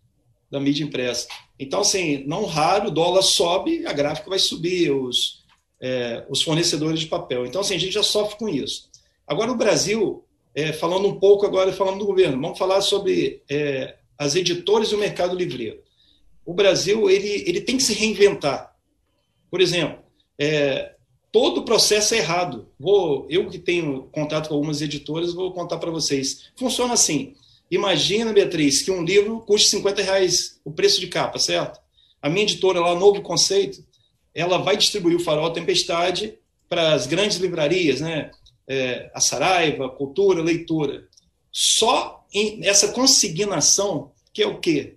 da 0.54 0.60
mídia 0.60 0.84
impressa. 0.84 1.28
Então, 1.60 1.80
assim, 1.80 2.24
não 2.28 2.46
raro, 2.46 2.90
o 2.90 2.92
dólar 2.92 3.24
sobe, 3.24 3.88
a 3.88 3.92
gráfica 3.92 4.30
vai 4.30 4.38
subir, 4.38 4.92
os, 4.92 5.44
é, 5.82 6.24
os 6.30 6.44
fornecedores 6.44 7.00
de 7.00 7.08
papel. 7.08 7.44
Então, 7.44 7.62
assim, 7.62 7.74
a 7.74 7.80
gente 7.80 7.92
já 7.92 8.04
sofre 8.04 8.38
com 8.38 8.48
isso. 8.48 8.88
Agora, 9.26 9.52
o 9.52 9.58
Brasil, 9.58 10.24
é, 10.54 10.72
falando 10.72 11.08
um 11.08 11.20
pouco 11.20 11.44
agora, 11.44 11.74
falando 11.74 11.98
do 11.98 12.06
governo, 12.06 12.40
vamos 12.40 12.60
falar 12.60 12.82
sobre 12.82 13.42
é, 13.50 13.96
as 14.16 14.36
editoras 14.36 14.92
e 14.92 14.96
o 14.96 15.00
mercado 15.00 15.36
livreiro. 15.36 15.82
O 16.46 16.54
Brasil, 16.54 17.10
ele, 17.10 17.44
ele 17.48 17.62
tem 17.62 17.76
que 17.76 17.84
se 17.84 17.96
reinventar. 17.96 18.76
Por 19.50 19.60
exemplo, 19.60 20.04
é, 20.38 20.94
todo 21.32 21.62
o 21.62 21.66
processo 21.66 22.14
é 22.14 22.20
errado. 22.20 22.70
Vou, 22.80 23.26
eu 23.28 23.50
que 23.50 23.58
tenho 23.58 24.04
contato 24.12 24.50
com 24.50 24.54
algumas 24.54 24.84
editoras, 24.84 25.34
vou 25.34 25.52
contar 25.52 25.80
para 25.80 25.90
vocês. 25.90 26.52
Funciona 26.56 26.94
assim. 26.94 27.34
Imagina, 27.76 28.34
Beatriz, 28.34 28.82
que 28.82 28.92
um 28.92 29.04
livro 29.04 29.40
custe 29.42 29.70
50 29.70 30.02
reais 30.02 30.60
o 30.64 30.72
preço 30.72 31.00
de 31.00 31.08
capa, 31.08 31.40
certo? 31.40 31.80
A 32.22 32.30
minha 32.30 32.44
editora 32.44 32.80
lá, 32.80 32.96
Novo 32.96 33.22
Conceito, 33.22 33.84
ela 34.34 34.58
vai 34.58 34.78
distribuir 34.78 35.18
o 35.18 35.20
Farol 35.20 35.52
Tempestade 35.52 36.38
para 36.70 36.94
as 36.94 37.08
grandes 37.08 37.38
livrarias, 37.38 38.00
né? 38.02 38.32
é, 38.68 39.10
a 39.14 39.20
Saraiva, 39.20 39.90
cultura, 39.90 40.42
leitura. 40.42 41.08
Só 41.52 42.26
em 42.34 42.66
essa 42.66 42.90
consignação, 42.90 44.12
que 44.34 44.42
é 44.42 44.48
o 44.48 44.60
quê? 44.60 44.96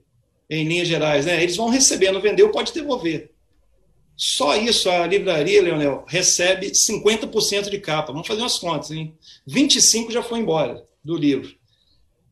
Em 0.48 0.66
linhas 0.66 0.88
gerais, 0.88 1.26
né? 1.26 1.42
Eles 1.42 1.56
vão 1.56 1.68
recebendo, 1.68 2.20
vendeu, 2.20 2.50
pode 2.50 2.72
devolver. 2.72 3.32
Só 4.16 4.56
isso, 4.56 4.88
a 4.88 5.06
livraria, 5.06 5.60
Leonel, 5.60 6.04
recebe 6.08 6.70
50% 6.70 7.68
de 7.68 7.78
capa. 7.78 8.12
Vamos 8.12 8.26
fazer 8.26 8.40
umas 8.40 8.58
contas, 8.58 8.90
hein? 8.90 9.14
25% 9.46 10.10
já 10.10 10.22
foi 10.22 10.38
embora 10.38 10.86
do 11.04 11.16
livro. 11.16 11.54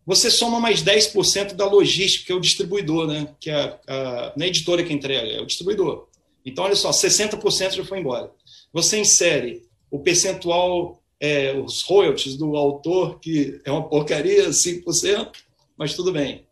Você 0.07 0.31
soma 0.31 0.61
mais 0.61 0.83
10% 0.83 1.55
da 1.55 1.67
logística, 1.67 2.27
que 2.27 2.33
é 2.33 2.35
o 2.35 2.41
distribuidor, 2.41 3.07
né? 3.07 3.29
Que 3.41 3.51
é 3.51 3.55
a, 3.55 3.79
a, 3.89 4.35
é 4.39 4.47
editora 4.47 4.83
que 4.85 4.93
entrega, 4.93 5.29
é 5.29 5.41
o 5.41 5.47
distribuidor. 5.47 6.09
Então, 6.45 6.65
olha 6.65 6.77
só, 6.77 6.91
60% 6.91 7.73
já 7.73 7.85
foi 7.85 8.01
embora. 8.01 8.31
Você 8.73 8.99
insere 8.99 9.63
o 9.91 9.99
percentual, 9.99 11.03
é, 11.19 11.55
os 11.55 11.83
royalties 11.83 12.37
do 12.37 12.55
autor, 12.57 13.19
que 13.19 13.61
é 13.65 13.71
uma 13.71 13.89
porcaria, 13.89 14.51
5%, 14.51 15.31
mas 15.77 15.95
tudo 15.95 16.13
bem. 16.13 16.45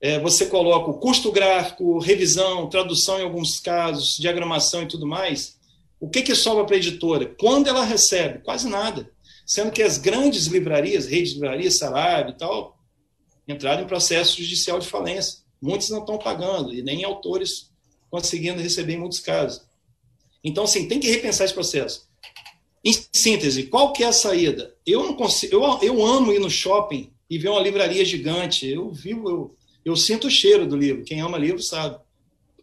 É, 0.00 0.18
você 0.18 0.46
coloca 0.46 0.90
o 0.90 0.98
custo 0.98 1.32
gráfico, 1.32 1.98
revisão, 1.98 2.68
tradução 2.68 3.18
em 3.18 3.24
alguns 3.24 3.58
casos, 3.58 4.16
diagramação 4.16 4.82
e 4.82 4.88
tudo 4.88 5.06
mais. 5.06 5.58
O 5.98 6.08
que, 6.08 6.22
que 6.22 6.34
sobra 6.34 6.64
para 6.64 6.76
a 6.76 6.78
editora? 6.78 7.26
Quando 7.26 7.66
ela 7.66 7.84
recebe? 7.84 8.38
Quase 8.38 8.68
nada. 8.68 9.10
Sendo 9.50 9.72
que 9.72 9.82
as 9.82 9.98
grandes 9.98 10.46
livrarias, 10.46 11.08
redes 11.08 11.30
de 11.30 11.40
livrarias, 11.40 11.76
Saraiva 11.76 12.30
e 12.30 12.34
tal, 12.34 12.78
entraram 13.48 13.82
em 13.82 13.86
processo 13.88 14.40
judicial 14.40 14.78
de 14.78 14.86
falência. 14.86 15.40
Muitos 15.60 15.90
não 15.90 15.98
estão 15.98 16.16
pagando, 16.18 16.72
e 16.72 16.80
nem 16.82 17.02
autores 17.02 17.68
conseguindo 18.08 18.62
receber 18.62 18.92
em 18.92 18.98
muitos 19.00 19.18
casos. 19.18 19.62
Então, 20.44 20.62
assim, 20.62 20.86
tem 20.86 21.00
que 21.00 21.10
repensar 21.10 21.46
esse 21.46 21.52
processo. 21.52 22.08
Em 22.84 22.92
síntese, 23.12 23.64
qual 23.64 23.92
que 23.92 24.04
é 24.04 24.06
a 24.06 24.12
saída? 24.12 24.72
Eu 24.86 25.02
não 25.02 25.16
consigo, 25.16 25.52
eu, 25.52 25.80
eu 25.82 26.06
amo 26.06 26.32
ir 26.32 26.38
no 26.38 26.48
shopping 26.48 27.12
e 27.28 27.36
ver 27.36 27.48
uma 27.48 27.60
livraria 27.60 28.04
gigante. 28.04 28.68
Eu 28.68 28.92
vivo, 28.92 29.28
eu, 29.28 29.56
eu 29.84 29.96
sinto 29.96 30.28
o 30.28 30.30
cheiro 30.30 30.64
do 30.64 30.76
livro. 30.76 31.02
Quem 31.02 31.22
ama 31.22 31.36
livro 31.36 31.60
sabe. 31.60 31.98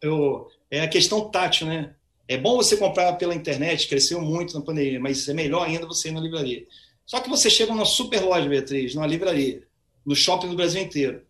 Eu, 0.02 0.48
é 0.72 0.80
a 0.80 0.88
questão 0.88 1.30
tátil, 1.30 1.68
né? 1.68 1.97
É 2.28 2.38
bom 2.38 2.58
você 2.58 2.76
comprar 2.76 3.14
pela 3.14 3.34
internet, 3.34 3.88
cresceu 3.88 4.22
muito 4.22 4.54
na 4.54 4.62
pandemia, 4.62 5.00
mas 5.00 5.28
é 5.30 5.34
melhor 5.34 5.66
ainda 5.66 5.88
você 5.88 6.10
ir 6.10 6.12
na 6.12 6.20
livraria. 6.20 6.66
Só 7.06 7.22
que 7.22 7.30
você 7.30 7.50
chega 7.50 7.72
numa 7.72 7.86
super 7.86 8.22
loja, 8.22 8.50
Beatriz, 8.50 8.94
numa 8.94 9.08
livraria, 9.08 9.64
no 10.06 10.14
shopping 10.14 10.50
do 10.50 10.56
Brasil 10.56 10.82
inteiro. 10.82 11.22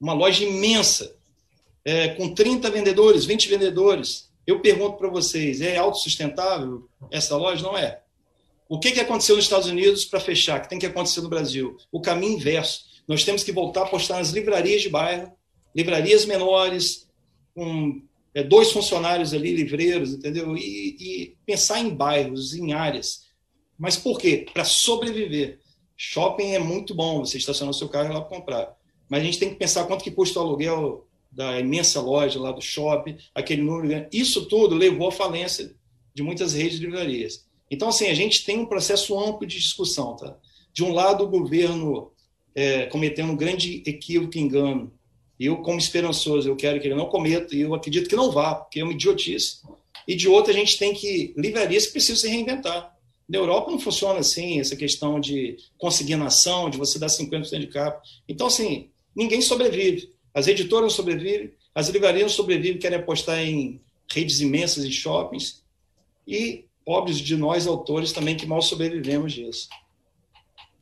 Uma 0.00 0.12
loja 0.12 0.44
imensa, 0.44 1.16
é, 1.84 2.08
com 2.10 2.32
30 2.32 2.70
vendedores, 2.70 3.24
20 3.24 3.48
vendedores. 3.48 4.30
Eu 4.46 4.60
pergunto 4.60 4.96
para 4.96 5.08
vocês, 5.08 5.60
é 5.60 5.76
autossustentável 5.76 6.88
essa 7.10 7.36
loja? 7.36 7.62
Não 7.62 7.76
é. 7.76 8.00
O 8.68 8.78
que, 8.78 8.92
que 8.92 9.00
aconteceu 9.00 9.34
nos 9.34 9.44
Estados 9.44 9.66
Unidos 9.66 10.04
para 10.04 10.20
fechar, 10.20 10.60
que 10.60 10.68
tem 10.68 10.78
que 10.78 10.86
acontecer 10.86 11.20
no 11.20 11.28
Brasil? 11.28 11.76
O 11.90 12.00
caminho 12.00 12.34
inverso. 12.34 12.84
Nós 13.08 13.24
temos 13.24 13.42
que 13.42 13.52
voltar 13.52 13.82
a 13.82 13.84
apostar 13.84 14.18
nas 14.18 14.30
livrarias 14.30 14.82
de 14.82 14.88
bairro, 14.88 15.32
livrarias 15.74 16.24
menores, 16.24 17.08
com 17.54 18.00
é, 18.36 18.42
dois 18.42 18.70
funcionários 18.70 19.32
ali, 19.32 19.56
livreiros, 19.56 20.12
entendeu? 20.12 20.54
E, 20.58 20.96
e 21.00 21.36
pensar 21.46 21.80
em 21.80 21.88
bairros, 21.88 22.54
em 22.54 22.74
áreas. 22.74 23.22
Mas 23.78 23.96
por 23.96 24.18
quê? 24.18 24.44
Para 24.52 24.62
sobreviver. 24.62 25.58
Shopping 25.96 26.52
é 26.52 26.58
muito 26.58 26.94
bom, 26.94 27.24
você 27.24 27.38
estacionar 27.38 27.70
o 27.70 27.74
seu 27.74 27.88
carro 27.88 28.10
e 28.10 28.14
lá 28.14 28.20
comprar. 28.20 28.76
Mas 29.08 29.22
a 29.22 29.24
gente 29.24 29.38
tem 29.38 29.48
que 29.48 29.54
pensar 29.54 29.86
quanto 29.86 30.04
que 30.04 30.10
custa 30.10 30.38
o 30.38 30.42
aluguel 30.42 31.06
da 31.32 31.58
imensa 31.58 31.98
loja 31.98 32.38
lá 32.38 32.52
do 32.52 32.60
shopping, 32.60 33.16
aquele 33.34 33.62
número. 33.62 34.06
Isso 34.12 34.44
tudo 34.44 34.74
levou 34.74 35.08
à 35.08 35.12
falência 35.12 35.74
de 36.12 36.22
muitas 36.22 36.52
redes 36.52 36.78
de 36.78 36.84
livrarias. 36.84 37.46
Então, 37.70 37.88
assim, 37.88 38.08
a 38.08 38.14
gente 38.14 38.44
tem 38.44 38.58
um 38.58 38.66
processo 38.66 39.18
amplo 39.18 39.46
de 39.46 39.58
discussão. 39.58 40.14
Tá? 40.14 40.36
De 40.74 40.84
um 40.84 40.92
lado, 40.92 41.24
o 41.24 41.28
governo 41.28 42.12
é, 42.54 42.84
cometendo 42.84 43.32
um 43.32 43.36
grande 43.36 43.82
equívoco 43.86 44.36
e 44.36 44.42
engano. 44.42 44.92
Eu, 45.38 45.58
como 45.58 45.78
esperançoso, 45.78 46.48
eu 46.48 46.56
quero 46.56 46.80
que 46.80 46.86
ele 46.86 46.94
não 46.94 47.06
cometa, 47.06 47.54
e 47.54 47.60
eu 47.60 47.74
acredito 47.74 48.08
que 48.08 48.16
não 48.16 48.30
vá, 48.30 48.54
porque 48.54 48.80
é 48.80 48.84
uma 48.84 48.92
idiotice. 48.92 49.58
E 50.08 50.14
de 50.14 50.28
outro, 50.28 50.52
a 50.52 50.54
gente 50.54 50.78
tem 50.78 50.94
que 50.94 51.34
livrarias 51.36 51.86
que 51.86 51.92
precisam 51.92 52.16
se 52.16 52.28
reinventar. 52.28 52.96
Na 53.28 53.38
Europa 53.38 53.70
não 53.70 53.78
funciona 53.78 54.20
assim, 54.20 54.60
essa 54.60 54.76
questão 54.76 55.18
de 55.18 55.56
consignação, 55.76 56.70
de 56.70 56.78
você 56.78 56.98
dar 56.98 57.08
50% 57.08 57.58
de 57.58 57.66
capa. 57.66 58.00
Então, 58.28 58.46
assim, 58.46 58.88
ninguém 59.14 59.42
sobrevive. 59.42 60.12
As 60.32 60.46
editoras 60.46 60.82
não 60.84 60.90
sobrevivem, 60.90 61.50
as 61.74 61.88
livrarias 61.88 62.22
não 62.22 62.28
sobrevivem, 62.36 62.78
querem 62.78 62.98
apostar 62.98 63.40
em 63.40 63.80
redes 64.10 64.40
imensas 64.40 64.86
de 64.86 64.94
shoppings, 64.94 65.62
e 66.26 66.64
pobres 66.84 67.18
de 67.18 67.36
nós, 67.36 67.66
autores, 67.66 68.12
também, 68.12 68.36
que 68.36 68.46
mal 68.46 68.62
sobrevivemos 68.62 69.32
disso. 69.32 69.68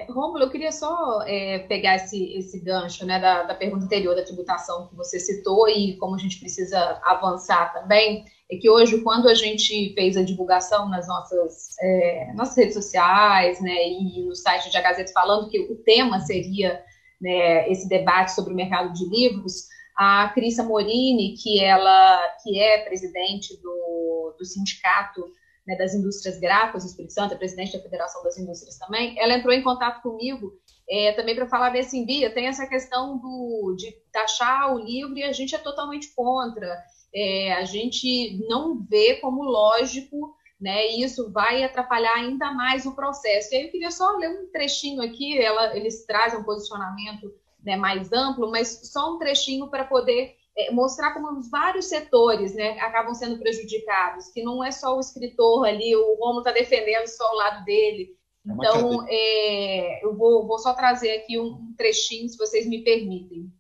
Rômulo, 0.09 0.45
eu 0.45 0.51
queria 0.51 0.73
só 0.73 1.23
é, 1.23 1.61
pegar 1.61 1.97
esse, 1.97 2.37
esse 2.37 2.61
gancho 2.61 3.07
né, 3.07 3.21
da, 3.21 3.45
da 3.45 3.55
pergunta 3.55 3.85
anterior 3.85 4.15
da 4.15 4.25
tributação 4.25 4.89
que 4.89 4.97
você 4.97 5.21
citou 5.21 5.69
e 5.69 5.97
como 5.99 6.17
a 6.17 6.19
gente 6.19 6.41
precisa 6.41 7.01
avançar 7.05 7.73
também, 7.73 8.25
é 8.51 8.57
que 8.57 8.69
hoje, 8.69 9.01
quando 9.03 9.29
a 9.29 9.35
gente 9.35 9.95
fez 9.95 10.17
a 10.17 10.23
divulgação 10.23 10.89
nas 10.89 11.07
nossas, 11.07 11.77
é, 11.81 12.33
nossas 12.35 12.57
redes 12.57 12.75
sociais 12.75 13.61
né, 13.61 13.89
e 13.89 14.27
no 14.27 14.35
site 14.35 14.71
de 14.71 14.77
A 14.77 14.83
Gazeta 14.83 15.13
falando 15.13 15.49
que 15.49 15.61
o 15.61 15.77
tema 15.77 16.21
seria 16.21 16.83
né, 17.21 17.71
esse 17.71 17.89
debate 17.89 18.33
sobre 18.33 18.53
o 18.53 18.57
mercado 18.57 18.93
de 18.93 19.09
livros, 19.09 19.69
a 19.97 20.29
Crisa 20.35 20.65
Morini, 20.65 21.35
que 21.41 21.63
ela 21.63 22.21
que 22.43 22.59
é 22.59 22.85
presidente 22.85 23.57
do, 23.63 24.35
do 24.37 24.45
sindicato 24.45 25.25
né, 25.67 25.77
das 25.77 25.95
indústrias 25.95 26.39
gráficas 26.39 26.85
do 26.85 26.89
Espírito 26.91 27.13
Santo, 27.13 27.35
é 27.35 27.37
presidente 27.37 27.77
da 27.77 27.83
Federação 27.83 28.23
das 28.23 28.39
Indústrias 28.39 28.79
também, 28.79 29.19
ela 29.19 29.35
entrou 29.35 29.53
em 29.53 29.63
contato 29.63 30.03
comigo 30.03 30.53
é, 30.89 31.13
também 31.13 31.35
para 31.35 31.49
falar 31.49 31.77
assim, 31.77 32.05
Bia, 32.05 32.33
tem 32.33 32.47
essa 32.47 32.67
questão 32.67 33.19
do, 33.19 33.75
de 33.77 33.91
taxar 34.13 34.75
o 34.75 34.79
livro 34.79 35.17
e 35.17 35.23
a 35.23 35.33
gente 35.33 35.55
é 35.55 35.59
totalmente 35.59 36.15
contra, 36.15 36.77
é, 37.15 37.55
a 37.55 37.65
gente 37.65 38.39
não 38.49 38.83
vê 38.83 39.17
como 39.17 39.43
lógico 39.43 40.35
né? 40.61 40.93
E 40.93 41.03
isso 41.03 41.31
vai 41.31 41.63
atrapalhar 41.63 42.15
ainda 42.15 42.53
mais 42.53 42.87
o 42.87 42.95
processo. 42.95 43.53
E 43.53 43.57
aí 43.57 43.65
eu 43.65 43.71
queria 43.71 43.91
só 43.91 44.17
ler 44.17 44.31
um 44.31 44.51
trechinho 44.51 45.03
aqui, 45.03 45.39
ela, 45.39 45.77
eles 45.77 46.07
trazem 46.07 46.39
um 46.41 46.45
posicionamento 46.45 47.31
né, 47.63 47.77
mais 47.77 48.11
amplo, 48.13 48.51
mas 48.51 48.91
só 48.91 49.15
um 49.15 49.19
trechinho 49.19 49.69
para 49.69 49.85
poder 49.85 50.35
é, 50.57 50.71
mostrar 50.71 51.13
como 51.13 51.39
os 51.39 51.51
vários 51.51 51.87
setores 51.87 52.55
né, 52.55 52.79
acabam 52.81 53.15
sendo 53.15 53.39
prejudicados, 53.39 54.29
que 54.29 54.43
não 54.43 54.63
é 54.63 54.71
só 54.71 54.97
o 54.97 55.01
escritor 55.01 55.67
ali, 55.67 55.95
o 55.97 56.15
Romo 56.15 56.39
está 56.39 56.53
defendendo 56.53 57.07
só 57.07 57.25
o 57.31 57.37
lado 57.37 57.65
dele. 57.65 58.17
É 58.47 58.53
então, 58.53 59.07
é, 59.09 60.05
eu 60.05 60.15
vou, 60.15 60.47
vou, 60.47 60.59
só 60.59 60.75
trazer 60.75 61.13
aqui 61.17 61.39
um 61.39 61.75
trechinho, 61.77 62.29
se 62.29 62.37
vocês 62.37 62.67
me 62.67 62.85
permitem. 62.85 63.51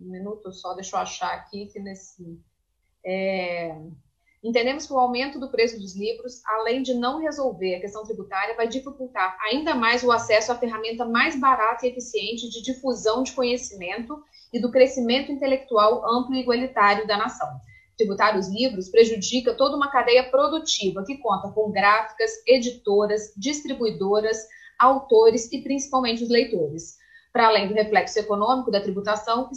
Um 0.00 0.10
minuto 0.10 0.52
só, 0.52 0.74
deixa 0.74 0.96
eu 0.96 1.00
achar 1.00 1.32
aqui 1.34 1.66
que 1.66 1.78
nesse. 1.78 2.40
É, 3.04 3.76
Entendemos 4.42 4.86
que 4.86 4.92
o 4.92 4.98
aumento 4.98 5.38
do 5.38 5.48
preço 5.48 5.78
dos 5.78 5.94
livros, 5.94 6.44
além 6.44 6.82
de 6.82 6.94
não 6.94 7.20
resolver 7.20 7.76
a 7.76 7.80
questão 7.80 8.02
tributária, 8.02 8.56
vai 8.56 8.66
dificultar 8.66 9.38
ainda 9.40 9.72
mais 9.72 10.02
o 10.02 10.10
acesso 10.10 10.50
à 10.50 10.56
ferramenta 10.56 11.04
mais 11.04 11.38
barata 11.38 11.86
e 11.86 11.90
eficiente 11.90 12.50
de 12.50 12.60
difusão 12.60 13.22
de 13.22 13.30
conhecimento 13.30 14.20
e 14.52 14.60
do 14.60 14.70
crescimento 14.70 15.32
intelectual 15.32 16.04
amplo 16.08 16.34
e 16.34 16.40
igualitário 16.40 17.06
da 17.06 17.16
nação. 17.16 17.48
Tributar 17.96 18.38
os 18.38 18.48
livros 18.48 18.88
prejudica 18.88 19.54
toda 19.54 19.76
uma 19.76 19.90
cadeia 19.90 20.24
produtiva 20.24 21.04
que 21.04 21.18
conta 21.18 21.50
com 21.50 21.70
gráficas, 21.70 22.30
editoras, 22.46 23.32
distribuidoras, 23.36 24.38
autores 24.78 25.50
e 25.52 25.62
principalmente 25.62 26.22
os 26.22 26.30
leitores. 26.30 26.96
Para 27.32 27.46
além 27.46 27.68
do 27.68 27.74
reflexo 27.74 28.18
econômico 28.18 28.70
da 28.70 28.80
tributação, 28.80 29.48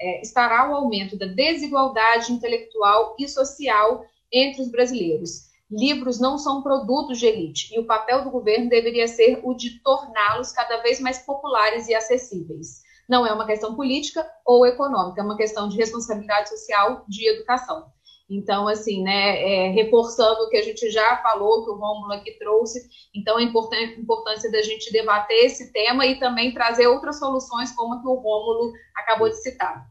é, 0.00 0.20
estará 0.20 0.70
o 0.70 0.74
aumento 0.74 1.18
da 1.18 1.26
desigualdade 1.26 2.32
intelectual 2.32 3.16
e 3.18 3.26
social 3.26 4.04
entre 4.32 4.62
os 4.62 4.70
brasileiros. 4.70 5.52
Livros 5.70 6.20
não 6.20 6.38
são 6.38 6.62
produtos 6.62 7.18
de 7.18 7.26
elite 7.26 7.74
e 7.74 7.80
o 7.80 7.86
papel 7.86 8.22
do 8.22 8.30
governo 8.30 8.68
deveria 8.68 9.08
ser 9.08 9.40
o 9.42 9.54
de 9.54 9.80
torná-los 9.80 10.52
cada 10.52 10.76
vez 10.82 11.00
mais 11.00 11.18
populares 11.18 11.88
e 11.88 11.94
acessíveis. 11.94 12.82
Não 13.08 13.26
é 13.26 13.32
uma 13.32 13.46
questão 13.46 13.74
política 13.74 14.26
ou 14.44 14.66
econômica, 14.66 15.20
é 15.20 15.24
uma 15.24 15.36
questão 15.36 15.68
de 15.68 15.76
responsabilidade 15.76 16.48
social, 16.48 17.04
de 17.08 17.28
educação. 17.28 17.86
Então, 18.28 18.66
assim, 18.66 19.02
né, 19.02 19.42
é, 19.42 19.70
reforçando 19.70 20.42
o 20.42 20.48
que 20.48 20.56
a 20.56 20.62
gente 20.62 20.90
já 20.90 21.18
falou, 21.18 21.64
que 21.64 21.70
o 21.70 21.76
Rômulo 21.76 22.12
aqui 22.12 22.32
trouxe, 22.38 22.80
então 23.14 23.36
a 23.36 23.42
importância 23.42 24.50
da 24.50 24.62
gente 24.62 24.90
debater 24.90 25.44
esse 25.44 25.72
tema 25.72 26.06
e 26.06 26.18
também 26.18 26.52
trazer 26.54 26.86
outras 26.86 27.18
soluções, 27.18 27.72
como 27.72 27.94
a 27.94 28.00
que 28.00 28.08
o 28.08 28.14
Rômulo 28.14 28.72
acabou 28.96 29.28
de 29.28 29.42
citar. 29.42 29.86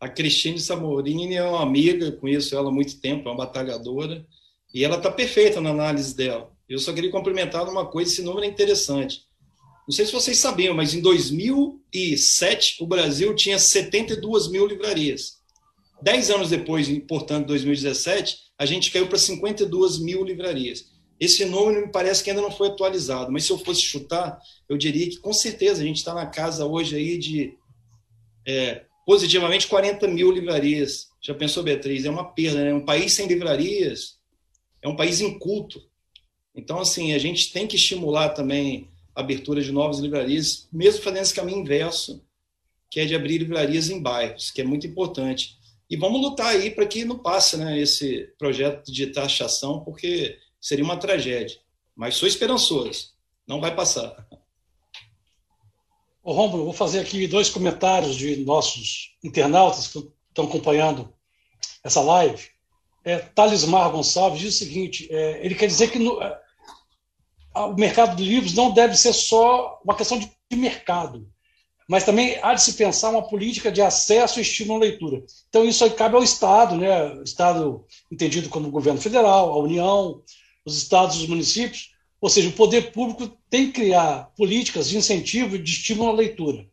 A 0.00 0.08
Cristine 0.08 0.58
Samorini 0.58 1.36
é 1.36 1.44
uma 1.44 1.62
amiga, 1.62 2.10
conheço 2.10 2.56
ela 2.56 2.68
há 2.68 2.72
muito 2.72 3.00
tempo, 3.00 3.28
é 3.28 3.30
uma 3.30 3.46
batalhadora, 3.46 4.26
e 4.74 4.84
ela 4.84 4.96
está 4.96 5.12
perfeita 5.12 5.60
na 5.60 5.70
análise 5.70 6.16
dela. 6.16 6.50
Eu 6.68 6.80
só 6.80 6.92
queria 6.92 7.12
complementar 7.12 7.68
uma 7.68 7.86
coisa, 7.86 8.10
esse 8.10 8.22
número 8.22 8.44
é 8.44 8.48
interessante. 8.48 9.20
Não 9.86 9.94
sei 9.94 10.06
se 10.06 10.12
vocês 10.12 10.38
sabiam, 10.38 10.74
mas 10.74 10.94
em 10.94 11.00
2007 11.00 12.76
o 12.80 12.86
Brasil 12.86 13.34
tinha 13.34 13.58
72 13.58 14.48
mil 14.48 14.66
livrarias. 14.66 15.40
Dez 16.00 16.30
anos 16.30 16.50
depois, 16.50 16.88
portanto, 17.06 17.46
2017, 17.48 18.36
a 18.58 18.66
gente 18.66 18.90
caiu 18.90 19.08
para 19.08 19.18
52 19.18 19.98
mil 20.00 20.24
livrarias. 20.24 20.90
esse 21.18 21.44
número 21.44 21.86
me 21.86 21.92
parece 21.92 22.22
que 22.22 22.30
ainda 22.30 22.42
não 22.42 22.50
foi 22.50 22.68
atualizado, 22.68 23.30
mas 23.30 23.44
se 23.44 23.50
eu 23.52 23.58
fosse 23.58 23.82
chutar, 23.82 24.40
eu 24.68 24.76
diria 24.76 25.08
que 25.08 25.18
com 25.18 25.32
certeza 25.32 25.80
a 25.82 25.84
gente 25.84 25.98
está 25.98 26.12
na 26.12 26.26
casa 26.26 26.66
hoje 26.66 26.96
aí 26.96 27.18
de 27.18 27.54
é, 28.46 28.84
positivamente 29.06 29.68
40 29.68 30.08
mil 30.08 30.32
livrarias. 30.32 31.08
Já 31.20 31.34
pensou, 31.34 31.62
Beatriz? 31.62 32.04
É 32.04 32.10
uma 32.10 32.24
perda, 32.24 32.64
né? 32.64 32.74
Um 32.74 32.84
país 32.84 33.14
sem 33.14 33.26
livrarias 33.26 34.18
é 34.82 34.88
um 34.88 34.96
país 34.96 35.20
inculto. 35.20 35.80
Então, 36.54 36.80
assim, 36.80 37.14
a 37.14 37.18
gente 37.18 37.52
tem 37.52 37.66
que 37.66 37.76
estimular 37.76 38.30
também 38.30 38.90
abertura 39.14 39.62
de 39.62 39.72
novas 39.72 39.98
livrarias, 39.98 40.68
mesmo 40.72 41.02
fazendo 41.02 41.22
esse 41.22 41.34
caminho 41.34 41.58
inverso, 41.58 42.24
que 42.90 43.00
é 43.00 43.04
de 43.04 43.14
abrir 43.14 43.38
livrarias 43.38 43.88
em 43.88 44.00
bairros, 44.00 44.50
que 44.50 44.60
é 44.60 44.64
muito 44.64 44.86
importante. 44.86 45.56
E 45.88 45.96
vamos 45.96 46.20
lutar 46.20 46.48
aí 46.48 46.70
para 46.70 46.86
que 46.86 47.04
não 47.04 47.18
passe 47.18 47.56
né, 47.56 47.78
esse 47.78 48.32
projeto 48.38 48.90
de 48.92 49.08
taxação, 49.08 49.80
porque 49.80 50.38
seria 50.60 50.84
uma 50.84 50.96
tragédia. 50.96 51.58
Mas 51.94 52.16
sou 52.16 52.28
esperançoso, 52.28 53.10
não 53.46 53.60
vai 53.60 53.74
passar. 53.74 54.26
Ô, 56.22 56.32
Romulo, 56.32 56.64
vou 56.64 56.72
fazer 56.72 57.00
aqui 57.00 57.26
dois 57.26 57.50
comentários 57.50 58.14
de 58.14 58.36
nossos 58.36 59.16
internautas 59.24 59.88
que 59.88 59.98
estão 60.28 60.44
acompanhando 60.44 61.12
essa 61.82 62.00
live. 62.00 62.48
É, 63.04 63.18
Talismar 63.18 63.90
Gonçalves 63.90 64.40
diz 64.40 64.54
o 64.54 64.58
seguinte: 64.58 65.08
é, 65.10 65.44
ele 65.44 65.54
quer 65.54 65.66
dizer 65.66 65.90
que 65.90 65.98
no, 65.98 66.22
é, 66.22 66.41
o 67.54 67.74
mercado 67.74 68.16
de 68.16 68.24
livros 68.24 68.54
não 68.54 68.72
deve 68.72 68.96
ser 68.96 69.12
só 69.12 69.80
uma 69.84 69.94
questão 69.94 70.18
de, 70.18 70.30
mercado, 70.54 71.26
mas 71.88 72.04
também 72.04 72.38
há 72.42 72.52
de 72.52 72.62
se 72.62 72.74
pensar 72.74 73.08
uma 73.08 73.26
política 73.26 73.72
de 73.72 73.80
acesso 73.80 74.38
e 74.38 74.42
estímulo 74.42 74.80
à 74.80 74.82
leitura. 74.82 75.24
Então, 75.48 75.64
isso 75.64 75.82
aí 75.82 75.90
cabe 75.90 76.14
ao 76.14 76.22
Estado, 76.22 76.76
né? 76.76 77.22
Estado 77.22 77.86
entendido 78.10 78.50
como 78.50 78.70
governo 78.70 79.00
federal, 79.00 79.50
a 79.50 79.58
União, 79.58 80.22
os 80.64 80.76
estados 80.76 81.16
os 81.16 81.26
municípios, 81.26 81.92
ou 82.20 82.28
seja, 82.28 82.50
o 82.50 82.52
poder 82.52 82.92
público 82.92 83.34
tem 83.48 83.66
que 83.66 83.80
criar 83.80 84.30
políticas 84.36 84.90
de 84.90 84.98
incentivo 84.98 85.56
e 85.56 85.62
de 85.62 85.70
estímulo 85.72 86.10
à 86.10 86.12
leitura. 86.12 86.66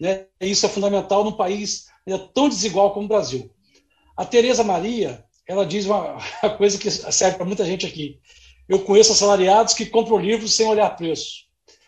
Né? 0.00 0.26
Isso 0.40 0.64
é 0.64 0.68
fundamental 0.68 1.22
num 1.22 1.32
país 1.32 1.86
é 2.06 2.18
tão 2.18 2.48
desigual 2.48 2.92
como 2.92 3.06
o 3.06 3.08
Brasil. 3.08 3.50
A 4.16 4.24
Tereza 4.24 4.62
Maria, 4.62 5.24
ela 5.46 5.66
diz 5.66 5.86
uma, 5.86 6.18
coisa 6.56 6.78
que 6.78 6.90
serve 6.90 7.36
para 7.36 7.46
muita 7.46 7.64
gente 7.64 7.84
aqui. 7.84 8.20
Eu 8.68 8.80
conheço 8.80 9.12
assalariados 9.12 9.74
que 9.74 9.86
compram 9.86 10.18
livros 10.18 10.54
sem 10.54 10.68
olhar 10.68 10.96
preço. 10.96 11.46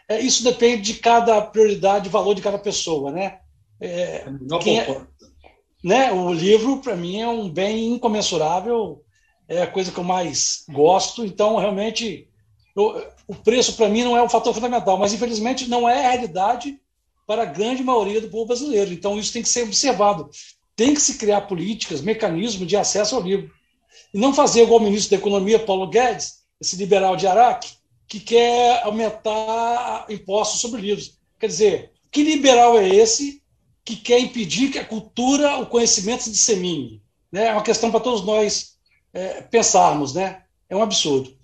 É, 0.08 0.20
isso 0.20 0.44
depende 0.44 0.92
de 0.92 1.00
cada 1.00 1.40
prioridade 1.42 2.08
e 2.08 2.12
valor 2.12 2.34
de 2.34 2.42
cada 2.42 2.58
pessoa, 2.58 3.10
né? 3.10 3.40
É, 3.80 4.24
é, 4.80 5.00
né? 5.82 6.12
O 6.12 6.32
livro, 6.32 6.78
para 6.78 6.96
mim, 6.96 7.20
é 7.20 7.28
um 7.28 7.48
bem 7.48 7.92
incomensurável 7.92 9.04
é 9.48 9.62
a 9.62 9.66
coisa 9.66 9.90
que 9.90 9.98
eu 9.98 10.04
mais 10.04 10.64
gosto. 10.68 11.24
Então, 11.24 11.56
realmente, 11.56 12.28
eu, 12.76 13.02
o 13.26 13.34
preço 13.34 13.74
para 13.74 13.88
mim 13.88 14.04
não 14.04 14.16
é 14.16 14.22
um 14.22 14.28
fator 14.28 14.52
fundamental, 14.52 14.98
mas 14.98 15.12
infelizmente 15.14 15.68
não 15.68 15.88
é 15.88 16.04
a 16.04 16.10
realidade 16.10 16.78
para 17.26 17.42
a 17.42 17.46
grande 17.46 17.82
maioria 17.82 18.20
do 18.20 18.28
povo 18.28 18.46
brasileiro. 18.46 18.92
Então, 18.92 19.18
isso 19.18 19.32
tem 19.32 19.42
que 19.42 19.48
ser 19.48 19.64
observado. 19.64 20.28
Tem 20.76 20.94
que 20.94 21.00
se 21.00 21.16
criar 21.16 21.42
políticas, 21.42 22.02
mecanismos 22.02 22.68
de 22.68 22.76
acesso 22.76 23.16
ao 23.16 23.22
livro. 23.22 23.50
E 24.12 24.18
não 24.18 24.34
fazer 24.34 24.62
igual 24.62 24.80
o 24.80 24.82
ministro 24.82 25.10
da 25.10 25.16
Economia, 25.16 25.58
Paulo 25.58 25.88
Guedes, 25.88 26.37
esse 26.60 26.76
liberal 26.76 27.16
de 27.16 27.26
Araque, 27.26 27.76
que 28.06 28.20
quer 28.20 28.82
aumentar 28.84 30.06
impostos 30.08 30.60
sobre 30.60 30.80
livros. 30.80 31.18
Quer 31.38 31.46
dizer, 31.46 31.92
que 32.10 32.22
liberal 32.22 32.78
é 32.78 32.88
esse 32.88 33.42
que 33.84 33.96
quer 33.96 34.18
impedir 34.18 34.70
que 34.70 34.78
a 34.78 34.84
cultura, 34.84 35.58
o 35.58 35.66
conhecimento 35.66 36.24
se 36.24 36.30
dissemine? 36.30 37.02
Né? 37.30 37.46
É 37.46 37.52
uma 37.52 37.62
questão 37.62 37.90
para 37.90 38.00
todos 38.00 38.24
nós 38.24 38.78
é, 39.12 39.42
pensarmos, 39.42 40.14
né? 40.14 40.42
É 40.68 40.76
um 40.76 40.82
absurdo. 40.82 41.36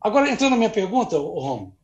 Agora, 0.00 0.30
entrando 0.30 0.52
na 0.52 0.56
minha 0.56 0.70
pergunta, 0.70 1.18
Romo, 1.18 1.76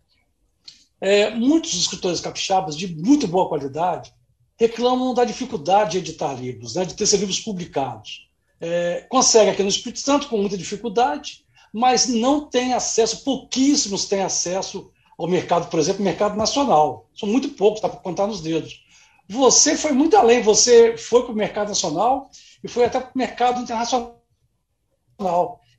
é, 1.01 1.31
muitos 1.31 1.75
escritores 1.75 2.21
capixabas 2.21 2.77
de 2.77 2.95
muito 2.97 3.29
boa 3.29 3.49
qualidade 3.49 4.15
reclamam 4.59 5.13
da 5.13 5.25
dificuldade 5.25 5.93
de 5.93 5.99
editar 5.99 6.33
livros, 6.33 6.75
né, 6.75 6.85
de 6.85 6.95
ter 6.95 7.07
seus 7.07 7.21
livros 7.21 7.41
publicados. 7.41 8.31
É, 8.59 9.07
consegue 9.11 9.51
aqui 9.51 9.63
no 9.63 9.69
Espírito 9.69 10.01
Santo 10.01 10.29
com 10.29 10.39
muita 10.39 10.57
dificuldade, 10.57 11.46
mas 11.79 12.07
não 12.09 12.49
tem 12.49 12.73
acesso, 12.73 13.23
pouquíssimos 13.23 14.07
têm 14.07 14.23
acesso 14.23 14.91
ao 15.19 15.29
mercado, 15.29 15.69
por 15.69 15.79
exemplo, 15.79 16.03
mercado 16.03 16.37
nacional. 16.37 17.09
São 17.15 17.29
muito 17.29 17.51
poucos, 17.51 17.81
dá 17.81 17.89
para 17.89 18.01
contar 18.01 18.27
nos 18.27 18.41
dedos. 18.41 18.85
Você 19.29 19.77
foi 19.77 19.93
muito 19.93 20.17
além, 20.17 20.41
você 20.41 20.97
foi 20.97 21.23
para 21.23 21.33
o 21.33 21.37
mercado 21.37 21.69
nacional 21.69 22.31
e 22.63 22.69
foi 22.69 22.85
até 22.85 23.01
para 23.01 23.11
o 23.15 23.19
mercado 23.19 23.61
internacional 23.61 24.17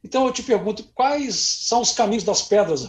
então 0.04 0.26
eu 0.26 0.32
te 0.32 0.42
pergunto, 0.42 0.84
quais 0.96 1.36
são 1.36 1.82
os 1.82 1.92
caminhos 1.92 2.24
das 2.24 2.42
pedras, 2.42 2.86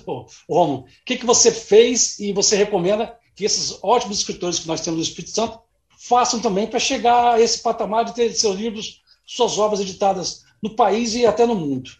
Romo? 0.48 0.80
O 0.80 0.84
que, 1.04 1.16
que 1.16 1.26
você 1.26 1.50
fez 1.50 2.18
e 2.18 2.32
você 2.32 2.56
recomenda 2.56 3.18
que 3.34 3.44
esses 3.44 3.78
ótimos 3.82 4.18
escritores 4.18 4.58
que 4.58 4.68
nós 4.68 4.80
temos 4.80 4.98
no 4.98 5.02
Espírito 5.02 5.30
Santo 5.30 5.60
façam 5.98 6.40
também 6.40 6.66
para 6.66 6.78
chegar 6.78 7.34
a 7.34 7.40
esse 7.40 7.60
patamar 7.60 8.04
de 8.04 8.14
ter 8.14 8.32
seus 8.32 8.56
livros, 8.56 9.02
suas 9.26 9.58
obras 9.58 9.80
editadas 9.80 10.44
no 10.62 10.76
país 10.76 11.14
e 11.14 11.26
até 11.26 11.44
no 11.44 11.54
mundo? 11.54 11.90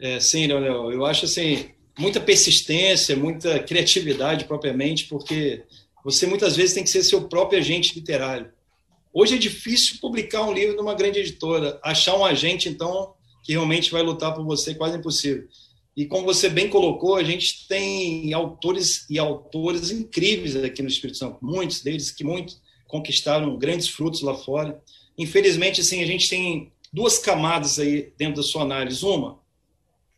É, 0.00 0.18
sim, 0.18 0.46
Leonel, 0.46 0.90
eu 0.90 1.04
acho 1.04 1.26
assim, 1.26 1.70
muita 1.98 2.18
persistência, 2.18 3.14
muita 3.14 3.58
criatividade 3.60 4.46
propriamente, 4.46 5.04
porque 5.04 5.62
você 6.02 6.26
muitas 6.26 6.56
vezes 6.56 6.74
tem 6.74 6.82
que 6.82 6.90
ser 6.90 7.02
seu 7.02 7.28
próprio 7.28 7.58
agente 7.60 7.94
literário. 7.94 8.50
Hoje 9.12 9.34
é 9.34 9.38
difícil 9.38 9.98
publicar 10.00 10.42
um 10.42 10.52
livro 10.52 10.76
numa 10.76 10.94
grande 10.94 11.18
editora. 11.18 11.78
Achar 11.82 12.16
um 12.16 12.24
agente, 12.24 12.68
então, 12.68 13.12
que 13.44 13.52
realmente 13.52 13.90
vai 13.90 14.02
lutar 14.02 14.34
por 14.34 14.44
você, 14.44 14.74
quase 14.74 14.96
impossível. 14.96 15.46
E 15.96 16.06
como 16.06 16.24
você 16.24 16.48
bem 16.48 16.70
colocou, 16.70 17.16
a 17.16 17.24
gente 17.24 17.66
tem 17.68 18.32
autores 18.32 19.04
e 19.10 19.18
autores 19.18 19.90
incríveis 19.90 20.56
aqui 20.56 20.80
no 20.80 20.88
Espírito 20.88 21.18
Santo, 21.18 21.38
muitos 21.42 21.82
deles 21.82 22.10
que 22.10 22.24
muitos 22.24 22.60
conquistaram 22.86 23.58
grandes 23.58 23.88
frutos 23.88 24.22
lá 24.22 24.34
fora. 24.34 24.80
Infelizmente, 25.18 25.80
assim, 25.80 26.02
a 26.02 26.06
gente 26.06 26.28
tem 26.28 26.72
duas 26.92 27.18
camadas 27.18 27.78
aí 27.78 28.12
dentro 28.16 28.36
da 28.36 28.42
sua 28.42 28.62
análise. 28.62 29.04
Uma, 29.04 29.39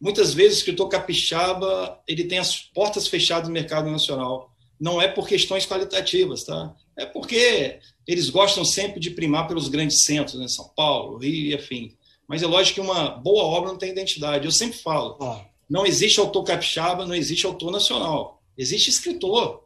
muitas 0.03 0.34
vezes 0.34 0.57
o 0.57 0.59
escritor 0.59 0.88
capixaba 0.88 2.03
ele 2.07 2.24
tem 2.24 2.38
as 2.38 2.61
portas 2.61 3.07
fechadas 3.07 3.48
no 3.48 3.55
mercado 3.55 3.90
nacional. 3.90 4.53
Não 4.78 5.00
é 5.00 5.09
por 5.09 5.26
questões 5.26 5.64
qualitativas, 5.64 6.44
tá? 6.44 6.74
É 6.98 7.07
porque 7.07 7.78
eles 8.07 8.28
gostam 8.28 8.64
sempre 8.64 9.00
de 9.00 9.12
primar 9.12 9.46
pelos 9.46 9.68
grandes 9.68 10.03
centros, 10.05 10.38
né? 10.38 10.48
São 10.48 10.68
Paulo, 10.76 11.18
Rio 11.18 11.53
e 11.53 11.55
afim 11.55 11.96
mas 12.32 12.42
é 12.42 12.46
lógico 12.46 12.76
que 12.76 12.80
uma 12.80 13.11
boa 13.11 13.44
obra 13.44 13.70
não 13.70 13.76
tem 13.76 13.90
identidade. 13.90 14.46
Eu 14.46 14.50
sempre 14.50 14.78
falo, 14.78 15.18
ah. 15.20 15.44
não 15.68 15.84
existe 15.84 16.18
autor 16.18 16.44
capixaba, 16.44 17.05
não 17.05 17.14
existe 17.14 17.44
autor 17.44 17.70
nacional. 17.70 18.42
Existe 18.57 18.88
escritor. 18.88 19.64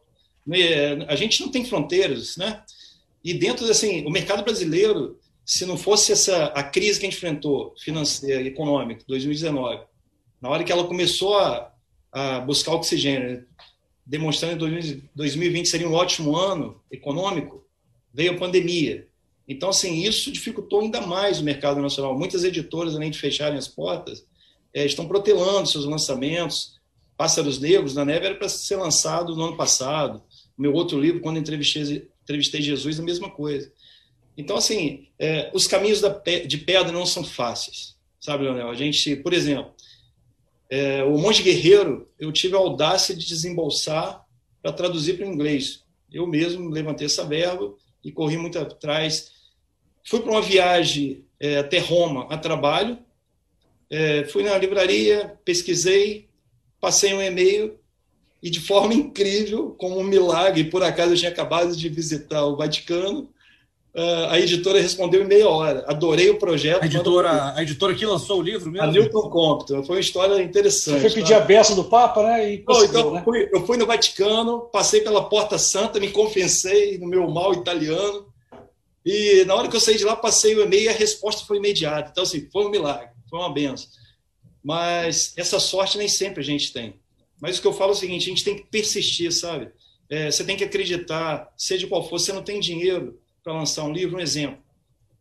É, 0.51 1.05
a 1.07 1.15
gente 1.15 1.39
não 1.39 1.49
tem 1.49 1.63
fronteiras, 1.63 2.35
né? 2.35 2.61
E 3.23 3.33
dentro 3.33 3.65
assim, 3.71 4.05
o 4.05 4.09
mercado 4.09 4.43
brasileiro, 4.43 5.17
se 5.45 5.65
não 5.65 5.77
fosse 5.77 6.11
essa 6.11 6.47
a 6.47 6.61
crise 6.61 6.99
que 6.99 7.05
a 7.05 7.09
gente 7.09 7.17
enfrentou, 7.17 7.73
financeira 7.77 8.41
e 8.41 8.47
econômica, 8.47 9.01
2019, 9.07 9.83
na 10.41 10.49
hora 10.49 10.63
que 10.63 10.71
ela 10.71 10.87
começou 10.87 11.37
a, 11.37 11.73
a 12.11 12.39
buscar 12.39 12.73
oxigênio, 12.73 13.45
demonstrando 14.05 14.65
que 14.65 15.03
2020 15.13 15.67
seria 15.67 15.87
um 15.87 15.93
ótimo 15.93 16.35
ano 16.35 16.81
econômico, 16.91 17.65
veio 18.13 18.33
a 18.33 18.37
pandemia. 18.37 19.07
Então, 19.47 19.69
assim, 19.69 20.03
isso 20.03 20.31
dificultou 20.31 20.81
ainda 20.81 21.01
mais 21.01 21.39
o 21.39 21.43
mercado 21.43 21.81
nacional. 21.81 22.17
Muitas 22.17 22.43
editoras, 22.43 22.95
além 22.95 23.11
de 23.11 23.19
fecharem 23.19 23.57
as 23.57 23.67
portas, 23.67 24.25
é, 24.73 24.85
estão 24.85 25.07
protelando 25.07 25.69
seus 25.69 25.85
lançamentos. 25.85 26.77
Pássaros 27.15 27.59
Negros 27.59 27.95
na 27.95 28.05
Neve 28.05 28.25
era 28.25 28.35
para 28.35 28.49
ser 28.49 28.75
lançado 28.75 29.35
no 29.35 29.43
ano 29.43 29.57
passado. 29.57 30.21
O 30.57 30.61
meu 30.61 30.73
outro 30.73 30.99
livro, 30.99 31.21
quando 31.21 31.39
entrevistei, 31.39 32.07
entrevistei 32.23 32.61
Jesus, 32.61 32.99
a 32.99 33.03
mesma 33.03 33.29
coisa. 33.29 33.71
Então, 34.37 34.57
assim, 34.57 35.07
é, 35.17 35.49
os 35.53 35.65
caminhos 35.65 35.99
da, 35.99 36.09
de 36.45 36.57
pedra 36.59 36.91
não 36.91 37.05
são 37.05 37.23
fáceis, 37.23 37.95
sabe, 38.19 38.43
Leonel? 38.43 38.69
A 38.69 38.75
gente, 38.75 39.15
por 39.15 39.33
exemplo, 39.33 39.71
é, 40.69 41.03
o 41.03 41.17
Monte 41.17 41.43
Guerreiro, 41.43 42.09
eu 42.19 42.31
tive 42.31 42.55
a 42.55 42.59
audácia 42.59 43.15
de 43.15 43.25
desembolsar 43.25 44.25
para 44.61 44.73
traduzir 44.73 45.17
para 45.17 45.25
o 45.25 45.31
inglês. 45.31 45.83
Eu 46.11 46.27
mesmo 46.27 46.69
levantei 46.69 47.05
essa 47.05 47.25
verba 47.25 47.73
e 48.03 48.11
corri 48.11 48.37
muito 48.37 48.59
atrás. 48.59 49.31
Fui 50.05 50.19
para 50.19 50.31
uma 50.31 50.41
viagem 50.41 51.25
é, 51.39 51.57
até 51.57 51.79
Roma 51.79 52.27
a 52.29 52.37
trabalho, 52.37 52.97
é, 53.89 54.25
fui 54.25 54.43
na 54.43 54.57
livraria, 54.57 55.37
pesquisei, 55.45 56.27
passei 56.79 57.13
um 57.13 57.21
e-mail 57.21 57.79
e 58.41 58.49
de 58.49 58.59
forma 58.59 58.93
incrível, 58.93 59.71
como 59.71 59.99
um 59.99 60.03
milagre, 60.03 60.65
por 60.65 60.83
acaso 60.83 61.13
eu 61.13 61.17
tinha 61.17 61.31
acabado 61.31 61.75
de 61.75 61.89
visitar 61.89 62.45
o 62.45 62.55
Vaticano, 62.55 63.29
a 64.29 64.39
editora 64.39 64.79
respondeu 64.79 65.23
em 65.23 65.27
meia 65.27 65.49
hora. 65.49 65.83
Adorei 65.87 66.29
o 66.29 66.37
projeto. 66.37 66.83
A 66.83 66.85
editora, 66.85 67.53
a 67.55 67.63
editora 67.63 67.95
que 67.95 68.05
lançou 68.05 68.39
o 68.39 68.41
livro 68.43 68.71
mesmo? 68.71 68.87
A 68.87 68.91
Newton 68.91 69.29
Compton. 69.29 69.83
Foi 69.83 69.95
uma 69.95 70.01
história 70.01 70.39
interessante. 70.41 71.01
Você 71.01 71.09
foi 71.09 71.21
pedir 71.21 71.33
tá? 71.33 71.37
a 71.37 71.45
beça 71.45 71.73
do 71.73 71.83
Papa, 71.83 72.21
né? 72.21 72.53
E 72.53 72.63
Não, 72.67 72.85
então, 72.85 73.13
né? 73.13 73.23
Fui, 73.23 73.49
eu 73.51 73.65
fui 73.65 73.75
no 73.75 73.87
Vaticano, 73.87 74.61
passei 74.71 75.01
pela 75.01 75.27
Porta 75.27 75.57
Santa, 75.57 75.99
me 75.99 76.11
confessei 76.11 76.99
no 76.99 77.07
meu 77.07 77.27
mal 77.27 77.53
italiano. 77.53 78.27
E 79.03 79.43
na 79.45 79.55
hora 79.55 79.67
que 79.67 79.75
eu 79.75 79.79
saí 79.79 79.97
de 79.97 80.03
lá, 80.03 80.15
passei 80.15 80.55
o 80.55 80.63
e-mail 80.63 80.83
e 80.83 80.89
a 80.89 80.93
resposta 80.93 81.43
foi 81.45 81.57
imediata. 81.57 82.09
Então, 82.11 82.23
assim, 82.23 82.47
foi 82.51 82.65
um 82.65 82.69
milagre, 82.69 83.09
foi 83.27 83.39
uma 83.39 83.51
benção. 83.51 83.87
Mas 84.63 85.33
essa 85.35 85.59
sorte 85.59 85.97
nem 85.97 86.07
sempre 86.07 86.41
a 86.41 86.45
gente 86.45 86.71
tem. 86.71 86.93
Mas 87.41 87.57
o 87.57 87.61
que 87.61 87.67
eu 87.67 87.73
falo 87.73 87.93
é 87.93 87.95
o 87.95 87.97
seguinte: 87.97 88.27
a 88.27 88.29
gente 88.29 88.43
tem 88.43 88.57
que 88.57 88.67
persistir, 88.69 89.31
sabe? 89.31 89.69
É, 90.07 90.29
você 90.29 90.43
tem 90.43 90.55
que 90.55 90.63
acreditar, 90.63 91.51
seja 91.57 91.87
qual 91.87 92.07
for, 92.07 92.19
você 92.19 92.31
não 92.31 92.43
tem 92.43 92.59
dinheiro 92.59 93.17
para 93.47 93.55
lançar 93.55 93.85
um 93.85 93.93
livro, 93.93 94.17
um 94.17 94.19
exemplo. 94.19 94.61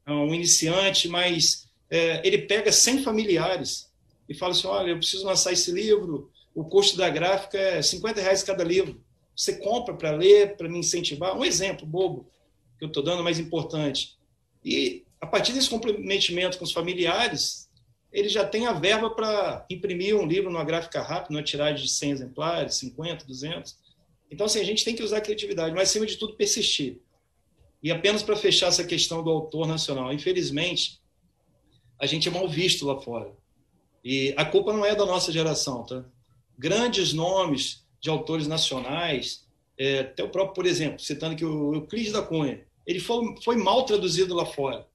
É 0.05 0.11
um 0.11 0.35
iniciante, 0.35 1.07
mas 1.07 1.69
é, 1.89 2.27
ele 2.27 2.39
pega 2.39 2.73
100 2.73 3.05
familiares 3.05 3.89
e 4.29 4.35
fala 4.35 4.51
assim: 4.51 4.67
olha, 4.67 4.91
eu 4.91 4.99
preciso 4.99 5.25
lançar 5.25 5.53
esse 5.53 5.71
livro, 5.71 6.29
o 6.53 6.65
custo 6.65 6.97
da 6.97 7.09
gráfica 7.09 7.57
é 7.57 7.81
50 7.81 8.21
reais 8.21 8.43
cada 8.43 8.65
livro. 8.65 9.01
Você 9.37 9.59
compra 9.59 9.95
para 9.95 10.11
ler, 10.11 10.57
para 10.57 10.69
me 10.69 10.77
incentivar? 10.77 11.39
Um 11.39 11.45
exemplo 11.45 11.87
bobo 11.87 12.29
que 12.81 12.85
eu 12.85 12.89
estou 12.89 13.01
dando, 13.01 13.23
mais 13.23 13.39
importante. 13.39 14.17
E 14.65 15.05
a 15.21 15.27
partir 15.27 15.53
desse 15.53 15.71
comprometimento 15.71 16.59
com 16.59 16.65
os 16.65 16.73
familiares, 16.73 17.71
ele 18.13 18.29
já 18.29 18.45
tem 18.45 18.67
a 18.67 18.73
verba 18.73 19.09
para 19.09 19.65
imprimir 19.71 20.17
um 20.17 20.27
livro 20.27 20.51
numa 20.51 20.65
gráfica 20.65 21.01
rápida, 21.01 21.33
numa 21.33 21.45
tiragem 21.45 21.85
de 21.85 21.93
100 21.93 22.11
exemplares, 22.11 22.75
50, 22.75 23.25
200. 23.25 23.77
Então, 24.29 24.47
assim, 24.47 24.59
a 24.59 24.65
gente 24.65 24.85
tem 24.85 24.97
que 24.97 25.03
usar 25.05 25.19
a 25.19 25.21
criatividade, 25.21 25.73
mas, 25.73 25.91
acima 25.91 26.07
de 26.07 26.17
tudo, 26.17 26.35
persistir. 26.35 27.06
E 27.83 27.91
apenas 27.91 28.23
para 28.23 28.37
fechar 28.37 28.69
essa 28.69 28.85
questão 28.85 29.23
do 29.23 29.31
autor 29.31 29.67
nacional, 29.67 30.13
infelizmente, 30.13 31.01
a 31.99 32.07
gente 32.07 32.29
é 32.29 32.31
mal 32.31 32.49
visto 32.49 32.87
lá 32.87 33.01
fora. 33.01 33.33
E 34.05 34.35
a 34.37 34.45
culpa 34.45 34.73
não 34.73 34.85
é 34.85 34.95
da 34.95 35.05
nossa 35.05 35.33
geração, 35.33 35.85
tá? 35.85 36.05
Grandes 36.59 37.13
nomes 37.13 37.85
de 38.01 38.09
autores 38.09 38.47
nacionais, 38.47 39.47
é, 39.79 40.01
até 40.01 40.23
o 40.23 40.31
próprio, 40.31 40.55
por 40.55 40.67
exemplo, 40.67 41.01
citando 41.01 41.37
que 41.37 41.45
o 41.45 41.75
Euclides 41.75 42.13
da 42.13 42.23
Cunha, 42.23 42.65
ele 42.87 43.01
foi, 43.01 43.35
foi 43.43 43.57
mal 43.57 43.85
traduzido 43.85 44.35
lá 44.35 44.47
fora. 44.47 44.87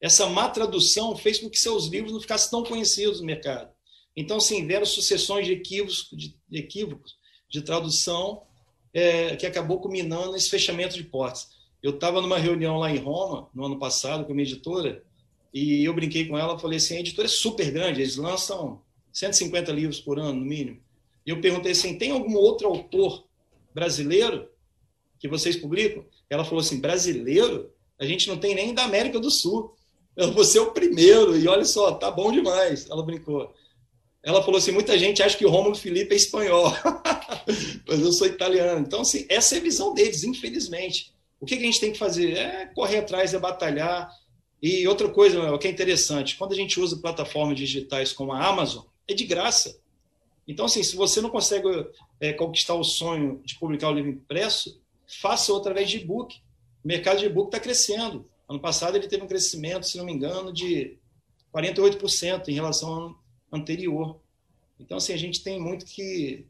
Essa 0.00 0.28
má 0.28 0.48
tradução 0.48 1.16
fez 1.16 1.38
com 1.38 1.48
que 1.48 1.58
seus 1.58 1.86
livros 1.86 2.12
não 2.12 2.20
ficassem 2.20 2.50
tão 2.50 2.62
conhecidos 2.62 3.20
no 3.20 3.26
mercado. 3.26 3.72
Então, 4.16 4.38
sim, 4.38 4.66
vieram 4.66 4.86
sucessões 4.86 5.46
de 5.46 5.52
equívocos 5.52 6.08
de, 6.12 6.36
de, 6.48 6.58
equívocos 6.58 7.16
de 7.48 7.62
tradução 7.62 8.42
é, 8.92 9.34
que 9.34 9.46
acabou 9.46 9.80
culminando 9.80 10.32
nesse 10.32 10.48
fechamento 10.48 10.94
de 10.94 11.02
portas. 11.02 11.48
Eu 11.84 11.90
estava 11.90 12.22
numa 12.22 12.38
reunião 12.38 12.78
lá 12.78 12.90
em 12.90 12.96
Roma, 12.96 13.46
no 13.54 13.66
ano 13.66 13.78
passado, 13.78 14.24
com 14.24 14.32
a 14.32 14.34
minha 14.34 14.46
editora, 14.46 15.04
e 15.52 15.84
eu 15.84 15.92
brinquei 15.92 16.26
com 16.26 16.38
ela, 16.38 16.58
falei 16.58 16.78
assim, 16.78 16.96
a 16.96 17.00
editora 17.00 17.28
é 17.28 17.30
super 17.30 17.70
grande, 17.70 18.00
eles 18.00 18.16
lançam 18.16 18.80
150 19.12 19.70
livros 19.70 20.00
por 20.00 20.18
ano, 20.18 20.40
no 20.40 20.46
mínimo. 20.46 20.80
E 21.26 21.30
eu 21.30 21.42
perguntei 21.42 21.72
assim, 21.72 21.98
tem 21.98 22.10
algum 22.10 22.36
outro 22.36 22.68
autor 22.68 23.26
brasileiro 23.74 24.48
que 25.18 25.28
vocês 25.28 25.56
publicam? 25.56 26.06
Ela 26.30 26.42
falou 26.42 26.60
assim, 26.60 26.80
brasileiro? 26.80 27.70
A 27.98 28.06
gente 28.06 28.28
não 28.28 28.38
tem 28.38 28.54
nem 28.54 28.72
da 28.72 28.84
América 28.84 29.20
do 29.20 29.30
Sul. 29.30 29.76
Eu 30.16 30.32
vou 30.32 30.42
ser 30.42 30.60
o 30.60 30.72
primeiro, 30.72 31.36
e 31.36 31.46
olha 31.46 31.66
só, 31.66 31.92
tá 31.92 32.10
bom 32.10 32.32
demais. 32.32 32.88
Ela 32.88 33.04
brincou. 33.04 33.52
Ela 34.22 34.42
falou 34.42 34.56
assim: 34.56 34.72
muita 34.72 34.98
gente 34.98 35.22
acha 35.22 35.36
que 35.36 35.44
o 35.44 35.50
Rômulo 35.50 35.74
Felipe 35.74 36.14
é 36.14 36.16
espanhol, 36.16 36.72
mas 37.86 38.00
eu 38.00 38.10
sou 38.10 38.26
italiano. 38.26 38.80
Então, 38.86 39.02
assim, 39.02 39.26
essa 39.28 39.54
é 39.54 39.58
a 39.58 39.62
visão 39.62 39.92
deles, 39.92 40.24
infelizmente. 40.24 41.13
O 41.40 41.46
que 41.46 41.54
a 41.54 41.60
gente 41.60 41.80
tem 41.80 41.92
que 41.92 41.98
fazer? 41.98 42.32
É 42.34 42.66
correr 42.66 42.98
atrás, 42.98 43.34
é 43.34 43.38
batalhar. 43.38 44.10
E 44.62 44.86
outra 44.88 45.08
coisa 45.08 45.52
o 45.52 45.58
que 45.58 45.68
é 45.68 45.70
interessante: 45.70 46.36
quando 46.36 46.52
a 46.52 46.56
gente 46.56 46.80
usa 46.80 46.96
plataformas 46.96 47.56
digitais 47.56 48.12
como 48.12 48.32
a 48.32 48.46
Amazon, 48.46 48.84
é 49.06 49.14
de 49.14 49.24
graça. 49.24 49.78
Então, 50.46 50.66
assim, 50.66 50.82
se 50.82 50.94
você 50.94 51.20
não 51.20 51.30
consegue 51.30 51.68
é, 52.20 52.32
conquistar 52.32 52.74
o 52.74 52.84
sonho 52.84 53.40
de 53.44 53.58
publicar 53.58 53.90
o 53.90 53.94
livro 53.94 54.10
impresso, 54.10 54.80
faça 55.06 55.56
através 55.56 55.88
de 55.88 55.98
e-book. 55.98 56.36
O 56.84 56.88
mercado 56.88 57.18
de 57.18 57.26
e-book 57.26 57.48
está 57.48 57.60
crescendo. 57.60 58.28
Ano 58.48 58.60
passado 58.60 58.96
ele 58.96 59.08
teve 59.08 59.22
um 59.22 59.28
crescimento, 59.28 59.86
se 59.86 59.96
não 59.96 60.04
me 60.04 60.12
engano, 60.12 60.52
de 60.52 60.98
48% 61.54 62.48
em 62.48 62.54
relação 62.54 62.88
ao 62.90 62.96
ano 62.96 63.18
anterior. 63.50 64.20
Então, 64.78 64.98
assim, 64.98 65.12
a 65.12 65.16
gente 65.16 65.42
tem 65.42 65.58
muito 65.58 65.86
que, 65.86 66.44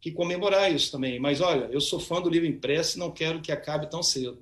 que 0.00 0.10
comemorar 0.12 0.72
isso 0.72 0.90
também. 0.92 1.18
Mas, 1.18 1.40
olha, 1.40 1.68
eu 1.70 1.80
sou 1.80 1.98
fã 1.98 2.20
do 2.20 2.28
livro 2.28 2.46
impresso 2.46 2.96
e 2.96 3.00
não 3.00 3.10
quero 3.10 3.40
que 3.40 3.50
acabe 3.50 3.90
tão 3.90 4.02
cedo. 4.02 4.38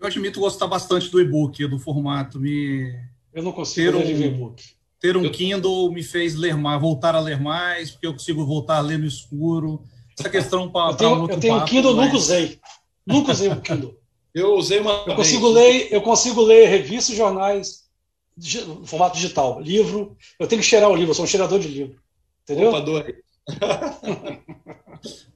Eu 0.00 0.06
admito 0.06 0.40
gostar 0.40 0.66
bastante 0.66 1.08
do 1.08 1.20
e-book, 1.20 1.66
do 1.66 1.78
formato. 1.78 2.40
Me... 2.40 2.92
Eu 3.32 3.42
não 3.42 3.52
consigo 3.52 3.92
ter 3.92 3.96
um, 3.96 4.22
e-book. 4.22 4.64
Ter 5.00 5.16
um 5.16 5.24
eu... 5.24 5.30
Kindle 5.30 5.92
me 5.92 6.02
fez 6.02 6.34
ler 6.34 6.56
mais, 6.56 6.80
voltar 6.80 7.14
a 7.14 7.20
ler 7.20 7.40
mais, 7.40 7.92
porque 7.92 8.06
eu 8.06 8.12
consigo 8.12 8.44
voltar 8.44 8.78
a 8.78 8.80
ler 8.80 8.98
no 8.98 9.06
escuro. 9.06 9.82
Essa 10.18 10.28
questão 10.28 10.68
para. 10.70 10.92
Eu 10.92 10.96
tenho, 10.96 11.30
eu 11.30 11.40
tenho 11.40 11.56
um 11.56 11.64
Kindle, 11.64 11.94
mas... 11.94 12.06
nunca 12.06 12.16
usei. 12.16 12.60
Nunca 13.06 13.32
usei 13.32 13.48
o 13.48 13.60
Kindle. 13.60 13.96
Eu 14.34 14.54
usei 14.54 14.80
uma. 14.80 15.04
Eu 15.06 15.14
consigo 15.14 15.46
ler, 15.46 15.92
eu 15.92 16.00
consigo 16.00 16.40
ler 16.40 16.66
revistas, 16.66 17.14
jornais, 17.14 17.82
no 18.66 18.86
formato 18.86 19.16
digital, 19.16 19.60
livro. 19.60 20.16
Eu 20.38 20.46
tenho 20.46 20.62
que 20.62 20.66
cheirar 20.66 20.88
o 20.88 20.94
livro, 20.94 21.10
eu 21.10 21.14
sou 21.14 21.26
um 21.26 21.28
cheirador 21.28 21.58
de 21.58 21.68
livro. 21.68 22.00
Entendeu? 22.42 22.70
Opa, 22.70 23.04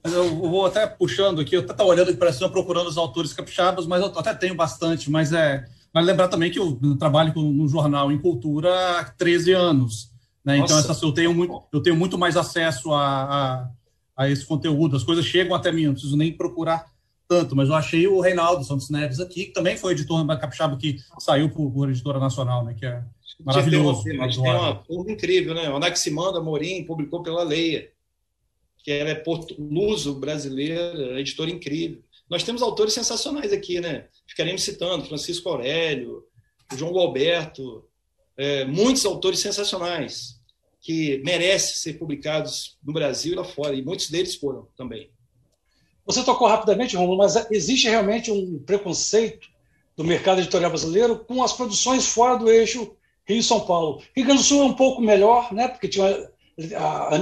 mas 0.03 0.13
eu 0.13 0.35
vou 0.35 0.65
até 0.65 0.87
puxando 0.87 1.41
aqui, 1.41 1.55
eu 1.55 1.61
até 1.61 1.71
estava 1.71 1.89
olhando 1.89 2.15
para 2.15 2.31
cima, 2.31 2.49
procurando 2.49 2.87
os 2.87 2.97
autores 2.97 3.33
capixabas, 3.33 3.85
mas 3.85 4.01
eu 4.01 4.07
até 4.17 4.33
tenho 4.33 4.55
bastante, 4.55 5.09
mas 5.09 5.33
é. 5.33 5.65
Mas 5.93 6.05
lembrar 6.05 6.27
também 6.27 6.51
que 6.51 6.59
eu 6.59 6.79
trabalho 6.97 7.33
no 7.33 7.67
jornal 7.67 8.11
em 8.11 8.19
cultura 8.19 8.99
há 8.99 9.03
13 9.05 9.53
anos. 9.53 10.11
Né? 10.45 10.57
Então, 10.57 10.77
essa, 10.77 11.05
eu, 11.05 11.11
tenho 11.11 11.33
muito, 11.33 11.63
eu 11.73 11.81
tenho 11.81 11.95
muito 11.95 12.17
mais 12.17 12.37
acesso 12.37 12.93
a, 12.93 13.23
a, 13.23 13.69
a 14.15 14.29
esse 14.29 14.45
conteúdo. 14.45 14.95
As 14.95 15.03
coisas 15.03 15.25
chegam 15.25 15.55
até 15.55 15.71
mim, 15.71 15.87
não 15.87 15.93
preciso 15.93 16.15
nem 16.15 16.31
procurar 16.31 16.85
tanto, 17.27 17.55
mas 17.55 17.67
eu 17.67 17.75
achei 17.75 18.07
o 18.07 18.21
Reinaldo 18.21 18.63
Santos 18.63 18.89
Neves 18.89 19.19
aqui, 19.19 19.47
que 19.47 19.51
também 19.51 19.75
foi 19.75 19.91
editor 19.91 20.23
da 20.25 20.37
Capixaba, 20.37 20.77
que 20.77 20.97
saiu 21.19 21.49
por, 21.49 21.69
por 21.71 21.89
editora 21.89 22.19
nacional, 22.19 22.63
né? 22.63 22.73
Que 22.73 22.85
é 22.85 23.03
maravilhoso. 23.43 24.03
Tem 24.03 24.17
uma, 24.17 24.29
tem 24.29 24.39
uma 24.39 24.75
turma 24.75 25.11
incrível, 25.11 25.53
né? 25.53 25.69
O 25.69 25.75
Anaximanda 25.75 26.39
Morim 26.39 26.85
publicou 26.85 27.21
pela 27.21 27.43
Leia, 27.43 27.89
que 28.87 28.91
ela 28.93 29.09
é 29.09 29.15
portuguesa 29.15 30.13
brasileira, 30.13 31.19
editora 31.19 31.51
incrível. 31.51 32.01
Nós 32.29 32.43
temos 32.43 32.61
autores 32.61 32.93
sensacionais 32.93 33.51
aqui, 33.51 33.81
né? 33.81 34.07
Ficaremos 34.25 34.63
citando 34.63 35.03
Francisco 35.03 35.49
Aurélio, 35.49 36.23
João 36.73 36.93
Galberto, 36.93 37.83
é, 38.37 38.63
muitos 38.63 39.05
autores 39.05 39.41
sensacionais 39.41 40.39
que 40.79 41.21
merecem 41.25 41.75
ser 41.75 41.99
publicados 41.99 42.77
no 42.81 42.93
Brasil 42.93 43.33
e 43.33 43.35
lá 43.35 43.43
fora, 43.43 43.75
e 43.75 43.83
muitos 43.83 44.09
deles 44.09 44.35
foram 44.35 44.69
também. 44.77 45.11
Você 46.05 46.23
tocou 46.23 46.47
rapidamente, 46.47 46.95
Romulo, 46.95 47.17
mas 47.17 47.35
existe 47.51 47.89
realmente 47.89 48.31
um 48.31 48.57
preconceito 48.59 49.49
do 49.97 50.03
mercado 50.05 50.39
editorial 50.39 50.71
brasileiro 50.71 51.25
com 51.25 51.43
as 51.43 51.51
produções 51.51 52.07
fora 52.07 52.37
do 52.37 52.49
eixo 52.49 52.95
Rio-São 53.25 53.65
Paulo. 53.65 54.01
Rio 54.15 54.25
Grande 54.25 54.41
do 54.41 54.47
Sul 54.47 54.61
é 54.61 54.65
um 54.65 54.73
pouco 54.73 55.01
melhor, 55.01 55.53
né? 55.53 55.67
porque 55.67 55.89
tinha 55.89 56.31
a, 56.75 57.15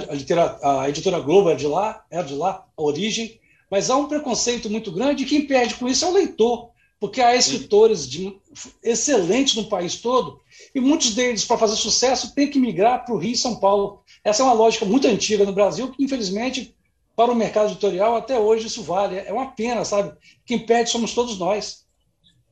a, 0.62 0.82
a 0.84 0.90
editora 0.90 1.20
Globo 1.20 1.50
é 1.50 1.56
de 1.56 1.68
lá, 1.68 2.06
é 2.10 2.24
de 2.24 2.34
lá, 2.34 2.66
a 2.76 2.82
origem, 2.82 3.40
mas 3.70 3.90
há 3.90 3.96
um 3.96 4.08
preconceito 4.08 4.70
muito 4.70 4.92
grande 4.92 5.24
e 5.24 5.26
quem 5.26 5.46
perde 5.46 5.76
com 5.76 5.88
isso 5.88 6.06
é 6.06 6.08
o 6.08 6.14
leitor, 6.14 6.70
porque 7.00 7.22
há 7.22 7.36
escritores 7.36 8.08
de, 8.08 8.38
excelentes 8.82 9.56
no 9.56 9.66
país 9.66 9.98
todo 9.98 10.42
e 10.74 10.80
muitos 10.80 11.14
deles, 11.14 11.44
para 11.44 11.58
fazer 11.58 11.76
sucesso, 11.76 12.34
têm 12.34 12.50
que 12.50 12.60
migrar 12.60 13.06
para 13.06 13.14
o 13.14 13.18
Rio 13.18 13.34
e 13.34 13.38
São 13.38 13.60
Paulo. 13.60 14.02
Essa 14.24 14.44
é 14.44 14.46
uma 14.46 14.54
lógica 14.54 14.86
muito 14.86 15.08
antiga 15.08 15.46
no 15.46 15.54
Brasil 15.54 15.92
que, 15.92 16.04
infelizmente, 16.04 16.76
para 17.16 17.32
o 17.32 17.36
mercado 17.36 17.72
editorial, 17.72 18.16
até 18.16 18.38
hoje 18.38 18.68
isso 18.68 18.84
vale. 18.84 19.18
É 19.18 19.32
uma 19.32 19.52
pena, 19.52 19.86
sabe? 19.86 20.16
Quem 20.46 20.60
perde 20.60 20.90
somos 20.90 21.14
todos 21.14 21.38
nós. 21.38 21.86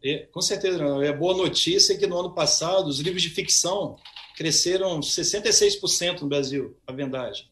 É, 0.04 0.28
com 0.32 0.42
certeza. 0.42 0.84
É 1.04 1.14
boa 1.14 1.36
notícia 1.36 1.98
que 1.98 2.08
no 2.08 2.18
ano 2.18 2.34
passado 2.34 2.88
os 2.88 3.00
livros 3.00 3.22
de 3.22 3.30
ficção 3.30 3.96
cresceram 4.36 5.00
66% 5.00 6.22
no 6.22 6.28
Brasil, 6.28 6.76
a 6.86 6.92
vendagem. 6.92 7.48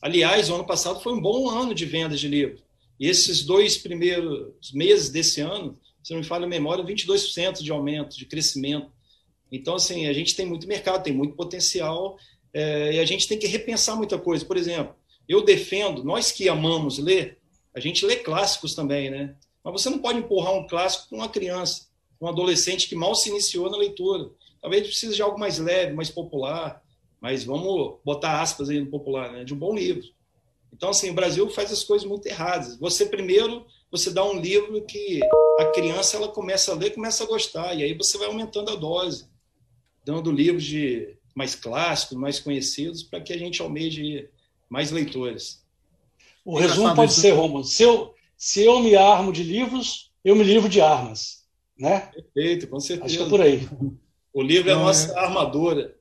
Aliás, 0.00 0.50
o 0.50 0.54
ano 0.54 0.66
passado 0.66 1.00
foi 1.00 1.12
um 1.12 1.20
bom 1.20 1.48
ano 1.48 1.74
de 1.74 1.84
vendas 1.84 2.20
de 2.20 2.28
livros. 2.28 2.62
E 2.98 3.08
esses 3.08 3.42
dois 3.42 3.76
primeiros 3.76 4.72
meses 4.72 5.10
desse 5.10 5.40
ano, 5.40 5.78
se 6.02 6.12
não 6.12 6.20
me 6.20 6.26
falha 6.26 6.44
a 6.44 6.48
memória, 6.48 6.84
22% 6.84 7.62
de 7.62 7.70
aumento, 7.70 8.16
de 8.16 8.24
crescimento. 8.24 8.90
Então, 9.50 9.74
assim, 9.74 10.06
a 10.06 10.12
gente 10.12 10.34
tem 10.34 10.46
muito 10.46 10.66
mercado, 10.66 11.02
tem 11.02 11.12
muito 11.12 11.34
potencial, 11.34 12.16
é, 12.52 12.94
e 12.94 12.98
a 12.98 13.04
gente 13.04 13.28
tem 13.28 13.38
que 13.38 13.46
repensar 13.46 13.96
muita 13.96 14.18
coisa. 14.18 14.44
Por 14.44 14.56
exemplo, 14.56 14.94
eu 15.28 15.44
defendo, 15.44 16.04
nós 16.04 16.32
que 16.32 16.48
amamos 16.48 16.98
ler, 16.98 17.38
a 17.74 17.80
gente 17.80 18.06
lê 18.06 18.16
clássicos 18.16 18.74
também, 18.74 19.10
né? 19.10 19.34
Mas 19.62 19.82
você 19.82 19.90
não 19.90 19.98
pode 19.98 20.18
empurrar 20.18 20.54
um 20.54 20.66
clássico 20.66 21.10
com 21.10 21.16
uma 21.16 21.28
criança, 21.28 21.88
um 22.20 22.28
adolescente 22.28 22.88
que 22.88 22.94
mal 22.94 23.14
se 23.14 23.28
iniciou 23.28 23.70
na 23.70 23.76
leitura. 23.76 24.30
Talvez 24.60 24.86
precise 24.86 25.14
de 25.14 25.22
algo 25.22 25.38
mais 25.38 25.58
leve, 25.58 25.94
mais 25.94 26.10
popular, 26.10 26.82
mas 27.20 27.44
vamos 27.44 27.98
botar 28.04 28.40
aspas 28.40 28.68
aí 28.68 28.80
no 28.80 28.90
popular, 28.90 29.32
né? 29.32 29.44
De 29.44 29.54
um 29.54 29.58
bom 29.58 29.74
livro. 29.74 30.06
Então, 30.72 30.90
assim, 30.90 31.10
o 31.10 31.14
Brasil 31.14 31.48
faz 31.48 31.72
as 31.72 31.82
coisas 31.82 32.06
muito 32.06 32.26
erradas. 32.26 32.76
Você 32.78 33.06
primeiro, 33.06 33.64
você 33.90 34.10
dá 34.10 34.24
um 34.24 34.38
livro 34.38 34.84
que 34.84 35.20
a 35.58 35.66
criança 35.66 36.16
ela 36.16 36.28
começa 36.28 36.72
a 36.72 36.74
ler, 36.74 36.94
começa 36.94 37.24
a 37.24 37.26
gostar, 37.26 37.74
e 37.74 37.82
aí 37.82 37.94
você 37.94 38.18
vai 38.18 38.26
aumentando 38.26 38.70
a 38.70 38.76
dose, 38.76 39.28
dando 40.04 40.30
livros 40.30 40.64
de 40.64 41.16
mais 41.34 41.54
clássicos, 41.54 42.16
mais 42.16 42.38
conhecidos, 42.38 43.02
para 43.02 43.20
que 43.20 43.32
a 43.32 43.38
gente 43.38 43.62
almeje 43.62 44.28
mais 44.68 44.90
leitores. 44.90 45.64
O 46.44 46.56
resumo 46.58 46.94
pode 46.94 47.12
ser, 47.12 47.32
Romulo, 47.32 47.64
se 47.64 47.82
eu, 47.82 48.14
se 48.36 48.62
eu 48.62 48.80
me 48.80 48.94
armo 48.94 49.32
de 49.32 49.42
livros, 49.42 50.12
eu 50.24 50.36
me 50.36 50.44
livro 50.44 50.68
de 50.68 50.80
armas. 50.80 51.44
Né? 51.78 52.00
Perfeito, 52.12 52.68
com 52.68 52.80
certeza. 52.80 53.06
Acho 53.06 53.16
que 53.18 53.24
é 53.24 53.28
por 53.28 53.40
aí. 53.40 53.68
O 54.36 54.42
livro 54.42 54.68
é 54.68 54.74
a 54.74 54.76
nossa 54.76 55.14
é... 55.14 55.18
armadura. 55.18 55.94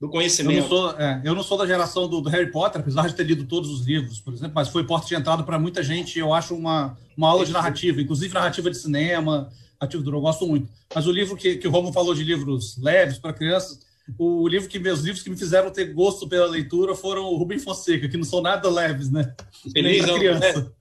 do 0.00 0.08
conhecimento. 0.08 0.56
Eu 0.56 0.62
não 0.62 0.68
sou, 0.68 0.90
é, 0.98 1.20
eu 1.22 1.34
não 1.34 1.42
sou 1.42 1.58
da 1.58 1.66
geração 1.66 2.08
do, 2.08 2.22
do, 2.22 2.30
Harry 2.30 2.50
Potter, 2.50 2.80
apesar 2.80 3.06
de 3.06 3.14
ter 3.14 3.24
lido 3.24 3.44
todos 3.44 3.68
os 3.68 3.86
livros, 3.86 4.18
por 4.18 4.32
exemplo, 4.32 4.54
mas 4.54 4.70
foi 4.70 4.82
porta 4.82 5.06
de 5.06 5.14
entrada 5.14 5.42
para 5.42 5.58
muita 5.58 5.82
gente. 5.82 6.18
Eu 6.18 6.32
acho 6.32 6.54
uma, 6.54 6.96
uma 7.14 7.28
aula 7.28 7.44
de 7.44 7.52
narrativa, 7.52 8.00
inclusive 8.00 8.32
narrativa 8.32 8.70
de 8.70 8.78
cinema, 8.78 9.52
ativo 9.78 10.08
eu 10.10 10.20
gosto 10.22 10.46
muito. 10.46 10.70
Mas 10.94 11.06
o 11.06 11.12
livro 11.12 11.36
que, 11.36 11.56
que 11.56 11.68
o 11.68 11.70
Romulo 11.70 11.92
falou 11.92 12.14
de 12.14 12.24
livros 12.24 12.78
leves 12.78 13.18
para 13.18 13.34
crianças, 13.34 13.80
o 14.18 14.48
livro 14.48 14.70
que 14.70 14.78
meus 14.78 15.00
livros 15.00 15.22
que 15.22 15.28
me 15.28 15.36
fizeram 15.36 15.70
ter 15.70 15.92
gosto 15.92 16.26
pela 16.26 16.46
leitura 16.46 16.94
foram 16.94 17.24
o 17.24 17.36
Rubem 17.36 17.58
Fonseca, 17.58 18.08
que 18.08 18.16
não 18.16 18.24
são 18.24 18.40
nada 18.40 18.70
leves, 18.70 19.10
né? 19.10 19.34
Feliz 19.70 20.06
Nem 20.06 20.18
criança. 20.18 20.72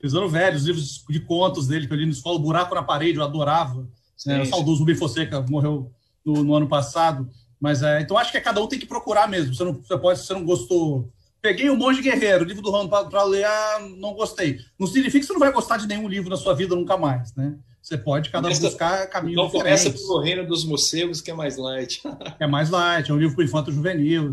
Eles 0.00 0.14
eram 0.14 0.28
velhos, 0.28 0.64
livros 0.64 1.04
de 1.08 1.20
contos 1.20 1.68
dele 1.68 1.86
que 1.86 1.92
eu 1.92 1.96
li 1.96 2.06
na 2.06 2.10
escola, 2.10 2.40
Buraco 2.40 2.74
na 2.74 2.82
Parede, 2.82 3.18
eu 3.18 3.24
adorava. 3.24 3.86
Né? 4.26 4.42
O 4.42 4.46
saudoso 4.46 4.80
Rubem 4.80 4.94
Fonseca 4.94 5.44
morreu 5.48 5.90
no, 6.24 6.44
no 6.44 6.54
ano 6.54 6.68
passado. 6.68 7.28
Mas 7.60 7.82
é, 7.82 8.00
então 8.00 8.18
acho 8.18 8.32
que 8.32 8.40
cada 8.40 8.60
um 8.60 8.66
tem 8.66 8.78
que 8.78 8.86
procurar 8.86 9.28
mesmo. 9.28 9.54
Você 9.54 9.64
não, 9.64 9.74
você 9.74 9.96
pode, 9.96 10.18
você 10.18 10.32
não 10.34 10.44
gostou. 10.44 11.08
Peguei 11.40 11.70
o 11.70 11.76
Monge 11.76 12.02
Guerreiro, 12.02 12.44
livro 12.44 12.62
do 12.62 12.70
Rano 12.70 12.88
para 12.88 13.24
ler, 13.24 13.44
ah, 13.44 13.78
não 13.98 14.14
gostei. 14.14 14.58
Não 14.78 14.86
significa 14.86 15.20
que 15.20 15.26
você 15.26 15.32
não 15.32 15.40
vai 15.40 15.52
gostar 15.52 15.76
de 15.76 15.86
nenhum 15.86 16.08
livro 16.08 16.30
na 16.30 16.36
sua 16.36 16.54
vida 16.54 16.74
nunca 16.74 16.96
mais, 16.96 17.34
né? 17.34 17.56
Você 17.82 17.98
pode 17.98 18.30
cada 18.30 18.48
um 18.48 18.50
buscar 18.56 19.08
caminhos 19.08 19.38
então, 19.38 19.46
diferentes. 19.46 19.82
Começa 19.82 20.06
pelo 20.06 20.20
Reino 20.20 20.46
dos 20.46 20.64
Morcegos, 20.64 21.20
que 21.20 21.32
é 21.32 21.34
mais 21.34 21.56
light. 21.56 22.00
é 22.38 22.46
mais 22.46 22.70
light, 22.70 23.10
é 23.10 23.14
um 23.14 23.18
livro 23.18 23.34
para 23.34 23.44
infanto 23.44 23.72
juvenil, 23.72 24.32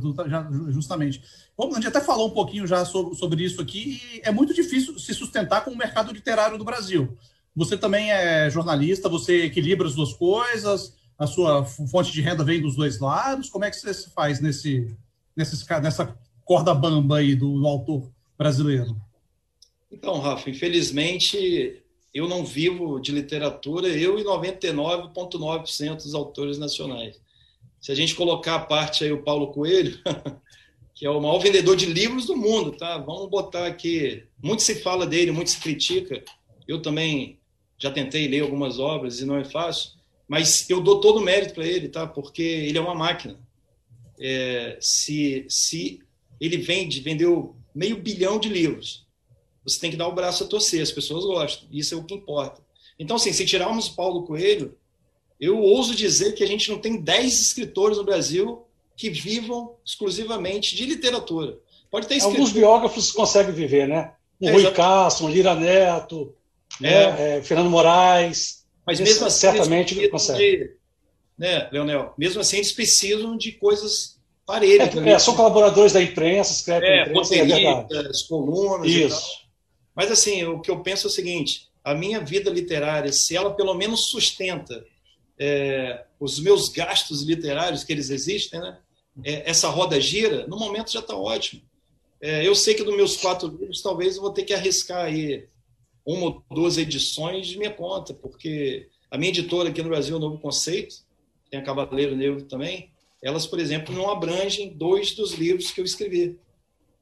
justamente. 0.69 1.19
Bom, 1.57 1.71
a 1.71 1.75
gente 1.75 1.87
até 1.87 1.99
falou 1.99 2.27
um 2.27 2.33
pouquinho 2.33 2.67
já 2.67 2.85
sobre, 2.85 3.15
sobre 3.15 3.43
isso 3.43 3.59
aqui, 3.59 3.99
e 4.13 4.21
é 4.23 4.31
muito 4.31 4.53
difícil 4.53 4.99
se 4.99 5.15
sustentar 5.15 5.65
com 5.65 5.71
o 5.71 5.77
mercado 5.77 6.13
literário 6.13 6.59
do 6.59 6.63
Brasil. 6.63 7.17
Você 7.55 7.77
também 7.77 8.11
é 8.11 8.49
jornalista, 8.49 9.09
você 9.09 9.45
equilibra 9.45 9.87
as 9.87 9.95
duas 9.95 10.13
coisas, 10.13 10.95
a 11.17 11.27
sua 11.27 11.65
fonte 11.65 12.11
de 12.11 12.21
renda 12.21 12.43
vem 12.43 12.61
dos 12.61 12.75
dois 12.75 12.99
lados? 12.99 13.49
Como 13.49 13.65
é 13.65 13.69
que 13.69 13.75
você 13.75 14.09
faz 14.11 14.39
nesse, 14.39 14.95
nesse, 15.35 15.65
nessa 15.81 16.17
corda 16.45 16.73
bamba 16.73 17.17
aí 17.17 17.35
do, 17.35 17.59
do 17.59 17.67
autor 17.67 18.09
brasileiro? 18.37 18.95
Então, 19.91 20.19
Rafa, 20.19 20.49
infelizmente 20.49 21.81
eu 22.13 22.27
não 22.27 22.43
vivo 22.43 22.99
de 22.99 23.11
literatura, 23.11 23.87
eu 23.87 24.17
e 24.17 24.23
99,9% 24.23 25.95
dos 25.97 26.15
autores 26.15 26.57
nacionais. 26.57 27.19
Se 27.79 27.91
a 27.91 27.95
gente 27.95 28.15
colocar 28.15 28.55
a 28.55 28.59
parte 28.59 29.03
aí 29.03 29.11
o 29.11 29.23
Paulo 29.23 29.47
Coelho, 29.51 29.99
que 30.95 31.05
é 31.05 31.09
o 31.09 31.21
maior 31.21 31.39
vendedor 31.39 31.75
de 31.75 31.85
livros 31.85 32.25
do 32.25 32.35
mundo, 32.35 32.71
tá? 32.71 32.97
Vamos 32.97 33.29
botar 33.29 33.67
aqui. 33.67 34.23
Muito 34.41 34.63
se 34.63 34.75
fala 34.75 35.07
dele, 35.07 35.31
muito 35.31 35.51
se 35.51 35.59
critica. 35.59 36.23
Eu 36.67 36.81
também 36.81 37.38
já 37.79 37.89
tentei 37.89 38.27
ler 38.27 38.41
algumas 38.41 38.77
obras 38.77 39.19
e 39.19 39.25
não 39.25 39.37
é 39.37 39.45
fácil. 39.45 39.91
Mas 40.27 40.69
eu 40.69 40.81
dou 40.81 40.99
todo 40.99 41.17
o 41.17 41.23
mérito 41.23 41.55
para 41.55 41.65
ele, 41.65 41.87
tá? 41.87 42.05
Porque 42.05 42.43
ele 42.43 42.77
é 42.77 42.81
uma 42.81 42.93
máquina. 42.93 43.39
É, 44.19 44.77
se, 44.79 45.45
se 45.49 46.01
ele 46.39 46.57
vende, 46.57 46.99
vendeu 46.99 47.55
meio 47.73 47.97
bilhão 47.97 48.37
de 48.37 48.49
livros, 48.49 49.07
você 49.63 49.79
tem 49.79 49.89
que 49.89 49.97
dar 49.97 50.07
o 50.07 50.13
braço 50.13 50.43
a 50.43 50.47
torcer, 50.47 50.81
as 50.81 50.91
pessoas 50.91 51.25
gostam, 51.25 51.67
isso 51.71 51.93
é 51.93 51.97
o 51.97 52.03
que 52.03 52.13
importa. 52.13 52.61
Então, 52.99 53.15
assim, 53.15 53.31
se 53.31 53.45
tirarmos 53.45 53.87
o 53.87 53.95
Paulo 53.95 54.23
Coelho, 54.23 54.77
eu 55.39 55.57
ouso 55.59 55.95
dizer 55.95 56.33
que 56.33 56.43
a 56.43 56.47
gente 56.47 56.69
não 56.69 56.79
tem 56.79 57.01
10 57.01 57.39
escritores 57.39 57.97
no 57.97 58.03
Brasil 58.03 58.65
que 58.95 59.09
vivam 59.09 59.75
exclusivamente 59.85 60.75
de 60.75 60.85
literatura. 60.85 61.57
Pode 61.89 62.07
ter 62.07 62.15
escritor... 62.15 62.39
Alguns 62.39 62.53
biógrafos 62.53 63.11
conseguem 63.11 63.53
viver, 63.53 63.87
né? 63.87 64.13
O 64.39 64.47
é, 64.47 64.51
Rui 64.51 64.71
Castro, 64.71 65.25
o 65.25 65.29
Lira 65.29 65.55
Neto. 65.55 66.35
Né? 66.79 67.37
É, 67.37 67.41
Fernando 67.41 67.69
Moraes. 67.69 68.63
Mas 68.85 68.99
mesmo 68.99 69.25
assim, 69.25 69.39
certamente 69.39 70.07
consegue. 70.09 70.57
De, 70.57 70.71
né, 71.37 71.69
Leonel? 71.71 72.13
Mesmo 72.17 72.41
assim, 72.41 72.57
eles 72.57 72.71
precisam 72.71 73.37
de 73.37 73.53
coisas 73.53 74.19
para 74.45 74.65
ele. 74.65 74.83
É, 74.83 75.11
é, 75.11 75.19
são 75.19 75.35
colaboradores 75.35 75.93
da 75.93 76.01
imprensa, 76.01 76.53
escrevem 76.53 76.89
é, 76.89 77.01
imprensa, 77.03 77.35
é 77.35 78.27
colunas. 78.27 78.91
Isso. 78.91 79.49
Mas 79.95 80.11
assim, 80.11 80.43
o 80.45 80.59
que 80.59 80.71
eu 80.71 80.81
penso 80.81 81.07
é 81.07 81.09
o 81.09 81.13
seguinte: 81.13 81.69
a 81.83 81.93
minha 81.93 82.19
vida 82.19 82.49
literária, 82.49 83.11
se 83.11 83.35
ela 83.35 83.53
pelo 83.53 83.73
menos 83.73 84.09
sustenta 84.09 84.83
é, 85.37 86.03
os 86.19 86.39
meus 86.39 86.69
gastos 86.69 87.23
literários, 87.23 87.83
que 87.83 87.93
eles 87.93 88.09
existem, 88.09 88.59
né? 88.59 88.77
É, 89.23 89.49
essa 89.49 89.69
roda 89.69 89.99
gira, 89.99 90.47
no 90.47 90.57
momento 90.57 90.91
já 90.91 90.99
está 90.99 91.15
ótimo. 91.15 91.61
É, 92.21 92.45
eu 92.45 92.53
sei 92.53 92.73
que 92.73 92.83
dos 92.83 92.95
meus 92.95 93.17
quatro 93.17 93.47
livros, 93.47 93.81
talvez 93.81 94.15
eu 94.15 94.21
vou 94.21 94.31
ter 94.31 94.43
que 94.43 94.53
arriscar 94.53 95.05
aí 95.05 95.47
uma 96.13 96.25
ou 96.25 96.43
duas 96.49 96.77
edições 96.77 97.47
de 97.47 97.57
minha 97.57 97.71
conta, 97.71 98.15
porque 98.15 98.87
a 99.11 99.17
minha 99.17 99.29
editora 99.29 99.69
aqui 99.69 99.81
no 99.83 99.89
Brasil, 99.89 100.17
o 100.17 100.19
Novo 100.19 100.39
Conceito, 100.39 100.95
tem 101.51 101.59
a 101.59 101.63
Cavaleiro 101.63 102.15
Negro 102.15 102.43
também, 102.45 102.91
elas, 103.21 103.45
por 103.45 103.59
exemplo, 103.59 103.93
não 103.93 104.09
abrangem 104.09 104.73
dois 104.73 105.13
dos 105.13 105.33
livros 105.33 105.71
que 105.71 105.79
eu 105.79 105.85
escrevi, 105.85 106.39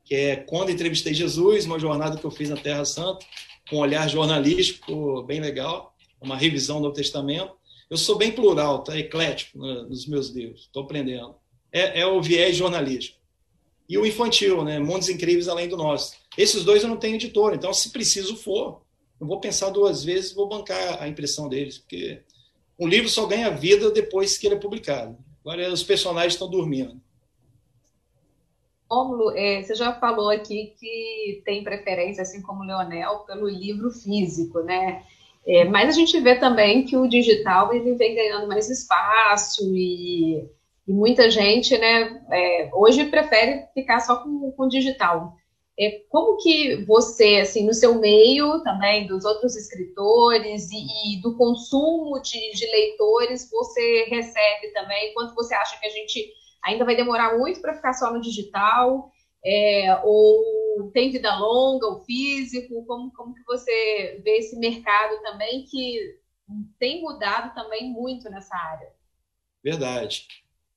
que 0.03 0.14
é 0.14 0.36
Quando 0.36 0.72
Entrevistei 0.72 1.14
Jesus, 1.14 1.66
uma 1.66 1.80
jornada 1.80 2.18
que 2.18 2.26
eu 2.26 2.32
fiz 2.32 2.49
na 2.49 2.58
Terra 2.58 2.84
Santa, 2.84 3.26
com 3.70 3.78
um 3.78 3.80
olhar 3.80 4.10
jornalístico 4.10 5.24
bem 5.24 5.39
legal, 5.39 5.95
uma 6.20 6.36
revisão 6.36 6.82
do 6.82 6.91
Testamento. 6.91 7.53
Eu 7.89 7.97
sou 7.97 8.18
bem 8.18 8.32
plural, 8.32 8.84
tá? 8.84 8.97
eclético 8.97 9.58
nos 9.58 10.05
meus 10.05 10.30
livros, 10.30 10.64
estou 10.64 10.84
aprendendo. 10.84 11.36
É, 11.72 12.01
é, 12.01 12.05
o 12.05 12.22
viés 12.22 12.58
jornalístico. 12.58 13.18
E 13.88 13.97
o 13.97 14.05
infantil, 14.05 14.66
né? 14.66 14.80
Mundos 14.80 15.08
Incríveis 15.08 15.47
Além 15.47 15.70
do 15.70 15.78
Nosso. 15.78 16.14
Esses 16.38 16.66
dois 16.66 16.84
eu 16.84 16.89
não 16.89 16.97
tenho 16.97 17.16
editor, 17.16 17.53
então, 17.53 17.74
se 17.74 17.89
preciso 17.89 18.36
for, 18.36 18.82
não 19.20 19.28
vou 19.28 19.39
pensar 19.39 19.70
duas 19.70 20.03
vezes, 20.03 20.34
vou 20.34 20.47
bancar 20.47 21.01
a 21.01 21.07
impressão 21.07 21.49
deles, 21.49 21.78
porque 21.78 22.22
um 22.80 22.88
livro 22.88 23.09
só 23.09 23.26
ganha 23.26 23.49
vida 23.49 23.91
depois 23.91 24.38
que 24.38 24.47
ele 24.47 24.55
é 24.55 24.59
publicado. 24.59 25.18
Agora 25.41 25.72
os 25.72 25.84
personagens 25.84 26.34
estão 26.34 26.49
dormindo. 26.49 26.99
Rômulo, 28.89 29.32
é, 29.36 29.63
você 29.63 29.76
já 29.76 29.93
falou 29.93 30.30
aqui 30.30 30.74
que 30.80 31.41
tem 31.43 31.63
preferência, 31.63 32.22
assim 32.22 32.41
como 32.41 32.63
o 32.63 32.65
Leonel, 32.65 33.20
pelo 33.20 33.49
livro 33.49 33.89
físico, 33.91 34.61
né? 34.61 35.03
É, 35.45 35.63
mas 35.65 35.89
a 35.89 35.91
gente 35.91 36.20
vê 36.20 36.36
também 36.36 36.86
que 36.86 36.97
o 36.97 37.07
digital 37.07 37.74
ele 37.74 37.95
vem 37.95 38.15
ganhando 38.15 38.47
mais 38.47 38.70
espaço 38.70 39.74
e, 39.74 40.45
e 40.86 40.91
muita 40.91 41.30
gente, 41.30 41.78
né, 41.78 42.22
é, 42.30 42.70
hoje 42.74 43.05
prefere 43.05 43.65
ficar 43.74 44.01
só 44.01 44.18
com 44.18 44.53
o 44.57 44.68
digital. 44.68 45.37
É, 45.80 46.01
como 46.09 46.38
que 46.38 46.84
você, 46.86 47.38
assim, 47.38 47.63
no 47.63 47.73
seu 47.73 47.99
meio 47.99 48.63
também, 48.63 49.05
dos 49.05 49.23
outros 49.23 49.55
escritores 49.55 50.71
e, 50.71 51.17
e 51.17 51.21
do 51.21 51.38
consumo 51.38 52.19
de, 52.19 52.51
de, 52.53 52.65
leitores, 52.65 53.47
você 53.51 54.05
recebe 54.05 54.69
também? 54.73 55.13
Quanto 55.13 55.36
você 55.36 55.53
acha 55.53 55.80
que 55.80 55.86
a 55.86 55.91
gente 55.91 56.34
ainda 56.65 56.84
vai 56.84 56.95
demorar 56.95 57.38
muito 57.38 57.61
para 57.61 57.75
ficar 57.75 57.93
só 57.93 58.11
no 58.11 58.19
digital? 58.19 59.11
É, 59.45 60.01
ou 60.03 60.89
tem 60.93 61.11
vida 61.11 61.38
longa, 61.38 61.88
o 61.88 61.99
físico? 61.99 62.84
Como, 62.88 63.13
como 63.13 63.36
que 63.36 63.43
você 63.45 64.19
vê 64.23 64.38
esse 64.38 64.57
mercado 64.57 65.21
também 65.21 65.63
que 65.65 66.17
tem 66.80 67.03
mudado 67.03 67.53
também 67.53 67.91
muito 67.91 68.28
nessa 68.32 68.55
área? 68.55 68.91
Verdade. 69.63 70.28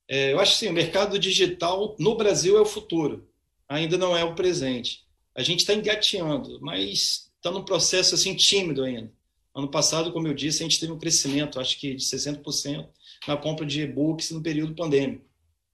É, 0.07 0.34
eu 0.34 0.40
acho 0.40 0.53
que 0.53 0.59
sim, 0.59 0.68
o 0.68 0.74
mercado 0.74 1.18
digital 1.18 1.96
no 1.98 2.16
Brasil 2.16 2.59
é 2.59 2.61
o 2.61 2.66
futuro 2.66 3.30
ainda 3.71 3.97
não 3.97 4.16
é 4.16 4.25
o 4.25 4.35
presente. 4.35 5.05
A 5.35 5.43
gente 5.43 5.61
está 5.61 5.73
engateando, 5.73 6.59
mas 6.61 7.31
está 7.37 7.53
num 7.53 7.64
processo 7.64 8.16
assim 8.16 8.35
tímido 8.35 8.83
ainda. 8.83 9.12
Ano 9.55 9.71
passado, 9.71 10.12
como 10.12 10.27
eu 10.27 10.35
disse, 10.35 10.62
a 10.62 10.66
gente 10.68 10.81
teve 10.81 10.93
um 10.93 10.99
crescimento, 10.99 11.61
acho 11.61 11.79
que 11.79 11.95
de 11.95 12.05
60% 12.05 12.89
na 13.29 13.37
compra 13.37 13.64
de 13.64 13.83
e-books 13.83 14.33
no 14.33 14.43
período 14.43 14.75
pandêmico. 14.75 15.25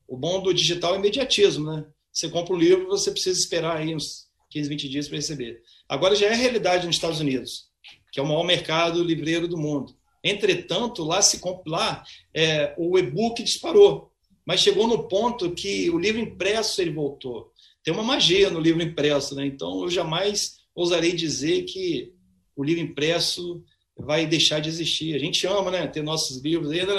O 0.07 0.16
bom 0.16 0.42
do 0.42 0.53
digital 0.53 0.94
é 0.94 0.99
imediatismo, 0.99 1.72
né? 1.72 1.86
Você 2.12 2.28
compra 2.28 2.55
o 2.55 2.59
livro, 2.59 2.86
você 2.86 3.11
precisa 3.11 3.38
esperar 3.38 3.78
aí 3.78 3.94
uns 3.94 4.26
15, 4.51 4.68
20 4.68 4.88
dias 4.88 5.09
para 5.09 5.16
receber. 5.16 5.62
Agora 5.88 6.14
já 6.14 6.26
é 6.26 6.34
realidade 6.34 6.86
nos 6.86 6.97
Estados 6.97 7.20
Unidos, 7.20 7.70
que 8.12 8.20
é 8.20 8.22
o 8.22 8.26
maior 8.26 8.44
mercado 8.44 9.03
livreiro 9.03 9.49
do 9.49 9.57
mundo. 9.57 9.97
Entretanto, 10.22 11.03
lá 11.03 11.22
se 11.22 11.40
lá 11.66 12.05
é, 12.34 12.74
o 12.76 12.99
e-book 12.99 13.42
disparou, 13.42 14.12
mas 14.44 14.61
chegou 14.61 14.86
no 14.86 15.09
ponto 15.09 15.51
que 15.53 15.90
o 15.90 15.99
livro 15.99 16.20
impresso 16.20 16.80
ele 16.80 16.90
voltou 16.90 17.53
tem 17.87 17.95
uma 17.95 18.03
magia 18.03 18.51
no 18.51 18.59
livro 18.59 18.82
impresso, 18.82 19.37
né? 19.37 19.47
Então 19.47 19.82
eu 19.82 19.89
jamais 19.89 20.57
ousarei 20.74 21.12
dizer 21.12 21.62
que 21.62 22.12
o 22.57 22.64
livro 22.64 22.82
impresso 22.82 23.62
vai 23.97 24.26
deixar 24.26 24.59
de 24.59 24.68
existir. 24.68 25.14
A 25.14 25.20
gente 25.20 25.47
ama, 25.47 25.70
né? 25.70 25.87
Ter 25.87 26.03
nossos 26.03 26.43
livros 26.43 26.72
aí, 26.72 26.84
né? 26.84 26.95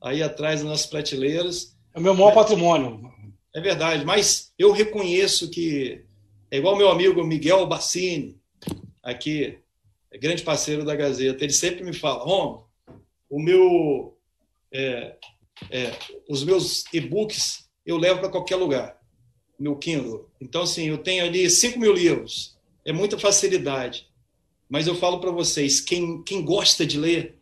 Aí 0.00 0.22
atrás 0.22 0.60
das 0.60 0.68
nossas 0.68 0.86
prateleiras. 0.86 1.76
É 1.92 1.98
o 1.98 2.02
meu 2.02 2.14
maior 2.14 2.32
patrimônio. 2.32 3.02
É 3.52 3.60
verdade, 3.60 4.04
mas 4.04 4.52
eu 4.56 4.70
reconheço 4.70 5.50
que 5.50 6.04
é 6.52 6.58
igual 6.58 6.76
meu 6.76 6.88
amigo 6.88 7.24
Miguel 7.24 7.66
Bassini, 7.66 8.40
aqui, 9.02 9.58
é 10.08 10.18
grande 10.18 10.44
parceiro 10.44 10.84
da 10.84 10.94
Gazeta. 10.94 11.42
Ele 11.42 11.52
sempre 11.52 11.82
me 11.82 11.92
fala, 11.92 12.22
Rom, 12.22 12.64
o 13.28 13.42
meu, 13.42 14.16
é, 14.72 15.16
é, 15.68 15.92
os 16.28 16.44
meus 16.44 16.84
e-books 16.94 17.68
eu 17.84 17.96
levo 17.96 18.20
para 18.20 18.30
qualquer 18.30 18.54
lugar 18.54 18.99
meu 19.60 19.76
Kindle. 19.76 20.26
Então, 20.40 20.62
assim, 20.62 20.88
eu 20.88 20.98
tenho 20.98 21.24
ali 21.24 21.48
5 21.48 21.78
mil 21.78 21.92
livros. 21.92 22.56
É 22.84 22.92
muita 22.92 23.18
facilidade. 23.18 24.08
Mas 24.68 24.86
eu 24.86 24.94
falo 24.94 25.20
para 25.20 25.30
vocês, 25.30 25.80
quem, 25.80 26.22
quem 26.22 26.44
gosta 26.44 26.86
de 26.86 26.98
ler, 26.98 27.36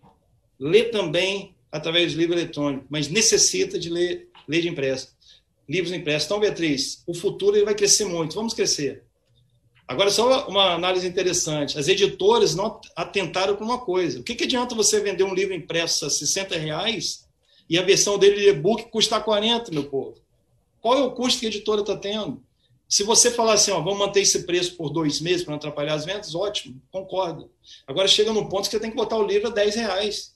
lê 0.58 0.84
também 0.84 1.54
através 1.70 2.12
do 2.12 2.18
livro 2.18 2.34
eletrônico, 2.34 2.86
mas 2.88 3.08
necessita 3.08 3.78
de 3.78 3.90
ler 3.90 4.28
ler 4.48 4.62
de 4.62 4.68
impresso, 4.68 5.14
livros 5.68 5.92
impressos. 5.92 6.24
Então, 6.24 6.40
Beatriz, 6.40 7.02
o 7.06 7.14
futuro 7.14 7.54
ele 7.54 7.66
vai 7.66 7.74
crescer 7.74 8.06
muito. 8.06 8.34
Vamos 8.34 8.54
crescer. 8.54 9.04
Agora, 9.86 10.10
só 10.10 10.48
uma 10.48 10.72
análise 10.74 11.06
interessante. 11.06 11.78
As 11.78 11.86
editoras 11.86 12.54
não 12.54 12.80
atentaram 12.96 13.54
para 13.54 13.64
uma 13.64 13.78
coisa. 13.78 14.20
O 14.20 14.22
que, 14.22 14.34
que 14.34 14.44
adianta 14.44 14.74
você 14.74 15.00
vender 15.00 15.24
um 15.24 15.34
livro 15.34 15.54
impresso 15.54 16.06
a 16.06 16.10
60 16.10 16.56
reais 16.56 17.26
e 17.68 17.78
a 17.78 17.82
versão 17.82 18.18
dele 18.18 18.36
de 18.36 18.48
e-book 18.48 18.90
custar 18.90 19.22
40, 19.22 19.70
meu 19.70 19.84
povo? 19.84 20.16
Qual 20.80 20.96
é 20.98 21.02
o 21.02 21.12
custo 21.12 21.40
que 21.40 21.46
a 21.46 21.48
editora 21.48 21.80
está 21.80 21.96
tendo? 21.96 22.42
Se 22.88 23.02
você 23.02 23.30
falar 23.30 23.54
assim, 23.54 23.70
ó, 23.70 23.80
vamos 23.80 23.98
manter 23.98 24.20
esse 24.20 24.44
preço 24.44 24.74
por 24.76 24.88
dois 24.88 25.20
meses 25.20 25.42
para 25.42 25.50
não 25.52 25.58
atrapalhar 25.58 25.94
as 25.94 26.06
vendas, 26.06 26.34
ótimo, 26.34 26.80
concordo. 26.90 27.50
Agora 27.86 28.08
chega 28.08 28.32
num 28.32 28.48
ponto 28.48 28.64
que 28.64 28.70
você 28.70 28.80
tem 28.80 28.90
que 28.90 28.96
botar 28.96 29.18
o 29.18 29.26
livro 29.26 29.48
a 29.48 29.52
10 29.52 29.74
reais, 29.74 30.34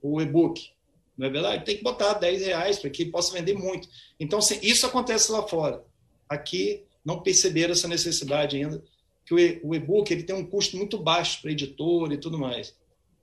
o 0.00 0.20
e-book. 0.20 0.70
Não 1.16 1.26
é 1.26 1.30
verdade? 1.30 1.64
Tem 1.64 1.76
que 1.76 1.82
botar 1.82 2.14
10 2.14 2.42
reais 2.42 2.78
para 2.78 2.88
que 2.90 3.06
possa 3.06 3.32
vender 3.32 3.54
muito. 3.54 3.88
Então, 4.20 4.38
isso 4.62 4.86
acontece 4.86 5.32
lá 5.32 5.42
fora. 5.48 5.84
Aqui 6.28 6.84
não 7.04 7.20
perceberam 7.20 7.72
essa 7.72 7.88
necessidade 7.88 8.56
ainda, 8.56 8.80
que 9.26 9.60
o 9.64 9.74
e-book 9.74 10.12
ele 10.12 10.22
tem 10.22 10.36
um 10.36 10.46
custo 10.46 10.76
muito 10.76 10.96
baixo 10.98 11.42
para 11.42 11.50
editor 11.50 12.12
e 12.12 12.18
tudo 12.18 12.38
mais. 12.38 12.76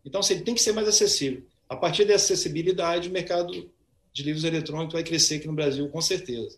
Então, 0.03 0.19
assim, 0.19 0.33
ele 0.33 0.43
tem 0.43 0.53
que 0.53 0.61
ser 0.61 0.73
mais 0.73 0.87
acessível. 0.87 1.43
A 1.69 1.77
partir 1.77 2.03
dessa 2.03 2.33
acessibilidade, 2.33 3.07
o 3.07 3.11
mercado 3.13 3.71
de 4.15 4.23
livros 4.23 4.45
eletrônicos 4.45 4.93
vai 4.93 5.03
crescer 5.03 5.35
aqui 5.35 5.47
no 5.47 5.53
Brasil, 5.53 5.89
com 5.89 5.99
certeza. 5.99 6.57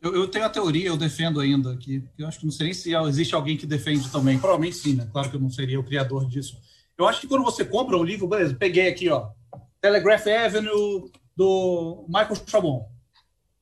Eu, 0.00 0.14
eu, 0.14 0.28
tenho 0.28 0.44
a 0.44 0.48
teoria, 0.48 0.86
eu 0.86 0.96
defendo 0.96 1.40
ainda 1.40 1.76
que 1.76 2.04
eu 2.16 2.26
acho 2.26 2.38
que 2.38 2.44
não 2.44 2.52
sei 2.52 2.66
nem 2.66 2.74
se 2.74 2.94
existe 2.94 3.34
alguém 3.34 3.56
que 3.56 3.66
defende 3.66 4.08
também. 4.10 4.38
Provavelmente 4.38 4.76
sim, 4.76 4.94
né? 4.94 5.08
Claro 5.12 5.28
que 5.28 5.36
eu 5.36 5.40
não 5.40 5.50
seria 5.50 5.80
o 5.80 5.84
criador 5.84 6.24
disso. 6.28 6.56
Eu 6.96 7.08
acho 7.08 7.20
que 7.20 7.26
quando 7.26 7.42
você 7.42 7.64
compra 7.64 7.96
um 7.96 8.04
livro, 8.04 8.28
beleza, 8.28 8.54
peguei 8.54 8.86
aqui, 8.86 9.08
ó, 9.08 9.30
Telegraph 9.80 10.24
Avenue 10.28 11.10
do 11.36 12.04
Michael 12.06 12.36
Chabon. 12.46 12.88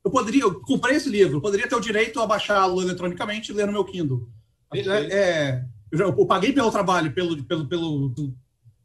Eu 0.05 0.11
poderia, 0.11 0.43
eu 0.43 0.61
comprei 0.61 0.97
esse 0.97 1.09
livro, 1.09 1.39
eu 1.39 1.41
poderia 1.41 1.67
ter 1.67 1.77
o 1.77 1.81
direito 1.81 2.21
a 2.21 2.27
baixá-lo 2.27 2.83
eletronicamente 2.83 3.51
e 3.51 3.55
ler 3.55 3.67
no 3.67 3.73
meu 3.73 3.85
Kindle. 3.85 4.29
É, 4.75 4.81
é, 4.81 5.65
eu, 5.91 5.99
já, 5.99 6.05
eu, 6.05 6.27
paguei 6.27 6.53
pelo 6.53 6.71
trabalho, 6.71 7.13
pelo, 7.13 7.43
pelo, 7.45 7.67
pelo, 7.67 8.15
pelo, 8.15 8.35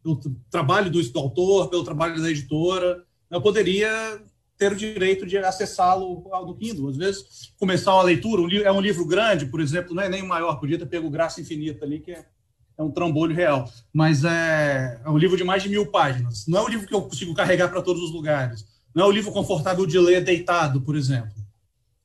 pelo 0.03 0.21
trabalho 0.49 0.89
do, 0.89 1.01
do 1.01 1.19
autor, 1.19 1.69
pelo 1.69 1.83
trabalho 1.83 2.21
da 2.21 2.31
editora. 2.31 3.05
Eu 3.29 3.41
poderia 3.41 4.21
ter 4.57 4.71
o 4.71 4.75
direito 4.75 5.25
de 5.25 5.37
acessá-lo 5.37 6.29
do 6.45 6.55
Kindle. 6.55 6.89
Às 6.89 6.97
vezes, 6.97 7.53
começar 7.59 7.93
uma 7.93 8.03
leitura, 8.03 8.41
um 8.41 8.49
é 8.49 8.71
um 8.71 8.81
livro 8.81 9.05
grande, 9.05 9.45
por 9.45 9.59
exemplo, 9.59 9.93
não 9.93 10.03
é 10.03 10.09
nem 10.09 10.21
o 10.21 10.27
maior, 10.27 10.59
podia 10.59 10.77
ter 10.77 10.85
pego 10.85 11.09
Graça 11.09 11.41
Infinita 11.41 11.83
ali, 11.83 11.99
que 11.99 12.11
é, 12.11 12.25
é 12.77 12.83
um 12.83 12.91
trambolho 12.91 13.35
real. 13.35 13.69
Mas 13.91 14.23
é, 14.23 15.01
é, 15.03 15.09
um 15.09 15.17
livro 15.17 15.35
de 15.35 15.43
mais 15.43 15.61
de 15.63 15.69
mil 15.69 15.87
páginas. 15.87 16.45
Não 16.47 16.59
é 16.59 16.61
um 16.63 16.69
livro 16.69 16.87
que 16.87 16.93
eu 16.93 17.01
consigo 17.01 17.33
carregar 17.33 17.69
para 17.69 17.81
todos 17.81 18.01
os 18.01 18.11
lugares. 18.11 18.65
Não 18.93 19.05
é 19.05 19.07
um 19.07 19.11
livro 19.11 19.31
confortável 19.31 19.85
de 19.85 19.99
ler 19.99 20.23
deitado, 20.23 20.79
por 20.81 20.95
exemplo. 20.95 21.35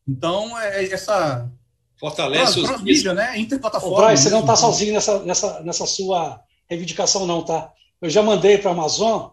Então, 0.07 0.59
é, 0.59 0.85
é 0.85 0.93
essa... 0.93 1.51
Fortalece 1.99 2.59
os... 2.59 2.83
Mídia, 2.83 3.13
né? 3.13 3.39
Interplataforma. 3.39 3.97
Ô, 3.97 4.07
Bryce, 4.07 4.25
você 4.25 4.31
não 4.31 4.41
está 4.41 4.57
sozinho 4.57 4.95
nessa, 4.95 5.23
nessa, 5.23 5.61
nessa 5.61 5.87
sua 5.87 6.41
reivindicação, 6.69 7.27
não, 7.27 7.45
tá? 7.45 7.71
Eu 8.01 8.09
já 8.09 8.23
mandei 8.23 8.57
para 8.57 8.71
a 8.71 8.73
Amazon 8.73 9.29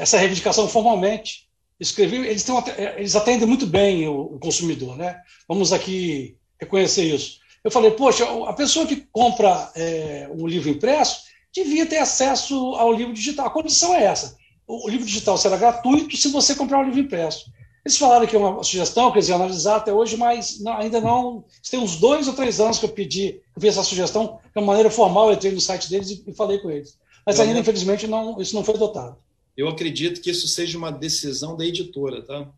essa 0.00 0.18
reivindicação 0.18 0.68
formalmente 0.68 1.46
escrevi, 1.78 2.16
eles, 2.16 2.42
têm 2.42 2.54
uma, 2.54 2.64
eles 2.96 3.14
atendem 3.14 3.46
muito 3.46 3.66
bem 3.66 4.08
o, 4.08 4.34
o, 4.34 4.38
consumidor, 4.38 4.96
né? 4.96 5.20
Vamos 5.48 5.72
aqui 5.72 6.36
reconhecer 6.58 7.04
isso. 7.04 7.38
Eu 7.62 7.70
falei, 7.70 7.90
poxa, 7.90 8.24
a 8.48 8.52
pessoa 8.52 8.86
que 8.86 9.06
compra 9.12 9.70
é, 9.74 10.28
um 10.32 10.46
livro 10.46 10.70
impresso 10.70 11.22
devia 11.52 11.86
ter 11.86 11.98
acesso 11.98 12.54
ao 12.76 12.92
livro 12.92 13.12
digital. 13.12 13.46
A 13.46 13.50
condição 13.50 13.94
é 13.94 14.04
essa. 14.04 14.36
O, 14.66 14.86
o 14.86 14.88
livro 14.88 15.04
digital 15.04 15.36
será 15.36 15.56
gratuito 15.56 16.16
se 16.16 16.28
você 16.28 16.54
comprar 16.54 16.80
o 16.80 16.84
livro 16.84 17.00
impresso. 17.00 17.50
Eles 17.84 17.98
falaram 17.98 18.26
que 18.26 18.34
é 18.34 18.38
uma 18.38 18.64
sugestão 18.64 19.12
que 19.12 19.18
eles 19.18 19.28
iam 19.28 19.36
analisar 19.36 19.76
até 19.76 19.92
hoje, 19.92 20.16
mas 20.16 20.60
não, 20.60 20.72
ainda 20.76 21.00
não. 21.00 21.44
Tem 21.70 21.78
uns 21.78 21.96
dois 21.96 22.26
ou 22.26 22.34
três 22.34 22.58
anos 22.58 22.78
que 22.78 22.84
eu 22.84 22.88
pedi, 22.88 23.40
eu 23.54 23.60
fiz 23.60 23.70
essa 23.70 23.84
sugestão, 23.84 24.40
de 24.42 24.58
uma 24.60 24.66
maneira 24.66 24.90
formal, 24.90 25.28
eu 25.28 25.34
entrei 25.34 25.52
no 25.52 25.60
site 25.60 25.88
deles 25.88 26.10
e, 26.10 26.24
e 26.26 26.34
falei 26.34 26.58
com 26.58 26.70
eles. 26.70 26.98
Mas 27.24 27.38
ainda, 27.38 27.60
infelizmente, 27.60 28.06
não, 28.06 28.40
isso 28.40 28.56
não 28.56 28.64
foi 28.64 28.74
adotado 28.74 29.16
eu 29.56 29.68
acredito 29.68 30.20
que 30.20 30.30
isso 30.30 30.46
seja 30.46 30.76
uma 30.76 30.92
decisão 30.92 31.56
da 31.56 31.64
editora, 31.64 32.22
tá? 32.22 32.52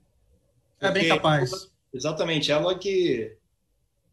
Porque 0.79 0.87
é 0.87 0.91
bem 0.91 1.09
capaz. 1.09 1.53
Ela, 1.53 1.63
exatamente, 1.95 2.51
ela 2.51 2.77
que 2.77 3.37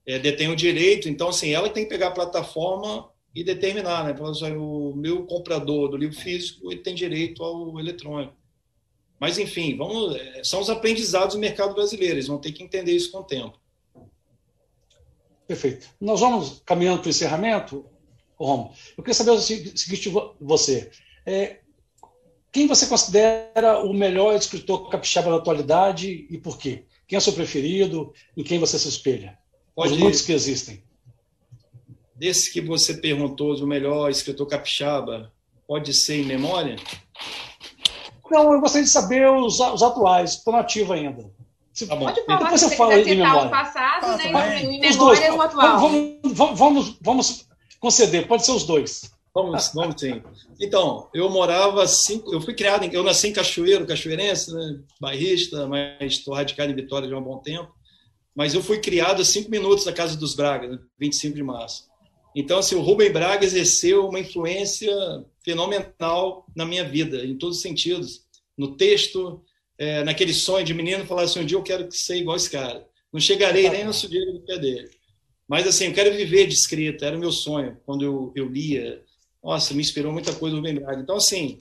é, 0.05 0.19
detém 0.19 0.49
o 0.49 0.55
direito, 0.55 1.09
então, 1.09 1.29
assim, 1.29 1.51
ela 1.51 1.69
tem 1.69 1.83
que 1.83 1.89
pegar 1.89 2.09
a 2.09 2.11
plataforma 2.11 3.09
e 3.33 3.43
determinar, 3.43 4.05
né? 4.05 4.15
Assim, 4.29 4.55
o 4.55 4.93
meu 4.95 5.25
comprador 5.25 5.89
do 5.89 5.97
livro 5.97 6.15
físico 6.15 6.71
ele 6.71 6.81
tem 6.81 6.93
direito 6.93 7.43
ao 7.43 7.79
eletrônico. 7.79 8.35
Mas, 9.19 9.37
enfim, 9.37 9.75
vamos, 9.75 10.15
é, 10.15 10.43
são 10.43 10.59
os 10.59 10.69
aprendizados 10.69 11.35
do 11.35 11.41
mercado 11.41 11.73
brasileiro, 11.73 12.15
eles 12.15 12.27
vão 12.27 12.37
ter 12.37 12.51
que 12.51 12.63
entender 12.63 12.91
isso 12.91 13.11
com 13.11 13.19
o 13.19 13.23
tempo. 13.23 13.59
Perfeito. 15.47 15.87
Nós 15.99 16.19
vamos 16.19 16.61
caminhando 16.65 16.99
para 16.99 17.07
o 17.07 17.09
encerramento, 17.09 17.85
Romo. 18.35 18.73
Eu 18.97 19.03
queria 19.03 19.13
saber 19.13 19.31
o 19.31 19.39
seguinte, 19.39 20.11
você. 20.39 20.91
É, 21.25 21.59
quem 22.55 22.67
você 22.67 22.87
considera 22.87 23.79
o 23.83 23.93
melhor 23.93 24.33
escritor 24.33 24.87
capixaba 24.87 25.29
da 25.29 25.35
atualidade 25.35 26.25
e 26.29 26.37
por 26.37 26.57
quê? 26.57 26.85
Quem 27.05 27.17
é 27.17 27.19
o 27.19 27.21
seu 27.21 27.33
preferido? 27.33 28.13
Em 28.37 28.45
quem 28.45 28.59
você 28.59 28.79
se 28.79 28.87
espelha? 28.87 29.37
Pode 29.75 29.91
Os 29.91 29.99
muitos 29.99 30.21
que 30.21 30.31
existem. 30.31 30.81
Desse 32.15 32.53
que 32.53 32.61
você 32.61 32.93
perguntou 32.93 33.57
do 33.57 33.67
melhor 33.67 34.09
escritor 34.09 34.47
capixaba, 34.47 35.33
pode 35.67 35.93
ser 35.93 36.21
em 36.21 36.25
memória? 36.25 36.77
Não, 38.31 38.53
eu 38.53 38.61
gostaria 38.61 38.85
de 38.85 38.89
saber 38.89 39.29
os, 39.29 39.59
os 39.59 39.83
atuais. 39.83 40.35
Estou 40.35 40.53
nativo 40.53 40.93
ainda. 40.93 41.29
Se, 41.73 41.85
tá 41.85 41.97
Pode 41.97 42.23
falar, 42.23 42.39
Depois 42.39 42.61
eu 42.61 42.69
falo 42.69 42.91
em 42.93 43.15
memória. 43.17 43.47
o 43.47 43.49
passado, 43.49 44.05
ah, 44.05 44.15
né? 44.15 44.63
Em 44.63 44.79
memória 44.79 44.97
dois, 44.97 45.19
o 45.19 45.41
atual. 45.41 45.79
Vamos, 45.81 46.19
vamos, 46.23 46.57
vamos, 46.57 46.97
vamos 47.01 47.47
conceder, 47.81 48.29
pode 48.29 48.45
ser 48.45 48.53
os 48.53 48.63
dois. 48.63 49.13
Vamos, 49.35 49.71
vamos 49.73 49.99
sim. 49.99 50.23
Então, 50.61 51.09
eu 51.13 51.29
morava 51.29 51.85
cinco, 51.89 52.33
eu 52.33 52.39
fui 52.39 52.53
criado, 52.53 52.85
em, 52.85 52.93
eu 52.93 53.03
nasci 53.03 53.27
em 53.27 53.33
Cachoeiro, 53.33 53.85
cachoeirense, 53.85 54.53
né, 54.53 54.79
bairrista, 54.97 55.67
mas 55.67 56.13
estou 56.13 56.33
radicado 56.33 56.71
em 56.71 56.75
Vitória 56.75 57.09
já 57.09 57.15
há 57.17 57.19
um 57.19 57.23
bom 57.23 57.39
tempo. 57.39 57.69
Mas 58.33 58.53
eu 58.53 58.63
fui 58.63 58.79
criado 58.79 59.21
a 59.21 59.25
cinco 59.25 59.51
minutos 59.51 59.83
da 59.83 59.91
casa 59.91 60.15
dos 60.15 60.35
Braga, 60.35 60.69
né, 60.69 60.79
25 60.97 61.35
de 61.35 61.43
março. 61.43 61.83
Então, 62.33 62.59
assim, 62.59 62.75
o 62.75 62.81
Rubem 62.81 63.11
Braga 63.11 63.43
exerceu 63.43 64.07
uma 64.07 64.21
influência 64.21 64.93
fenomenal 65.43 66.45
na 66.55 66.65
minha 66.65 66.85
vida, 66.85 67.25
em 67.25 67.37
todos 67.37 67.57
os 67.57 67.61
sentidos. 67.61 68.21
No 68.57 68.77
texto, 68.77 69.43
é, 69.77 70.01
naquele 70.05 70.33
sonho 70.33 70.65
de 70.65 70.73
menino, 70.73 71.05
falar 71.05 71.23
assim, 71.23 71.41
um 71.41 71.45
dia 71.45 71.57
eu 71.57 71.63
quero 71.63 71.91
ser 71.91 72.15
igual 72.15 72.37
esse 72.37 72.49
cara. 72.49 72.87
Não 73.11 73.19
chegarei 73.19 73.69
nem 73.69 73.83
no 73.83 73.93
sujeito 73.93 74.31
do 74.31 74.45
pé 74.45 74.57
dele. 74.57 74.89
Mas, 75.45 75.67
assim, 75.67 75.87
eu 75.87 75.93
quero 75.93 76.15
viver 76.15 76.47
de 76.47 76.53
escrita, 76.53 77.05
era 77.05 77.17
o 77.17 77.19
meu 77.19 77.33
sonho, 77.33 77.77
quando 77.85 78.03
eu, 78.05 78.31
eu 78.33 78.47
lia 78.47 79.03
nossa, 79.45 79.75
me 79.75 79.81
inspirou 79.81 80.11
muita 80.11 80.33
coisa 80.33 80.55
o 80.55 80.57
Rubem 80.57 80.73
Braga. 80.73 80.99
Então, 80.99 81.17
assim, 81.17 81.55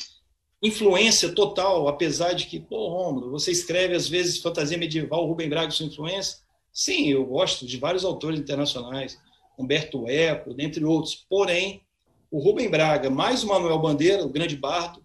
influência 0.63 1.35
total, 1.35 1.87
apesar 1.87 2.33
de 2.33 2.47
que, 2.47 2.59
pô, 2.59 2.89
Romulo, 2.89 3.31
você 3.31 3.51
escreve 3.51 3.95
às 3.95 4.09
vezes 4.09 4.39
fantasia 4.39 4.79
medieval, 4.79 5.27
Rubem 5.27 5.51
Braga 5.51 5.71
sua 5.71 5.85
influência? 5.85 6.39
Sim, 6.73 7.11
eu 7.11 7.27
gosto 7.27 7.67
de 7.67 7.77
vários 7.77 8.03
autores 8.03 8.41
internacionais, 8.41 9.21
Humberto 9.59 10.09
Eco, 10.09 10.55
dentre 10.55 10.83
outros. 10.83 11.27
Porém, 11.29 11.83
o 12.31 12.39
Rubem 12.39 12.71
Braga, 12.71 13.11
mais 13.11 13.45
o 13.45 13.49
Manuel 13.49 13.79
Bandeira, 13.79 14.25
o 14.25 14.31
grande 14.31 14.57
bardo, 14.57 15.05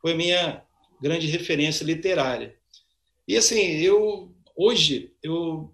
foi 0.00 0.14
minha 0.14 0.62
grande 1.02 1.26
referência 1.26 1.84
literária. 1.84 2.56
E 3.28 3.36
assim, 3.36 3.60
eu 3.60 4.32
hoje, 4.56 5.12
eu 5.22 5.70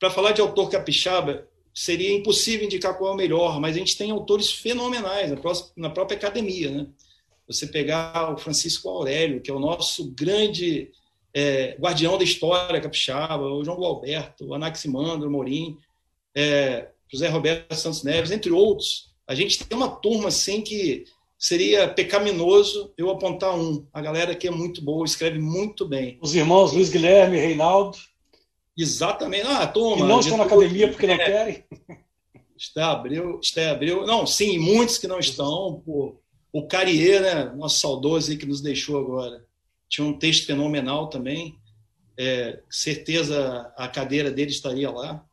para 0.00 0.10
falar 0.10 0.32
de 0.32 0.40
autor 0.40 0.68
capixaba, 0.68 1.48
seria 1.74 2.14
impossível 2.14 2.64
indicar 2.64 2.96
qual 2.96 3.10
é 3.10 3.14
o 3.14 3.16
melhor, 3.16 3.60
mas 3.60 3.74
a 3.74 3.78
gente 3.80 3.98
tem 3.98 4.12
autores 4.12 4.52
fenomenais 4.52 5.30
na, 5.30 5.38
na 5.76 5.90
própria 5.90 6.16
academia. 6.16 6.70
Né? 6.70 6.86
Você 7.48 7.66
pegar 7.66 8.32
o 8.32 8.38
Francisco 8.38 8.88
Aurélio, 8.88 9.40
que 9.40 9.50
é 9.50 9.54
o 9.54 9.58
nosso 9.58 10.12
grande 10.12 10.92
é, 11.34 11.76
guardião 11.78 12.16
da 12.16 12.22
história 12.22 12.80
capixaba, 12.80 13.42
o 13.42 13.64
João 13.64 13.78
Gualberto, 13.78 14.46
o 14.46 14.54
Anaximandro 14.54 15.28
Morim, 15.28 15.76
é, 16.32 16.88
José 17.12 17.28
Roberto 17.28 17.74
Santos 17.74 18.04
Neves, 18.04 18.30
entre 18.30 18.52
outros. 18.52 19.12
A 19.26 19.34
gente 19.34 19.64
tem 19.64 19.76
uma 19.76 19.88
turma 19.88 20.28
assim 20.28 20.62
que 20.62 21.04
seria 21.36 21.88
pecaminoso 21.88 22.92
eu 22.96 23.10
apontar 23.10 23.54
um. 23.58 23.84
A 23.92 24.00
galera 24.00 24.34
que 24.34 24.46
é 24.46 24.50
muito 24.50 24.80
boa, 24.80 25.04
escreve 25.04 25.38
muito 25.38 25.86
bem. 25.86 26.18
Os 26.22 26.34
irmãos 26.34 26.72
Luiz 26.72 26.88
Guilherme, 26.88 27.36
Reinaldo. 27.36 27.98
Exatamente. 28.76 29.46
Ah, 29.46 29.66
toma. 29.66 30.04
E 30.04 30.08
não 30.08 30.20
estão 30.20 30.36
na 30.36 30.44
academia 30.44 30.88
porque 30.88 31.06
não 31.06 31.14
é. 31.14 31.24
querem. 31.24 31.64
Está 32.56 32.92
Abreu, 32.92 33.40
está 33.40 33.70
Abreu. 33.70 34.06
Não, 34.06 34.26
sim, 34.26 34.58
muitos 34.58 34.98
que 34.98 35.06
não 35.06 35.18
estão. 35.18 35.82
Pô, 35.84 36.20
o 36.52 36.66
Carrier, 36.66 37.20
né, 37.20 37.52
nosso 37.56 37.80
saudoso 37.80 38.30
aí 38.30 38.36
que 38.36 38.46
nos 38.46 38.60
deixou 38.60 38.98
agora, 38.98 39.44
tinha 39.88 40.06
um 40.06 40.16
texto 40.16 40.46
fenomenal 40.46 41.08
também. 41.08 41.56
É, 42.16 42.60
certeza 42.70 43.72
a 43.76 43.88
cadeira 43.88 44.30
dele 44.30 44.50
estaria 44.50 44.90
lá. 44.90 45.24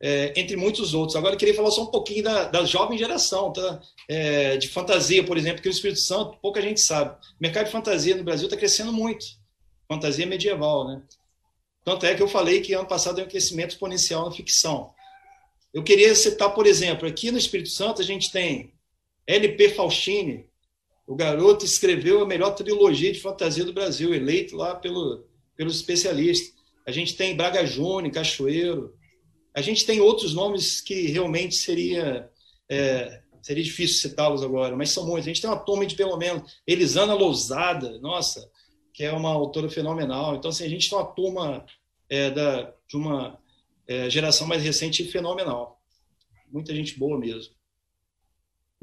É, 0.00 0.32
entre 0.40 0.56
muitos 0.56 0.94
outros. 0.94 1.16
Agora 1.16 1.34
eu 1.34 1.38
queria 1.38 1.54
falar 1.54 1.72
só 1.72 1.82
um 1.82 1.90
pouquinho 1.90 2.22
da, 2.22 2.44
da 2.44 2.64
jovem 2.64 2.96
geração, 2.96 3.52
tá? 3.52 3.80
É, 4.08 4.56
de 4.56 4.68
fantasia, 4.68 5.24
por 5.24 5.36
exemplo, 5.36 5.60
que 5.60 5.68
o 5.68 5.70
Espírito 5.70 5.98
Santo, 5.98 6.38
pouca 6.40 6.62
gente 6.62 6.80
sabe. 6.80 7.10
O 7.10 7.16
mercado 7.40 7.66
de 7.66 7.72
fantasia 7.72 8.14
no 8.14 8.22
Brasil 8.22 8.46
está 8.46 8.56
crescendo 8.56 8.92
muito. 8.92 9.26
Fantasia 9.88 10.26
medieval, 10.26 10.86
né? 10.86 11.02
Tanto 11.88 12.04
é 12.04 12.14
que 12.14 12.22
eu 12.22 12.28
falei 12.28 12.60
que 12.60 12.74
ano 12.74 12.86
passado 12.86 13.16
tem 13.16 13.24
um 13.24 13.28
crescimento 13.28 13.70
exponencial 13.70 14.26
na 14.26 14.30
ficção. 14.30 14.92
Eu 15.72 15.82
queria 15.82 16.14
citar, 16.14 16.52
por 16.52 16.66
exemplo, 16.66 17.08
aqui 17.08 17.30
no 17.30 17.38
Espírito 17.38 17.70
Santo 17.70 18.02
a 18.02 18.04
gente 18.04 18.30
tem 18.30 18.74
LP 19.26 19.70
Faustini, 19.70 20.44
o 21.06 21.14
garoto 21.14 21.64
escreveu 21.64 22.20
a 22.20 22.26
melhor 22.26 22.50
trilogia 22.50 23.10
de 23.10 23.22
fantasia 23.22 23.64
do 23.64 23.72
Brasil, 23.72 24.12
eleito 24.12 24.54
lá 24.54 24.74
pelo, 24.74 25.24
pelos 25.56 25.76
especialistas. 25.76 26.52
A 26.86 26.90
gente 26.90 27.16
tem 27.16 27.34
Braga 27.34 27.64
Júnior, 27.64 28.12
Cachoeiro. 28.12 28.94
A 29.54 29.62
gente 29.62 29.86
tem 29.86 29.98
outros 29.98 30.34
nomes 30.34 30.82
que 30.82 31.06
realmente 31.06 31.56
seria 31.56 32.28
é, 32.68 33.22
seria 33.40 33.64
difícil 33.64 34.10
citá-los 34.10 34.42
agora, 34.42 34.76
mas 34.76 34.90
são 34.90 35.06
muitos. 35.06 35.24
A 35.24 35.30
gente 35.32 35.40
tem 35.40 35.48
uma 35.48 35.56
turma 35.56 35.86
de 35.86 35.96
pelo 35.96 36.18
menos 36.18 36.52
Elisana 36.66 37.14
Lousada, 37.14 37.98
nossa, 37.98 38.46
que 38.92 39.04
é 39.04 39.12
uma 39.12 39.30
autora 39.30 39.70
fenomenal. 39.70 40.34
Então, 40.34 40.50
assim, 40.50 40.64
a 40.64 40.68
gente 40.68 40.90
tem 40.90 40.98
uma 40.98 41.06
turma 41.06 41.64
é, 42.08 42.30
da, 42.30 42.74
de 42.86 42.96
uma 42.96 43.38
é, 43.86 44.08
geração 44.08 44.46
mais 44.46 44.62
recente 44.62 45.04
fenomenal. 45.04 45.80
Muita 46.50 46.74
gente 46.74 46.98
boa 46.98 47.18
mesmo. 47.18 47.54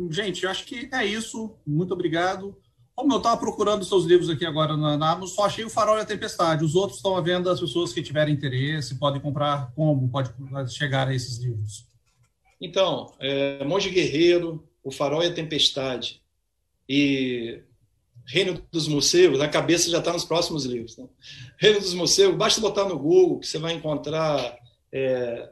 Gente, 0.10 0.44
eu 0.44 0.50
acho 0.50 0.66
que 0.66 0.90
é 0.92 1.06
isso. 1.06 1.56
Muito 1.66 1.94
obrigado. 1.94 2.58
Como 2.94 3.14
eu 3.14 3.18
estava 3.18 3.38
procurando 3.38 3.84
seus 3.84 4.06
livros 4.06 4.30
aqui 4.30 4.46
agora 4.46 4.78
na, 4.78 4.94
Amazon, 4.94 5.36
só 5.36 5.46
achei 5.46 5.66
o 5.66 5.70
Farol 5.70 5.98
e 5.98 6.02
a 6.02 6.06
Tempestade. 6.06 6.64
Os 6.64 6.76
outros 6.76 6.98
estão 6.98 7.18
à 7.18 7.22
venda, 7.22 7.52
as 7.52 7.60
pessoas 7.60 7.92
que 7.92 8.02
tiverem 8.02 8.34
interesse 8.34 8.98
podem 8.98 9.22
comprar 9.22 9.74
como? 9.74 10.10
Pode 10.10 10.32
chegar 10.74 11.08
a 11.08 11.14
esses 11.14 11.38
livros? 11.40 11.86
Então, 12.60 13.14
é, 13.20 13.64
Monge 13.66 13.90
Guerreiro, 13.90 14.66
O 14.82 14.92
Farol 14.92 15.24
e 15.24 15.28
a 15.28 15.34
Tempestade 15.34 16.22
e 16.88 17.62
Reino 18.28 18.62
dos 18.72 18.88
Morcegos, 18.88 19.40
a 19.40 19.48
cabeça 19.48 19.90
já 19.90 20.00
está 20.00 20.12
nos 20.12 20.26
próximos 20.26 20.66
livros. 20.66 20.98
Né? 20.98 21.06
Reino 21.58 21.80
dos 21.80 21.94
Morcegos, 21.94 22.36
basta 22.36 22.60
botar 22.60 22.86
no 22.86 22.98
Google 22.98 23.40
que 23.40 23.48
você 23.48 23.60
vai 23.60 23.74
encontrar 23.74 24.58
é, 24.92 25.50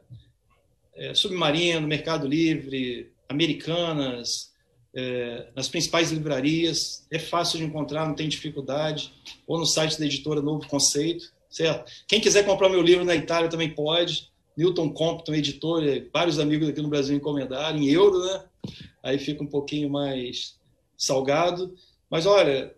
é, 0.95 1.13
Submarino, 1.13 1.88
Mercado 1.88 2.28
Livre, 2.28 3.11
Americanas, 3.30 4.51
é, 4.95 5.47
nas 5.55 5.67
principais 5.67 6.11
livrarias. 6.11 7.05
É 7.11 7.19
fácil 7.19 7.59
de 7.59 7.65
encontrar, 7.65 8.07
não 8.07 8.15
tem 8.15 8.28
dificuldade. 8.28 9.13
Ou 9.47 9.59
no 9.59 9.65
site 9.65 9.99
da 9.99 10.05
editora 10.05 10.41
Novo 10.41 10.67
Conceito, 10.67 11.32
certo? 11.49 11.91
Quem 12.07 12.19
quiser 12.21 12.45
comprar 12.45 12.69
meu 12.69 12.82
livro 12.82 13.05
na 13.05 13.15
Itália 13.15 13.49
também 13.49 13.69
pode. 13.69 14.32
Newton 14.55 14.93
Compton, 14.93 15.34
editor, 15.34 15.84
vários 16.13 16.39
amigos 16.39 16.69
aqui 16.69 16.82
no 16.82 16.88
Brasil 16.88 17.15
encomendaram, 17.15 17.80
em 17.80 17.89
euro, 17.89 18.24
né? 18.24 18.45
Aí 19.01 19.17
fica 19.17 19.43
um 19.43 19.47
pouquinho 19.47 19.89
mais 19.89 20.59
salgado. 20.95 21.74
Mas 22.14 22.28
olha, 22.28 22.72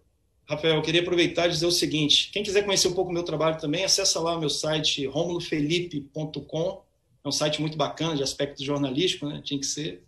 Rafael, 0.48 0.76
eu 0.76 0.82
queria 0.82 1.02
aproveitar 1.02 1.48
e 1.48 1.50
dizer 1.50 1.66
o 1.66 1.72
seguinte: 1.72 2.30
quem 2.32 2.42
quiser 2.42 2.64
conhecer 2.64 2.88
um 2.88 2.94
pouco 2.94 3.12
o 3.12 3.14
meu 3.14 3.24
trabalho 3.24 3.60
também, 3.60 3.84
acessa 3.84 4.18
lá 4.22 4.34
o 4.34 4.40
meu 4.40 4.50
site 4.50 5.06
romulofelipe.com. 5.06 6.82
É 7.22 7.28
um 7.28 7.34
site 7.34 7.60
muito 7.60 7.78
bacana 7.78 8.16
de 8.16 8.24
aspecto 8.24 8.64
jornalístico, 8.64 9.28
né? 9.28 9.42
Tinha 9.44 9.60
que 9.60 9.66
ser. 9.66 10.02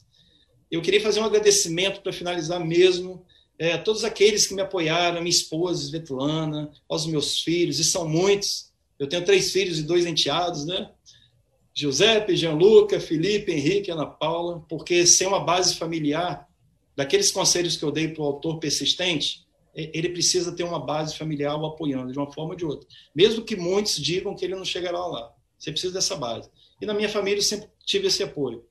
Eu 0.71 0.81
queria 0.81 1.01
fazer 1.01 1.19
um 1.19 1.25
agradecimento 1.25 1.99
para 1.99 2.13
finalizar 2.13 2.65
mesmo 2.65 3.25
é, 3.59 3.73
a 3.73 3.77
todos 3.77 4.05
aqueles 4.05 4.47
que 4.47 4.53
me 4.53 4.61
apoiaram, 4.61 5.19
minha 5.19 5.29
esposa, 5.29 5.83
Svetlana, 5.83 6.71
aos 6.87 7.05
meus 7.05 7.41
filhos, 7.41 7.79
e 7.79 7.83
são 7.83 8.07
muitos. 8.07 8.71
Eu 8.97 9.07
tenho 9.07 9.25
três 9.25 9.51
filhos 9.51 9.77
e 9.77 9.83
dois 9.83 10.05
enteados, 10.05 10.65
né? 10.65 10.89
Giuseppe, 11.73 12.37
Gianluca, 12.37 12.97
Felipe, 12.97 13.51
Henrique, 13.51 13.91
Ana 13.91 14.05
Paula, 14.05 14.63
porque 14.69 15.05
sem 15.05 15.27
uma 15.27 15.41
base 15.41 15.75
familiar, 15.75 16.47
daqueles 16.97 17.31
conselhos 17.31 17.77
que 17.77 17.85
eu 17.85 17.91
dei 17.91 18.07
para 18.07 18.23
o 18.23 18.25
autor 18.25 18.57
persistente, 18.59 19.45
ele 19.75 20.09
precisa 20.09 20.51
ter 20.51 20.63
uma 20.63 20.83
base 20.83 21.15
familiar 21.15 21.55
o 21.55 21.67
apoiando 21.67 22.11
de 22.11 22.17
uma 22.17 22.33
forma 22.33 22.53
ou 22.53 22.57
de 22.57 22.65
outra. 22.65 22.87
Mesmo 23.15 23.45
que 23.45 23.55
muitos 23.55 23.97
digam 23.97 24.35
que 24.35 24.43
ele 24.43 24.55
não 24.55 24.65
chegará 24.65 25.05
lá. 25.05 25.31
Você 25.59 25.71
precisa 25.71 25.93
dessa 25.93 26.15
base. 26.15 26.49
E 26.81 26.85
na 26.85 26.95
minha 26.95 27.07
família 27.07 27.37
eu 27.37 27.43
sempre 27.43 27.69
tive 27.85 28.07
esse 28.07 28.23
apoio. 28.23 28.65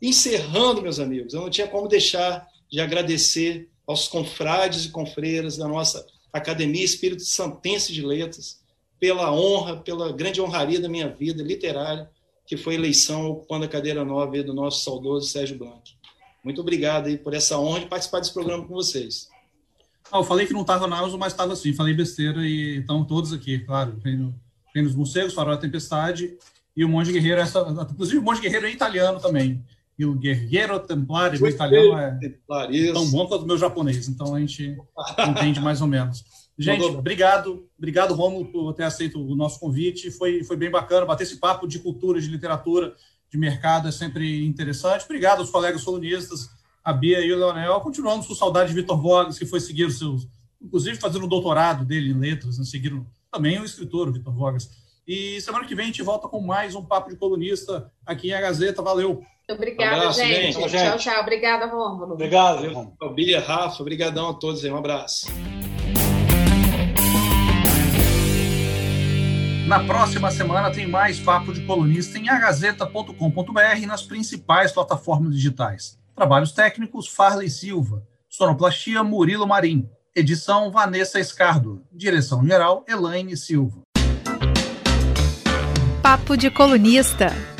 Encerrando, 0.00 0.80
meus 0.80 0.98
amigos, 0.98 1.34
eu 1.34 1.42
não 1.42 1.50
tinha 1.50 1.68
como 1.68 1.86
deixar 1.86 2.48
de 2.70 2.80
agradecer 2.80 3.68
aos 3.86 4.08
confrades 4.08 4.86
e 4.86 4.90
confreiras 4.90 5.58
da 5.58 5.68
nossa 5.68 6.04
Academia 6.32 6.84
Espírito 6.84 7.22
Santense 7.22 7.92
de 7.92 8.00
Letras 8.00 8.60
pela 8.98 9.32
honra, 9.32 9.76
pela 9.76 10.12
grande 10.12 10.40
honraria 10.40 10.80
da 10.80 10.88
minha 10.88 11.08
vida 11.08 11.42
literária, 11.42 12.10
que 12.46 12.56
foi 12.56 12.74
eleição 12.74 13.30
ocupando 13.30 13.66
a 13.66 13.68
cadeira 13.68 14.04
nova 14.04 14.42
do 14.42 14.54
nosso 14.54 14.82
saudoso 14.82 15.28
Sérgio 15.28 15.58
Blanc. 15.58 15.95
Muito 16.46 16.60
obrigado 16.60 17.08
aí 17.08 17.18
por 17.18 17.34
essa 17.34 17.58
honra 17.58 17.80
de 17.80 17.86
participar 17.86 18.20
desse 18.20 18.32
programa 18.32 18.64
com 18.64 18.72
vocês. 18.72 19.28
Ah, 20.12 20.18
eu 20.18 20.22
falei 20.22 20.46
que 20.46 20.52
não 20.52 20.60
estava 20.60 20.86
na 20.86 20.96
Amazon, 20.96 21.18
mas 21.18 21.32
estava 21.32 21.52
assim, 21.52 21.72
falei 21.72 21.92
besteira 21.92 22.46
e 22.46 22.78
estão 22.78 23.04
todos 23.04 23.32
aqui, 23.32 23.58
claro. 23.58 23.98
Tem, 24.00 24.32
tem 24.72 24.86
os 24.86 24.94
morcegos, 24.94 25.34
Farol 25.34 25.56
da 25.56 25.60
Tempestade 25.60 26.38
e 26.76 26.84
o 26.84 26.88
Monge 26.88 27.10
Guerreiro, 27.10 27.40
essa, 27.40 27.66
inclusive 27.90 28.18
o 28.18 28.22
Monge 28.22 28.40
Guerreiro 28.40 28.66
é 28.66 28.70
italiano 28.70 29.18
também. 29.18 29.60
E 29.98 30.06
o 30.06 30.14
Guerreiro 30.14 30.78
Templari, 30.78 31.42
o 31.42 31.48
italiano, 31.48 32.20
é 32.20 32.92
tão 32.92 33.10
bom 33.10 33.26
quanto 33.26 33.42
o 33.42 33.46
meu 33.46 33.58
japonês, 33.58 34.06
então 34.06 34.32
a 34.32 34.38
gente 34.38 34.78
entende 35.28 35.58
mais 35.58 35.82
ou 35.82 35.88
menos. 35.88 36.24
Gente, 36.56 36.84
obrigado, 36.84 37.68
obrigado, 37.76 38.14
Romulo, 38.14 38.46
por 38.46 38.72
ter 38.72 38.84
aceito 38.84 39.20
o 39.20 39.34
nosso 39.34 39.58
convite. 39.58 40.12
Foi, 40.12 40.44
foi 40.44 40.56
bem 40.56 40.70
bacana 40.70 41.04
bater 41.04 41.24
esse 41.24 41.38
papo 41.38 41.66
de 41.66 41.80
cultura, 41.80 42.20
de 42.20 42.28
literatura, 42.28 42.94
de 43.36 43.40
mercado, 43.40 43.88
é 43.88 43.92
sempre 43.92 44.44
interessante. 44.44 45.04
Obrigado 45.04 45.40
aos 45.40 45.50
colegas 45.50 45.84
colunistas, 45.84 46.50
a 46.82 46.92
Bia 46.92 47.20
e 47.20 47.32
o 47.32 47.38
Leonel. 47.38 47.80
Continuamos 47.80 48.26
com 48.26 48.34
saudade 48.34 48.70
de 48.70 48.74
Vitor 48.74 49.00
Vogas, 49.00 49.38
que 49.38 49.46
foi 49.46 49.60
seguir 49.60 49.84
os 49.84 49.98
seus, 49.98 50.26
inclusive 50.60 50.98
fazendo 50.98 51.24
o 51.24 51.28
doutorado 51.28 51.84
dele 51.84 52.10
em 52.10 52.18
letras, 52.18 52.58
né? 52.58 52.64
seguiram 52.64 53.06
também 53.30 53.60
o 53.60 53.64
escritor, 53.64 54.08
o 54.08 54.12
Vitor 54.12 54.32
Vogas. 54.32 54.70
E 55.06 55.40
semana 55.40 55.64
que 55.64 55.74
vem 55.74 55.84
a 55.84 55.86
gente 55.86 56.02
volta 56.02 56.26
com 56.26 56.40
mais 56.40 56.74
um 56.74 56.84
Papo 56.84 57.10
de 57.10 57.16
Colunista 57.16 57.92
aqui 58.04 58.32
em 58.32 58.40
Gazeta. 58.40 58.82
Valeu! 58.82 59.22
Obrigada, 59.48 59.94
um 59.94 59.98
abraço, 60.00 60.18
gente. 60.18 60.60
gente. 60.60 60.68
Tchau, 60.68 60.98
tchau. 60.98 61.20
Obrigada, 61.22 61.66
Rômulo. 61.66 62.14
Obrigado. 62.14 62.92
Bia, 63.14 63.38
Rafa, 63.40 63.80
obrigadão 63.80 64.30
a 64.30 64.34
todos 64.34 64.64
aí. 64.64 64.70
Um 64.72 64.78
abraço. 64.78 65.26
Na 69.66 69.82
próxima 69.82 70.30
semana 70.30 70.70
tem 70.70 70.86
mais 70.86 71.18
Papo 71.18 71.52
de 71.52 71.60
Colunista 71.62 72.16
em 72.16 72.28
agazeta.com.br 72.28 73.78
e 73.82 73.84
nas 73.84 74.00
principais 74.00 74.70
plataformas 74.70 75.34
digitais. 75.34 75.98
Trabalhos 76.14 76.52
técnicos 76.52 77.08
Farley 77.08 77.50
Silva. 77.50 78.06
Sonoplastia 78.28 79.02
Murilo 79.02 79.44
Marim. 79.44 79.90
Edição 80.14 80.70
Vanessa 80.70 81.18
Escardo. 81.18 81.82
Direção 81.92 82.46
geral 82.46 82.84
Elaine 82.86 83.36
Silva. 83.36 83.82
Papo 86.00 86.36
de 86.36 86.48
Colunista. 86.48 87.55